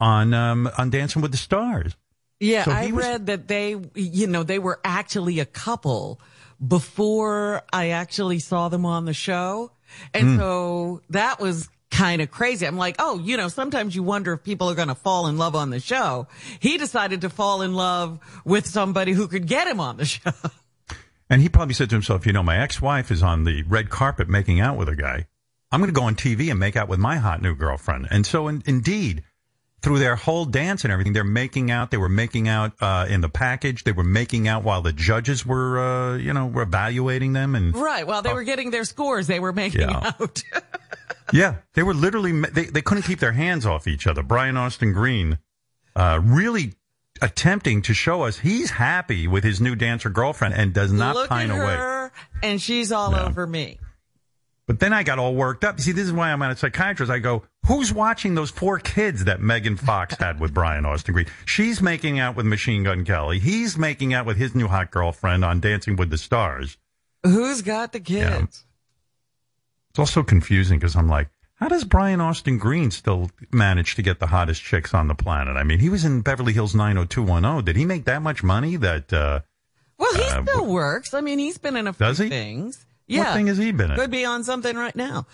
on 0.00 0.32
um, 0.34 0.70
on 0.78 0.90
Dancing 0.90 1.22
with 1.22 1.30
the 1.32 1.36
Stars. 1.38 1.96
Yeah, 2.40 2.64
So 2.64 2.72
I 2.72 2.86
was- 2.90 3.04
read 3.04 3.26
that 3.26 3.48
they, 3.48 3.76
you 3.94 4.26
know, 4.26 4.42
they 4.42 4.58
were 4.58 4.80
actually 4.84 5.38
a 5.40 5.46
couple 5.46 6.20
before 6.66 7.62
I 7.72 7.90
actually 7.90 8.38
saw 8.38 8.68
them 8.68 8.84
on 8.84 9.04
the 9.04 9.14
show. 9.14 9.70
And 10.12 10.30
Hmm. 10.32 10.38
so 10.38 11.02
that 11.10 11.40
was 11.40 11.68
kind 11.90 12.20
of 12.20 12.30
crazy. 12.30 12.66
I'm 12.66 12.76
like, 12.76 12.96
oh, 12.98 13.20
you 13.20 13.36
know, 13.36 13.48
sometimes 13.48 13.94
you 13.94 14.02
wonder 14.02 14.32
if 14.32 14.42
people 14.42 14.68
are 14.68 14.74
going 14.74 14.88
to 14.88 14.94
fall 14.96 15.28
in 15.28 15.38
love 15.38 15.54
on 15.54 15.70
the 15.70 15.78
show. 15.80 16.26
He 16.58 16.76
decided 16.76 17.20
to 17.20 17.30
fall 17.30 17.62
in 17.62 17.74
love 17.74 18.18
with 18.44 18.66
somebody 18.66 19.12
who 19.12 19.28
could 19.28 19.46
get 19.46 19.68
him 19.68 19.78
on 19.80 19.96
the 19.98 20.04
show. 20.16 20.32
And 21.30 21.40
he 21.40 21.48
probably 21.48 21.74
said 21.74 21.88
to 21.90 21.94
himself, 21.94 22.26
you 22.26 22.32
know, 22.32 22.42
my 22.42 22.58
ex-wife 22.58 23.10
is 23.12 23.22
on 23.22 23.44
the 23.44 23.62
red 23.62 23.88
carpet 23.90 24.28
making 24.28 24.60
out 24.60 24.76
with 24.76 24.88
a 24.88 24.96
guy. 24.96 25.26
I'm 25.74 25.80
going 25.80 25.92
to 25.92 25.98
go 26.00 26.04
on 26.06 26.14
TV 26.14 26.50
and 26.50 26.60
make 26.60 26.76
out 26.76 26.88
with 26.88 27.00
my 27.00 27.16
hot 27.16 27.42
new 27.42 27.54
girlfriend. 27.56 28.06
And 28.10 28.24
so, 28.24 28.46
in, 28.48 28.62
indeed, 28.64 29.24
through 29.82 29.98
their 29.98 30.14
whole 30.16 30.44
dance 30.44 30.84
and 30.84 30.92
everything, 30.92 31.12
they're 31.12 31.24
making 31.24 31.70
out. 31.70 31.90
They 31.90 31.96
were 31.96 32.08
making 32.08 32.48
out 32.48 32.72
uh, 32.80 33.06
in 33.08 33.20
the 33.20 33.28
package. 33.28 33.82
They 33.84 33.92
were 33.92 34.04
making 34.04 34.46
out 34.46 34.62
while 34.62 34.82
the 34.82 34.92
judges 34.92 35.44
were, 35.44 35.78
uh, 36.12 36.16
you 36.16 36.32
know, 36.32 36.46
were 36.46 36.62
evaluating 36.62 37.32
them. 37.32 37.54
And 37.54 37.74
Right. 37.74 38.06
While 38.06 38.22
they 38.22 38.32
were 38.32 38.44
getting 38.44 38.70
their 38.70 38.84
scores, 38.84 39.26
they 39.26 39.40
were 39.40 39.52
making 39.52 39.80
Yeah. 39.82 40.12
out. 40.20 40.42
yeah, 41.32 41.56
they 41.74 41.82
were 41.82 41.92
literally 41.94 42.40
they 42.40 42.66
they 42.66 42.80
couldn't 42.82 43.02
keep 43.02 43.18
their 43.18 43.32
hands 43.32 43.66
off 43.66 43.86
each 43.88 44.06
other. 44.06 44.22
Brian 44.22 44.56
Austin 44.56 44.92
Green, 44.92 45.38
uh, 45.96 46.20
really 46.22 46.74
attempting 47.22 47.82
to 47.82 47.94
show 47.94 48.22
us 48.22 48.38
he's 48.38 48.70
happy 48.70 49.26
with 49.28 49.44
his 49.44 49.60
new 49.60 49.74
dancer 49.74 50.08
girlfriend 50.10 50.54
and 50.54 50.72
does 50.72 50.92
not 50.92 51.14
Look 51.14 51.28
pine 51.28 51.50
away. 51.50 52.08
and 52.42 52.60
she's 52.60 52.90
all 52.92 53.12
Yeah. 53.12 53.24
over 53.26 53.46
me. 53.46 53.78
But 54.66 54.80
then 54.80 54.92
I 54.94 55.02
got 55.02 55.18
all 55.18 55.34
worked 55.34 55.62
up. 55.62 55.76
You 55.76 55.82
see, 55.84 55.92
this 55.92 56.06
is 56.06 56.12
why 56.12 56.32
I'm 56.32 56.40
at 56.42 56.50
a 56.50 56.56
psychiatrist. 56.56 57.12
I 57.12 57.18
go, 57.18 57.42
who's 57.66 57.92
watching 57.92 58.34
those 58.34 58.50
four 58.50 58.78
kids 58.78 59.24
that 59.24 59.40
Megan 59.40 59.76
Fox 59.76 60.14
had 60.18 60.40
with 60.40 60.54
Brian 60.54 60.86
Austin 60.86 61.12
Green? 61.14 61.26
She's 61.44 61.82
making 61.82 62.18
out 62.18 62.34
with 62.34 62.46
Machine 62.46 62.82
Gun 62.84 63.04
Kelly. 63.04 63.38
He's 63.38 63.76
making 63.76 64.14
out 64.14 64.24
with 64.24 64.38
his 64.38 64.54
new 64.54 64.66
hot 64.68 64.90
girlfriend 64.90 65.44
on 65.44 65.60
Dancing 65.60 65.96
with 65.96 66.08
the 66.10 66.16
Stars. 66.18 66.78
Who's 67.24 67.60
got 67.62 67.92
the 67.92 68.00
kids? 68.00 68.64
It's 69.90 69.98
also 69.98 70.22
confusing 70.22 70.78
because 70.78 70.96
I'm 70.96 71.08
like, 71.08 71.28
how 71.56 71.68
does 71.68 71.84
Brian 71.84 72.20
Austin 72.20 72.58
Green 72.58 72.90
still 72.90 73.30
manage 73.52 73.94
to 73.94 74.02
get 74.02 74.18
the 74.18 74.26
hottest 74.26 74.62
chicks 74.62 74.92
on 74.92 75.08
the 75.08 75.14
planet? 75.14 75.56
I 75.56 75.62
mean, 75.62 75.78
he 75.78 75.88
was 75.88 76.04
in 76.04 76.20
Beverly 76.22 76.52
Hills 76.52 76.74
90210. 76.74 77.64
Did 77.64 77.76
he 77.76 77.84
make 77.84 78.04
that 78.06 78.20
much 78.22 78.42
money 78.42 78.76
that, 78.76 79.12
uh, 79.12 79.40
Well, 79.98 80.12
he 80.14 80.22
Uh, 80.22 80.42
still 80.42 80.66
works. 80.66 81.14
I 81.14 81.20
mean, 81.20 81.38
he's 81.38 81.56
been 81.58 81.76
in 81.76 81.86
a 81.86 81.92
few 81.92 82.06
Does 82.06 82.18
he? 82.18 82.28
things. 82.28 82.84
What 83.06 83.16
Yeah. 83.16 83.34
thing 83.34 83.48
has 83.48 83.58
he 83.58 83.70
been 83.70 83.90
in? 83.90 83.96
Could 83.98 84.10
be 84.10 84.24
on 84.24 84.44
something 84.44 84.74
right 84.76 84.96
now. 84.96 85.26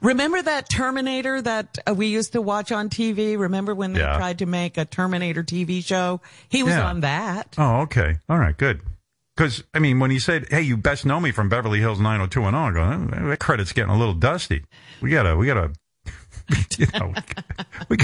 Remember 0.00 0.40
that 0.40 0.68
Terminator 0.70 1.42
that 1.42 1.76
uh, 1.88 1.92
we 1.94 2.06
used 2.06 2.32
to 2.32 2.40
watch 2.40 2.72
on 2.72 2.88
TV? 2.88 3.38
Remember 3.38 3.74
when 3.74 3.92
they 3.92 4.00
Yeah. 4.00 4.16
tried 4.16 4.38
to 4.38 4.46
make 4.46 4.78
a 4.78 4.84
Terminator 4.86 5.42
TV 5.42 5.84
show? 5.84 6.20
He 6.48 6.62
was 6.62 6.74
Yeah. 6.74 6.88
on 6.88 7.00
that. 7.00 7.54
Oh, 7.58 7.80
okay. 7.82 8.16
All 8.30 8.38
right, 8.38 8.56
good. 8.56 8.80
Because, 9.36 9.62
I 9.74 9.78
mean, 9.78 10.00
when 10.00 10.10
he 10.10 10.18
said, 10.18 10.46
hey, 10.50 10.62
you 10.62 10.76
best 10.76 11.04
know 11.06 11.20
me 11.20 11.30
from 11.30 11.48
Beverly 11.48 11.80
Hills 11.80 12.00
90210, 12.00 12.54
I 12.54 12.72
go, 12.72 13.16
"Eh, 13.26 13.28
that 13.28 13.38
credit's 13.38 13.72
getting 13.72 13.90
a 13.92 13.96
little 13.98 14.14
dusty. 14.14 14.64
We 15.00 15.10
gotta, 15.10 15.36
we 15.36 15.46
gotta, 15.46 15.72
you 16.78 16.86
know, 16.94 17.12
we, 17.90 17.98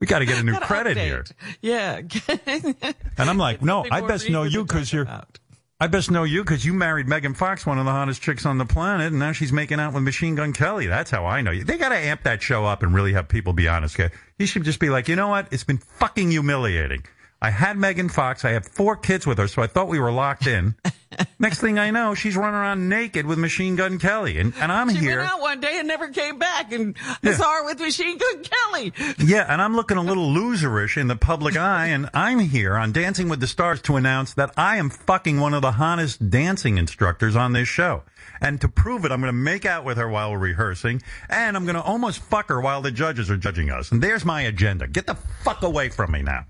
we 0.00 0.06
gotta 0.06 0.26
get 0.26 0.38
a 0.38 0.42
new 0.42 0.56
credit 0.58 0.98
update. 0.98 1.04
here. 1.04 1.24
Yeah. 1.62 2.00
And 3.16 3.30
I'm 3.30 3.38
like, 3.38 3.62
no, 3.62 3.86
I 3.90 4.00
best 4.00 4.28
know 4.28 4.42
you 4.42 4.64
because 4.64 4.92
you're, 4.92 5.02
about. 5.04 5.38
I 5.84 5.86
best 5.86 6.10
know 6.10 6.24
you 6.24 6.42
because 6.42 6.64
you 6.64 6.72
married 6.72 7.08
Megan 7.08 7.34
Fox, 7.34 7.66
one 7.66 7.78
of 7.78 7.84
the 7.84 7.90
hottest 7.90 8.22
chicks 8.22 8.46
on 8.46 8.56
the 8.56 8.64
planet, 8.64 9.08
and 9.08 9.18
now 9.18 9.32
she's 9.32 9.52
making 9.52 9.80
out 9.80 9.92
with 9.92 10.02
Machine 10.02 10.34
Gun 10.34 10.54
Kelly. 10.54 10.86
That's 10.86 11.10
how 11.10 11.26
I 11.26 11.42
know 11.42 11.50
you. 11.50 11.62
They 11.62 11.76
gotta 11.76 11.98
amp 11.98 12.22
that 12.22 12.42
show 12.42 12.64
up 12.64 12.82
and 12.82 12.94
really 12.94 13.12
have 13.12 13.28
people 13.28 13.52
be 13.52 13.68
honest. 13.68 14.00
He 14.38 14.46
should 14.46 14.64
just 14.64 14.80
be 14.80 14.88
like, 14.88 15.08
you 15.08 15.16
know 15.16 15.28
what? 15.28 15.52
It's 15.52 15.62
been 15.62 15.76
fucking 15.76 16.30
humiliating. 16.30 17.04
I 17.44 17.50
had 17.50 17.76
Megan 17.76 18.08
Fox. 18.08 18.42
I 18.46 18.52
have 18.52 18.66
four 18.66 18.96
kids 18.96 19.26
with 19.26 19.36
her, 19.36 19.46
so 19.48 19.60
I 19.60 19.66
thought 19.66 19.88
we 19.88 19.98
were 19.98 20.10
locked 20.10 20.46
in. 20.46 20.76
Next 21.38 21.60
thing 21.60 21.78
I 21.78 21.90
know, 21.90 22.14
she's 22.14 22.38
running 22.38 22.54
around 22.54 22.88
naked 22.88 23.26
with 23.26 23.38
Machine 23.38 23.76
Gun 23.76 23.98
Kelly, 23.98 24.38
and, 24.38 24.54
and 24.58 24.72
I'm 24.72 24.88
She 24.88 24.96
here. 24.96 25.10
She 25.12 25.16
went 25.18 25.30
out 25.30 25.40
one 25.42 25.60
day 25.60 25.78
and 25.78 25.86
never 25.86 26.08
came 26.08 26.38
back, 26.38 26.72
and 26.72 26.96
I 27.06 27.16
Yeah. 27.22 27.32
saw 27.34 27.52
her 27.52 27.64
with 27.66 27.80
Machine 27.80 28.16
Gun 28.16 28.42
Kelly. 28.44 28.92
Yeah, 29.18 29.44
and 29.46 29.60
I'm 29.60 29.76
looking 29.76 29.98
a 29.98 30.02
little 30.02 30.26
loserish 30.26 30.96
in 30.96 31.06
the 31.06 31.16
public 31.16 31.54
eye, 31.58 31.88
and 31.88 32.08
I'm 32.14 32.38
here 32.38 32.76
on 32.76 32.92
Dancing 32.92 33.28
with 33.28 33.40
the 33.40 33.46
Stars 33.46 33.82
to 33.82 33.96
announce 33.96 34.32
that 34.34 34.52
I 34.56 34.78
am 34.78 34.88
fucking 34.88 35.38
one 35.38 35.52
of 35.52 35.60
the 35.60 35.72
hottest 35.72 36.30
dancing 36.30 36.78
instructors 36.78 37.36
on 37.36 37.52
this 37.52 37.68
show. 37.68 38.04
And 38.40 38.58
to 38.62 38.68
prove 38.68 39.04
it, 39.04 39.12
I'm 39.12 39.20
going 39.20 39.28
to 39.28 39.38
make 39.38 39.66
out 39.66 39.84
with 39.84 39.98
her 39.98 40.08
while 40.08 40.32
we're 40.32 40.38
rehearsing, 40.38 41.02
and 41.28 41.58
I'm 41.58 41.64
going 41.66 41.76
to 41.76 41.82
almost 41.82 42.20
fuck 42.20 42.48
her 42.48 42.60
while 42.62 42.80
the 42.80 42.90
judges 42.90 43.30
are 43.30 43.36
judging 43.36 43.68
us. 43.70 43.92
And 43.92 44.02
there's 44.02 44.24
my 44.24 44.40
agenda. 44.40 44.88
Get 44.88 45.06
the 45.06 45.16
fuck 45.44 45.62
away 45.62 45.90
from 45.90 46.10
me 46.12 46.22
now. 46.22 46.46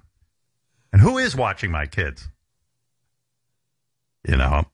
And 0.95 1.03
who 1.03 1.19
is 1.19 1.35
watching 1.35 1.73
my 1.73 1.87
kids? 1.87 2.29
You 4.25 4.37
know, 4.37 4.65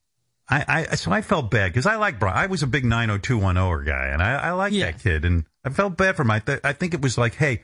I, 0.51 0.85
I 0.91 0.95
so 0.97 1.11
I 1.11 1.23
felt 1.23 1.51
bad 1.51 1.73
because 1.73 1.87
I 1.87 1.97
like 1.97 2.18
Brian. 2.18 2.37
I 2.37 2.45
was 2.45 2.62
a 2.62 2.66
big 2.66 2.85
90210 2.85 3.87
guy, 3.87 4.09
and 4.09 4.23
I, 4.23 4.35
I 4.35 4.51
like 4.51 4.75
that 4.75 5.03
kid, 5.03 5.25
and 5.25 5.47
I 5.64 5.71
felt 5.71 5.97
bad 5.97 6.16
for 6.16 6.25
my. 6.25 6.41
Th- 6.41 6.61
I 6.62 6.75
think 6.75 6.93
it 6.93 7.01
was 7.01 7.16
like, 7.16 7.37
hey, 7.37 7.62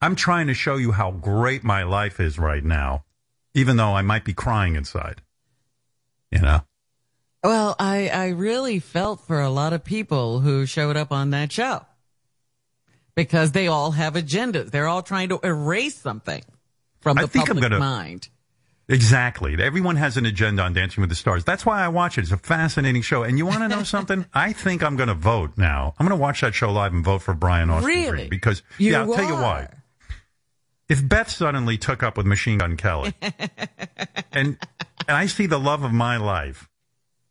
I'm 0.00 0.14
trying 0.14 0.46
to 0.46 0.54
show 0.54 0.76
you 0.76 0.92
how 0.92 1.10
great 1.10 1.64
my 1.64 1.82
life 1.82 2.20
is 2.20 2.38
right 2.38 2.62
now, 2.62 3.04
even 3.52 3.76
though 3.76 3.96
I 3.96 4.02
might 4.02 4.24
be 4.24 4.32
crying 4.32 4.76
inside. 4.76 5.20
You 6.30 6.38
know, 6.38 6.60
Well, 7.42 7.74
I, 7.80 8.10
I 8.10 8.28
really 8.28 8.78
felt 8.78 9.26
for 9.26 9.40
a 9.40 9.50
lot 9.50 9.72
of 9.72 9.82
people 9.82 10.38
who 10.38 10.66
showed 10.66 10.96
up 10.96 11.10
on 11.10 11.30
that 11.30 11.50
show 11.50 11.84
because 13.16 13.50
they 13.50 13.66
all 13.66 13.90
have 13.90 14.14
agendas. 14.14 14.70
They're 14.70 14.86
all 14.86 15.02
trying 15.02 15.30
to 15.30 15.40
erase 15.42 15.96
something 15.96 16.44
from 17.00 17.18
I 17.18 17.22
the 17.22 17.28
think 17.28 17.50
I'm 17.50 17.58
gonna- 17.58 17.78
mind. 17.78 18.28
exactly. 18.88 19.56
Everyone 19.62 19.96
has 19.96 20.16
an 20.16 20.26
agenda 20.26 20.62
on 20.62 20.72
Dancing 20.72 21.00
with 21.02 21.10
the 21.10 21.16
Stars. 21.16 21.44
That's 21.44 21.64
why 21.66 21.82
I 21.84 21.88
watch 21.88 22.18
it. 22.18 22.22
It's 22.22 22.32
a 22.32 22.36
fascinating 22.38 23.02
show. 23.02 23.22
And 23.22 23.36
you 23.38 23.46
want 23.46 23.58
to 23.60 23.68
know 23.68 23.82
something? 23.96 24.26
I 24.34 24.52
think 24.52 24.82
I'm 24.82 24.96
going 24.96 25.08
to 25.08 25.14
vote 25.14 25.52
now. 25.56 25.94
I'm 25.98 26.06
going 26.06 26.18
to 26.18 26.22
watch 26.22 26.40
that 26.40 26.54
show 26.54 26.72
live 26.72 26.92
and 26.92 27.04
vote 27.04 27.22
for 27.22 27.34
Brian 27.34 27.70
Austin 27.70 27.86
Really? 27.88 28.10
Green 28.10 28.30
because 28.30 28.62
You 28.78 28.92
yeah, 28.92 29.00
I'll 29.02 29.14
tell 29.14 29.26
you 29.26 29.34
why. 29.34 29.68
If 30.88 31.06
Beth 31.06 31.28
suddenly 31.28 31.76
took 31.76 32.02
up 32.02 32.16
with 32.16 32.26
Machine 32.26 32.56
Gun 32.58 32.76
Kelly, 32.78 33.12
and 34.32 34.56
and 35.06 35.16
I 35.16 35.26
see 35.26 35.46
the 35.46 35.58
love 35.60 35.82
of 35.82 35.92
my 35.92 36.16
life 36.16 36.66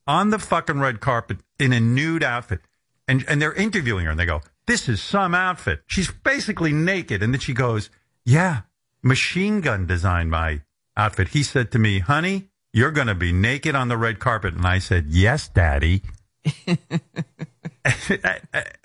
on 0.05 0.29
the 0.29 0.37
fucking 0.37 0.79
red 0.79 0.99
carpet 0.99 1.37
in 1.59 1.73
a 1.73 1.79
nude 1.79 2.21
outfit, 2.23 2.59
and 3.07 3.25
and 3.27 3.41
they're 3.41 3.53
interviewing 3.53 4.05
her, 4.05 4.11
and 4.11 4.19
they 4.19 4.27
go, 4.27 4.41
"This 4.67 4.87
is 4.87 5.01
some 5.01 5.33
outfit." 5.33 5.81
She's 5.87 6.11
basically 6.11 6.71
naked, 6.71 7.23
and 7.23 7.33
then 7.33 7.39
she 7.41 7.53
goes, 7.53 7.89
"Yeah, 8.25 8.61
Machine 9.07 9.61
Gun 9.61 9.85
designed 9.85 10.31
my 10.31 10.61
outfit." 10.95 11.29
He 11.29 11.43
said 11.43 11.71
to 11.71 11.79
me, 11.79 11.99
"Honey, 11.99 12.49
you're 12.73 12.91
going 12.91 13.07
to 13.07 13.15
be 13.15 13.31
naked 13.31 13.75
on 13.75 13.87
the 13.87 13.97
red 13.97 14.19
carpet," 14.19 14.53
and 14.55 14.65
I 14.65 14.79
said, 14.79 15.07
"Yes, 15.07 15.47
Daddy." 15.47 16.03
and 16.67 16.77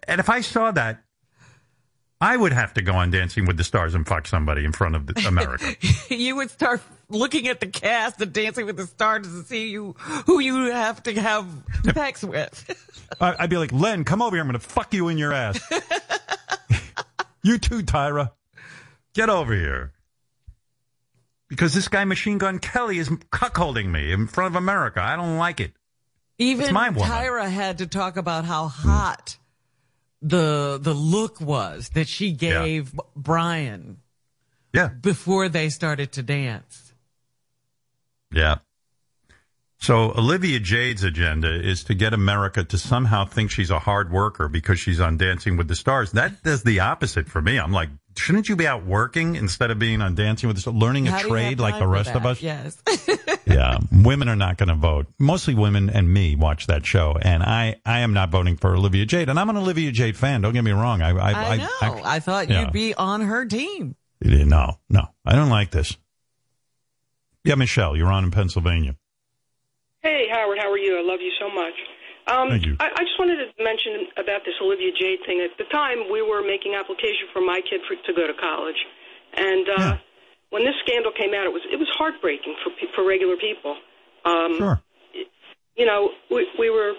if 0.09 0.29
I 0.29 0.41
saw 0.41 0.71
that. 0.73 1.03
I 2.21 2.37
would 2.37 2.53
have 2.53 2.73
to 2.75 2.83
go 2.83 2.93
on 2.93 3.11
Dancing 3.11 3.47
with 3.47 3.57
the 3.57 3.65
Stars 3.65 3.97
and 3.97 4.07
fuck 4.07 4.29
somebody 4.29 4.65
in 4.65 4.71
front 4.71 4.95
of 4.95 5.09
the, 5.09 5.27
America. 5.27 5.75
you 6.09 6.37
would 6.37 6.53
start 6.53 6.81
looking 7.09 7.49
at 7.49 7.59
the 7.59 7.67
cast 7.67 8.21
of 8.21 8.33
Dancing 8.33 8.65
with 8.65 8.77
the 8.77 8.87
Stars 8.87 9.27
to 9.27 9.43
see 9.43 9.71
you 9.71 9.97
who 10.27 10.39
you 10.39 10.71
have 10.71 11.03
to 11.03 11.21
have 11.21 11.49
sex 11.93 12.23
with. 12.23 13.11
I'd 13.21 13.51
be 13.51 13.57
like, 13.57 13.73
Len, 13.73 14.05
come 14.05 14.23
over 14.23 14.37
here. 14.37 14.41
I'm 14.41 14.47
going 14.47 14.61
to 14.61 14.65
fuck 14.65 14.95
you 14.95 15.09
in 15.09 15.19
your 15.19 15.33
ass. 15.33 15.61
you 17.43 17.59
too, 17.59 17.83
Tyra. 17.83 18.31
Get 19.15 19.29
over 19.29 19.53
here. 19.53 19.93
Because 21.53 21.75
this 21.75 21.89
guy, 21.89 22.07
Machine 22.07 22.39
Gun 22.39 22.59
Kelly, 22.59 22.97
is 22.97 23.11
cuckolding 23.11 23.91
me 23.91 24.11
in 24.11 24.27
front 24.27 24.55
of 24.55 24.57
America. 24.57 25.03
I 25.03 25.17
don't 25.17 25.37
like 25.37 25.61
it. 25.61 25.73
Even 26.39 26.65
It's 26.65 26.73
my 26.73 26.89
woman. 26.89 27.11
Tyra 27.11 27.47
had 27.51 27.77
to 27.79 27.87
talk 27.87 28.17
about 28.17 28.47
how 28.47 28.69
hot 28.69 29.37
the 30.23 30.79
the 30.81 30.95
look 30.95 31.43
was 31.43 31.91
that 31.91 32.09
she 32.09 32.33
gave 32.33 32.95
Brian 33.15 33.99
Yeah. 34.73 34.89
before 34.89 35.51
they 35.51 35.69
started 35.69 36.13
to 36.13 36.23
dance. 36.23 36.95
Yeah. 38.33 38.57
So 39.79 40.13
Olivia 40.17 40.59
Jade's 40.59 41.03
agenda 41.05 41.53
is 41.53 41.85
to 41.85 41.95
get 41.95 42.15
America 42.15 42.65
to 42.65 42.79
somehow 42.79 43.25
think 43.27 43.51
she's 43.51 43.69
a 43.71 43.81
hard 43.81 44.11
worker 44.11 44.49
because 44.49 44.81
she's 44.81 45.01
on 45.01 45.19
Dancing 45.19 45.57
with 45.59 45.69
the 45.69 45.75
Stars. 45.75 46.13
That 46.13 46.43
does 46.43 46.63
the 46.63 46.81
opposite 46.81 47.29
for 47.29 47.43
me. 47.43 47.59
I'm 47.59 47.73
like, 47.73 47.91
shouldn't 48.17 48.49
you 48.49 48.57
be 48.57 48.67
out 48.67 48.85
working 48.85 49.37
instead 49.37 49.71
of 49.71 49.79
being 49.79 50.01
on 50.01 50.15
Dancing 50.15 50.49
with 50.49 50.57
the 50.57 50.61
Stars, 50.63 50.77
learning 50.77 51.07
How 51.07 51.19
a 51.19 51.23
do 51.23 51.29
you 51.29 51.35
have 51.35 51.43
trade 51.45 51.61
like 51.61 51.75
the 51.75 51.81
for 51.81 51.89
rest 51.89 52.11
of 52.11 52.27
us? 52.27 52.43
Yes. 52.43 52.83
yeah, 53.47 53.79
women 53.91 54.29
are 54.29 54.37
not 54.37 54.59
going 54.59 54.69
to 54.69 54.75
vote. 54.75 55.07
Mostly 55.19 55.55
women 55.55 55.91
and 55.91 56.13
me 56.13 56.37
watch 56.37 56.67
that 56.67 56.85
show, 56.87 57.17
and 57.21 57.43
I, 57.43 57.77
I 57.85 58.01
am 58.01 58.13
not 58.13 58.31
voting 58.31 58.57
for 58.57 58.75
Olivia 58.75 59.07
Jade. 59.07 59.29
And 59.29 59.39
I'm 59.39 59.51
an 59.51 59.57
Olivia 59.57 59.93
Jade 59.93 60.17
fan. 60.17 60.41
Don't 60.41 60.53
get 60.53 60.65
me 60.65 60.73
wrong. 60.73 61.03
I, 61.03 61.11
I, 61.11 61.33
I 61.33 61.57
know. 61.57 61.69
act- 61.81 62.07
I 62.07 62.21
thought 62.21 62.49
yeah. 62.49 62.63
you'd 62.63 62.73
be 62.73 62.95
on 62.95 63.21
her 63.23 63.45
team. 63.45 63.97
No, 64.21 64.79
no, 64.89 65.09
I 65.25 65.35
don't 65.35 65.51
like 65.51 65.71
this. 65.71 65.97
Yeah, 67.45 67.57
Michelle, 67.57 67.97
you're 67.97 68.13
on 68.13 68.25
in 68.25 68.31
Pennsylvania. 68.31 68.97
Hey, 70.01 70.27
Howard, 70.31 70.59
how 70.61 70.71
are 70.71 70.79
you? 70.79 70.99
I 70.99 71.03
love 71.03 71.21
you 71.21 71.33
so 71.41 71.49
much. 71.53 71.75
Um, 72.27 72.51
Thank 72.51 72.67
you. 72.67 72.77
I, 72.79 72.87
I 72.95 73.03
just 73.03 73.19
wanted 73.19 73.37
to 73.43 73.49
mention 73.63 74.07
about 74.17 74.43
this 74.45 74.55
Olivia 74.63 74.93
Jade 74.95 75.21
thing. 75.27 75.41
At 75.41 75.57
the 75.59 75.65
time, 75.73 76.07
we 76.11 76.23
were 76.23 76.43
making 76.43 76.75
application 76.75 77.27
for 77.33 77.41
my 77.41 77.61
kid 77.69 77.81
for, 77.89 77.97
to 77.97 78.13
go 78.15 78.27
to 78.27 78.35
college, 78.35 78.79
and 79.35 79.67
uh, 79.69 79.97
when 80.51 80.65
this 80.65 80.75
scandal 80.87 81.11
came 81.13 81.35
out, 81.35 81.47
it 81.47 81.53
was 81.53 81.63
it 81.71 81.77
was 81.77 81.89
heartbreaking 81.99 82.55
for 82.63 82.71
for 82.95 83.07
regular 83.07 83.37
people. 83.37 83.77
Um, 84.25 84.57
Sure. 84.59 84.81
You 85.75 85.87
know, 85.87 86.11
we, 86.31 86.47
we 86.59 86.69
were 86.69 86.93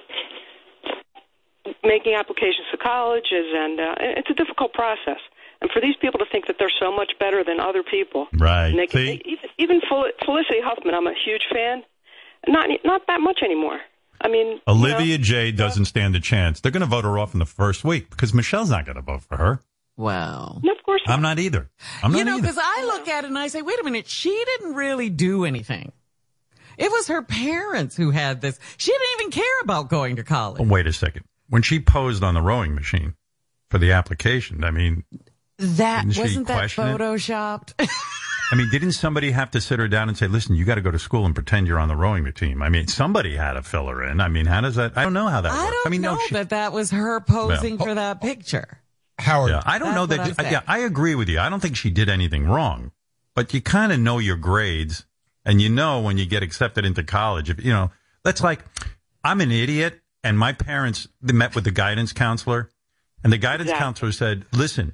making 1.83 2.15
applications 2.15 2.67
to 2.71 2.77
colleges, 2.77 3.45
and 3.53 3.79
uh, 3.79 3.95
it's 4.17 4.29
a 4.29 4.33
difficult 4.33 4.73
process. 4.73 5.19
And 5.61 5.69
for 5.71 5.79
these 5.79 5.95
people 6.01 6.19
to 6.19 6.25
think 6.31 6.47
that 6.47 6.57
they're 6.59 6.73
so 6.81 6.91
much 6.93 7.13
better 7.19 7.43
than 7.43 7.59
other 7.59 7.83
people, 7.83 8.27
Right. 8.33 8.67
and 8.67 8.79
they 8.79 8.87
can, 8.87 8.99
See? 9.05 9.21
even, 9.25 9.49
even 9.57 9.81
Fel- 9.87 10.11
Felicity 10.25 10.59
Huffman, 10.61 10.93
I'm 10.93 11.07
a 11.07 11.13
huge 11.13 11.47
fan. 11.53 11.83
Not 12.47 12.67
not 12.83 13.07
that 13.07 13.21
much 13.21 13.39
anymore. 13.41 13.79
I 14.23 14.29
mean, 14.29 14.61
Olivia 14.67 15.17
Jade 15.17 15.57
doesn't 15.57 15.85
stand 15.85 16.15
a 16.15 16.19
chance. 16.19 16.61
They're 16.61 16.71
going 16.71 16.81
to 16.81 16.87
vote 16.87 17.03
her 17.03 17.19
off 17.19 17.33
in 17.33 17.39
the 17.39 17.45
first 17.45 17.83
week 17.83 18.09
because 18.09 18.33
Michelle's 18.33 18.69
not 18.69 18.85
going 18.85 18.95
to 18.95 19.01
vote 19.01 19.21
for 19.23 19.35
her. 19.37 19.59
Wow. 19.97 20.59
No, 20.63 20.71
of 20.71 20.81
course 20.83 21.01
I'm 21.05 21.21
not 21.21 21.37
either. 21.39 21.69
I'm 22.01 22.15
you 22.15 22.23
know, 22.23 22.39
because 22.39 22.57
I 22.59 22.83
look 22.85 23.07
at 23.07 23.25
it 23.25 23.27
and 23.27 23.37
I 23.37 23.47
say, 23.47 23.61
wait 23.61 23.79
a 23.79 23.83
minute, 23.83 24.07
she 24.07 24.29
didn't 24.45 24.73
really 24.75 25.09
do 25.09 25.45
anything. 25.45 25.91
It 26.77 26.89
was 26.91 27.09
her 27.09 27.21
parents 27.21 27.95
who 27.95 28.09
had 28.09 28.41
this. 28.41 28.59
She 28.77 28.91
didn't 28.91 29.07
even 29.19 29.31
care 29.31 29.61
about 29.61 29.89
going 29.89 30.15
to 30.15 30.23
college. 30.23 30.61
Oh, 30.61 30.67
wait 30.67 30.87
a 30.87 30.93
second. 30.93 31.25
When 31.49 31.61
she 31.61 31.79
posed 31.79 32.23
on 32.23 32.33
the 32.33 32.41
rowing 32.41 32.73
machine 32.73 33.13
for 33.69 33.77
the 33.77 33.91
application, 33.91 34.63
I 34.63 34.71
mean, 34.71 35.03
That 35.59 36.07
Didn't 36.07 36.17
wasn't 36.17 36.47
that 36.47 36.55
question 36.57 36.87
it? 36.87 36.97
photoshopped. 36.99 37.87
I 38.51 38.55
mean, 38.55 38.69
didn't 38.69 38.91
somebody 38.91 39.31
have 39.31 39.49
to 39.51 39.61
sit 39.61 39.79
her 39.79 39.87
down 39.87 40.09
and 40.09 40.17
say, 40.17 40.27
"Listen, 40.27 40.55
you 40.55 40.63
got 40.65 40.75
to 40.75 40.81
go 40.81 40.91
to 40.91 40.99
school 40.99 41.25
and 41.25 41.33
pretend 41.33 41.65
you're 41.67 41.79
on 41.79 41.87
the 41.87 41.95
rowing 41.95 42.31
team"? 42.33 42.61
I 42.61 42.69
mean, 42.69 42.87
somebody 42.87 43.35
had 43.35 43.53
to 43.53 43.63
fill 43.63 43.87
her 43.87 44.03
in. 44.03 44.19
I 44.21 44.27
mean, 44.27 44.45
how 44.45 44.61
does 44.61 44.75
that? 44.75 44.97
I 44.97 45.03
don't 45.03 45.13
know 45.13 45.27
how 45.27 45.41
that 45.41 45.51
I 45.51 45.57
works. 45.65 45.71
don't 45.71 45.87
I 45.87 45.89
mean, 45.89 46.01
know 46.01 46.15
no, 46.15 46.21
she, 46.27 46.33
that 46.35 46.49
that 46.49 46.71
was 46.73 46.91
her 46.91 47.19
posing 47.21 47.77
Well, 47.77 47.87
for 47.87 47.95
that 47.95 48.21
picture. 48.21 48.79
Howard, 49.19 49.51
yeah, 49.51 49.61
I 49.65 49.79
don't 49.79 49.93
That's 49.93 49.95
know 49.95 50.05
that. 50.25 50.39
I'm 50.45 50.51
yeah, 50.51 50.61
I 50.67 50.79
agree 50.79 51.15
with 51.15 51.29
you. 51.29 51.39
I 51.39 51.49
don't 51.49 51.59
think 51.61 51.75
she 51.75 51.89
did 51.89 52.09
anything 52.09 52.45
wrong, 52.45 52.91
but 53.35 53.53
you 53.53 53.61
kind 53.61 53.91
of 53.91 53.99
know 53.99 54.19
your 54.19 54.37
grades, 54.37 55.05
and 55.45 55.61
you 55.61 55.69
know 55.69 56.01
when 56.01 56.17
you 56.17 56.25
get 56.25 56.43
accepted 56.43 56.85
into 56.85 57.03
college. 57.03 57.49
If 57.49 57.63
you 57.63 57.71
know, 57.71 57.91
that's 58.23 58.41
like, 58.43 58.59
I'm 59.23 59.41
an 59.41 59.51
idiot, 59.51 60.01
and 60.23 60.37
my 60.37 60.51
parents 60.53 61.07
they 61.21 61.33
met 61.33 61.55
with 61.55 61.63
the 61.63 61.71
guidance 61.71 62.11
counselor, 62.13 62.69
and 63.23 63.31
the 63.33 63.37
guidance 63.37 63.71
counselor 63.71 64.11
said, 64.11 64.45
"Listen, 64.51 64.93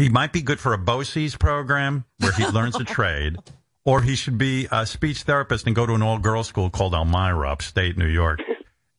he 0.00 0.08
might 0.08 0.32
be 0.32 0.42
good 0.42 0.60
for 0.60 0.72
a 0.72 0.78
BOCES 0.78 1.38
program 1.38 2.04
where 2.18 2.32
he 2.32 2.46
learns 2.46 2.76
a 2.76 2.84
trade." 2.96 3.36
Or 3.82 4.02
he 4.02 4.14
should 4.14 4.36
be 4.36 4.68
a 4.70 4.84
speech 4.84 5.22
therapist 5.22 5.66
and 5.66 5.74
go 5.74 5.86
to 5.86 5.94
an 5.94 6.02
all 6.02 6.18
girls 6.18 6.48
school 6.48 6.68
called 6.68 6.92
Elmira, 6.92 7.50
upstate 7.50 7.96
New 7.96 8.06
York. 8.06 8.40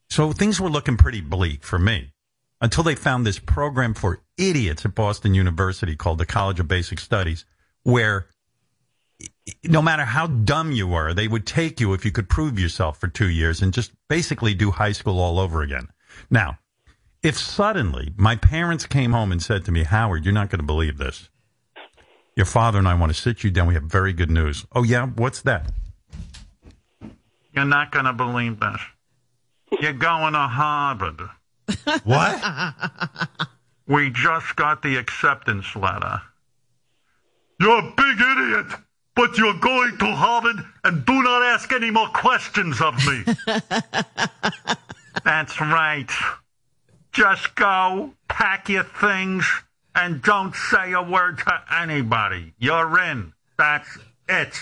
So 0.09 0.33
things 0.33 0.59
were 0.59 0.69
looking 0.69 0.97
pretty 0.97 1.21
bleak 1.21 1.63
for 1.63 1.79
me 1.79 2.11
until 2.59 2.83
they 2.83 2.95
found 2.95 3.25
this 3.25 3.39
program 3.39 3.93
for 3.93 4.19
idiots 4.37 4.83
at 4.83 4.93
Boston 4.93 5.33
University 5.33 5.95
called 5.95 6.17
the 6.17 6.25
College 6.25 6.59
of 6.59 6.67
Basic 6.67 6.99
Studies, 6.99 7.45
where 7.83 8.27
no 9.63 9.81
matter 9.81 10.03
how 10.03 10.27
dumb 10.27 10.73
you 10.73 10.85
were, 10.85 11.13
they 11.13 11.29
would 11.29 11.45
take 11.47 11.79
you 11.79 11.93
if 11.93 12.03
you 12.03 12.11
could 12.11 12.27
prove 12.27 12.59
yourself 12.59 12.99
for 12.99 13.07
two 13.07 13.29
years 13.29 13.61
and 13.61 13.73
just 13.73 13.93
basically 14.09 14.53
do 14.53 14.71
high 14.71 14.91
school 14.91 15.19
all 15.19 15.39
over 15.39 15.61
again. 15.61 15.87
Now, 16.29 16.59
if 17.23 17.37
suddenly 17.37 18.13
my 18.17 18.35
parents 18.35 18.85
came 18.85 19.11
home 19.11 19.31
and 19.31 19.41
said 19.41 19.65
to 19.65 19.71
me, 19.71 19.83
Howard, 19.83 20.25
you're 20.25 20.33
not 20.33 20.49
going 20.49 20.59
to 20.59 20.65
believe 20.65 20.97
this. 20.97 21.29
Your 22.35 22.45
father 22.45 22.79
and 22.79 22.87
I 22.87 22.93
want 22.95 23.13
to 23.13 23.19
sit 23.19 23.43
you 23.43 23.51
down. 23.51 23.67
We 23.67 23.73
have 23.73 23.83
very 23.83 24.13
good 24.13 24.31
news. 24.31 24.65
Oh, 24.71 24.83
yeah? 24.83 25.05
What's 25.05 25.41
that? 25.41 25.71
You're 27.53 27.65
not 27.65 27.91
going 27.91 28.05
to 28.05 28.13
believe 28.13 28.59
this. 28.59 28.81
You're 29.79 29.93
going 29.93 30.33
to 30.33 30.39
Harvard. 30.39 31.21
what? 32.03 32.73
we 33.87 34.09
just 34.09 34.55
got 34.55 34.81
the 34.81 34.95
acceptance 34.97 35.75
letter. 35.75 36.21
You're 37.59 37.79
a 37.79 37.93
big 37.95 38.19
idiot, 38.19 38.79
but 39.15 39.37
you're 39.37 39.59
going 39.59 39.97
to 39.99 40.05
Harvard 40.05 40.65
and 40.83 41.05
do 41.05 41.21
not 41.21 41.43
ask 41.43 41.71
any 41.73 41.91
more 41.91 42.07
questions 42.07 42.81
of 42.81 42.95
me. 43.05 43.23
That's 45.23 45.61
right. 45.61 46.09
Just 47.11 47.55
go, 47.55 48.13
pack 48.27 48.69
your 48.69 48.83
things, 48.83 49.45
and 49.93 50.21
don't 50.21 50.55
say 50.55 50.93
a 50.93 51.01
word 51.01 51.39
to 51.39 51.61
anybody. 51.71 52.53
You're 52.57 52.99
in. 52.99 53.33
That's 53.57 53.97
it. 54.29 54.53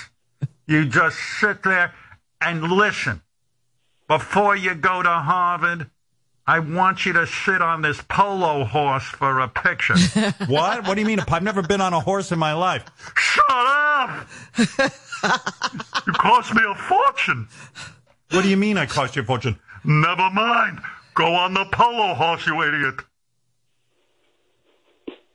You 0.65 0.85
just 0.85 1.17
sit 1.39 1.63
there 1.63 1.93
and 2.41 2.63
listen. 2.63 3.21
Before 4.07 4.55
you 4.55 4.73
go 4.73 5.03
to 5.03 5.09
Harvard, 5.09 5.89
I 6.47 6.57
want 6.57 7.05
you 7.05 7.13
to 7.13 7.27
sit 7.27 7.61
on 7.61 7.83
this 7.83 8.01
polo 8.09 8.63
horse 8.63 9.03
for 9.03 9.39
a 9.39 9.47
picture. 9.47 9.95
what? 10.47 10.87
What 10.87 10.95
do 10.95 11.01
you 11.01 11.05
mean? 11.05 11.19
I've 11.27 11.43
never 11.43 11.61
been 11.61 11.81
on 11.81 11.93
a 11.93 11.99
horse 11.99 12.31
in 12.31 12.39
my 12.39 12.53
life. 12.53 12.85
Shut 13.15 13.45
up! 13.49 14.27
you 14.57 16.13
cost 16.13 16.55
me 16.55 16.61
a 16.67 16.73
fortune. 16.73 17.47
What 18.31 18.41
do 18.41 18.49
you 18.49 18.57
mean 18.57 18.79
I 18.79 18.87
cost 18.87 19.15
you 19.15 19.21
a 19.21 19.25
fortune? 19.25 19.59
Never 19.83 20.31
mind. 20.31 20.79
Go 21.19 21.35
on 21.35 21.53
the 21.53 21.65
polo 21.65 22.13
horse, 22.13 22.47
you 22.47 22.61
idiot. 22.61 22.95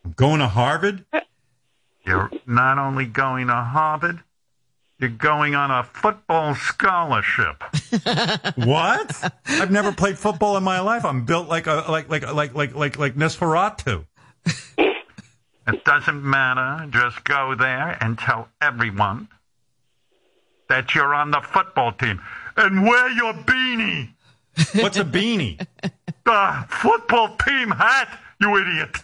I'm 0.03 0.12
Going 0.12 0.39
to 0.39 0.49
Harvard? 0.49 1.05
You're 2.07 2.30
not 2.47 2.78
only 2.78 3.05
going 3.05 3.49
to 3.49 3.55
Harvard, 3.55 4.20
you're 4.99 5.11
going 5.11 5.55
on 5.55 5.70
a 5.70 5.82
football 5.85 6.55
scholarship. 6.55 7.62
what? 8.57 9.30
I've 9.45 9.70
never 9.70 9.93
played 9.93 10.18
football 10.18 10.57
in 10.57 10.64
my 10.64 10.80
life. 10.80 11.05
I'm 11.05 11.26
built 11.26 11.51
like 11.51 11.66
a 11.66 11.85
like 11.91 12.09
like 12.09 12.32
like 12.32 12.55
like 12.55 12.74
like 12.74 12.99
like 12.99 13.14
Nosferatu. 13.14 14.07
It 14.78 15.85
doesn't 15.85 16.24
matter. 16.24 16.87
Just 16.91 17.22
go 17.24 17.55
there 17.59 17.99
and 18.01 18.18
tell 18.18 18.49
everyone 18.62 19.28
that 20.70 20.95
you're 20.95 21.14
on 21.14 21.30
the 21.30 21.43
football 21.43 21.93
team 21.93 22.22
and 22.57 22.87
wear 22.87 23.11
your 23.11 23.35
beanie. 23.35 24.13
What's 24.74 24.96
a 24.96 25.05
beanie? 25.05 25.66
the 26.24 26.66
football 26.68 27.36
team 27.36 27.70
hat, 27.70 28.18
you 28.40 28.57
idiot. 28.57 28.96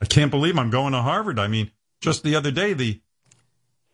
I 0.00 0.06
can't 0.06 0.30
believe 0.30 0.58
I'm 0.58 0.70
going 0.70 0.92
to 0.92 1.02
Harvard. 1.02 1.38
I 1.38 1.48
mean, 1.48 1.70
just 2.00 2.22
the 2.22 2.34
other 2.36 2.50
day, 2.50 2.72
the 2.72 3.00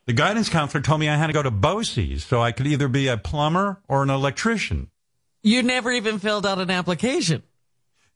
the 0.07 0.13
guidance 0.13 0.49
counselor 0.49 0.83
told 0.83 1.01
me 1.01 1.09
I 1.09 1.17
had 1.17 1.27
to 1.27 1.33
go 1.33 1.43
to 1.43 1.51
BOCES 1.51 2.21
so 2.23 2.41
I 2.41 2.53
could 2.53 2.69
either 2.69 2.87
be 2.87 3.09
a 3.09 3.17
plumber 3.17 3.83
or 3.89 4.05
an 4.05 4.11
electrician. 4.11 4.89
You 5.43 5.65
never 5.65 5.91
even 5.91 6.21
filled 6.21 6.47
out 6.47 6.61
an 6.61 6.71
application. 6.71 7.43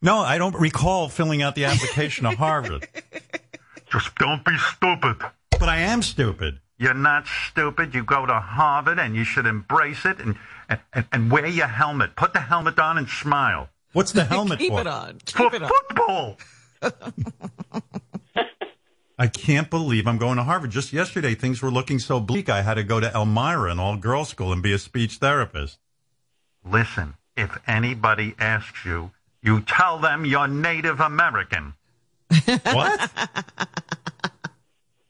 No, 0.01 0.18
I 0.20 0.39
don't 0.39 0.55
recall 0.55 1.09
filling 1.09 1.43
out 1.43 1.57
the 1.57 1.64
application 1.64 2.24
to 2.24 2.31
Harvard. 2.37 2.87
Just 3.91 4.14
don't 4.16 4.45
be 4.45 4.57
stupid. 4.57 5.16
But 5.51 5.68
I 5.68 5.78
am 5.78 6.03
stupid. 6.03 6.61
You're 6.81 6.95
not 6.95 7.26
stupid. 7.26 7.95
You 7.95 8.03
go 8.03 8.24
to 8.24 8.41
Harvard 8.41 8.99
and 8.99 9.14
you 9.14 9.22
should 9.22 9.45
embrace 9.45 10.07
it 10.07 10.18
and, 10.18 10.37
and, 10.95 11.05
and 11.12 11.31
wear 11.31 11.47
your 11.47 11.66
helmet. 11.66 12.16
Put 12.16 12.33
the 12.33 12.41
helmet 12.41 12.78
on 12.78 12.97
and 12.97 13.07
smile. 13.07 13.68
What's 13.93 14.12
the 14.12 14.24
helmet 14.24 14.61
Keep 14.61 14.72
for? 14.72 14.81
it 14.81 14.87
on. 14.87 15.18
Keep 15.26 15.51
for 15.51 15.55
it 15.57 15.62
on. 15.62 15.68
football. 15.68 16.39
I 19.18 19.26
can't 19.26 19.68
believe 19.68 20.07
I'm 20.07 20.16
going 20.16 20.39
to 20.39 20.45
Harvard. 20.45 20.70
Just 20.70 20.95
yesterday, 20.95 21.35
things 21.35 21.61
were 21.61 21.70
looking 21.70 21.99
so 21.99 22.18
bleak. 22.18 22.49
I 22.49 22.62
had 22.62 22.74
to 22.74 22.83
go 22.83 22.99
to 22.99 23.14
Elmira, 23.14 23.70
an 23.70 23.78
all 23.78 23.99
girls 23.99 24.31
school, 24.31 24.51
and 24.51 24.62
be 24.62 24.72
a 24.72 24.78
speech 24.78 25.16
therapist. 25.16 25.78
Listen, 26.64 27.12
if 27.37 27.59
anybody 27.66 28.35
asks 28.39 28.87
you, 28.87 29.11
you 29.43 29.61
tell 29.61 29.99
them 29.99 30.24
you're 30.24 30.49
Native 30.49 31.01
American. 31.01 31.74
what? 32.47 33.11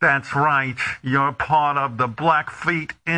That's 0.01 0.35
right. 0.35 0.77
You're 1.03 1.33
part 1.33 1.77
of 1.77 1.99
the 1.99 2.09
Blackfeet 2.09 2.95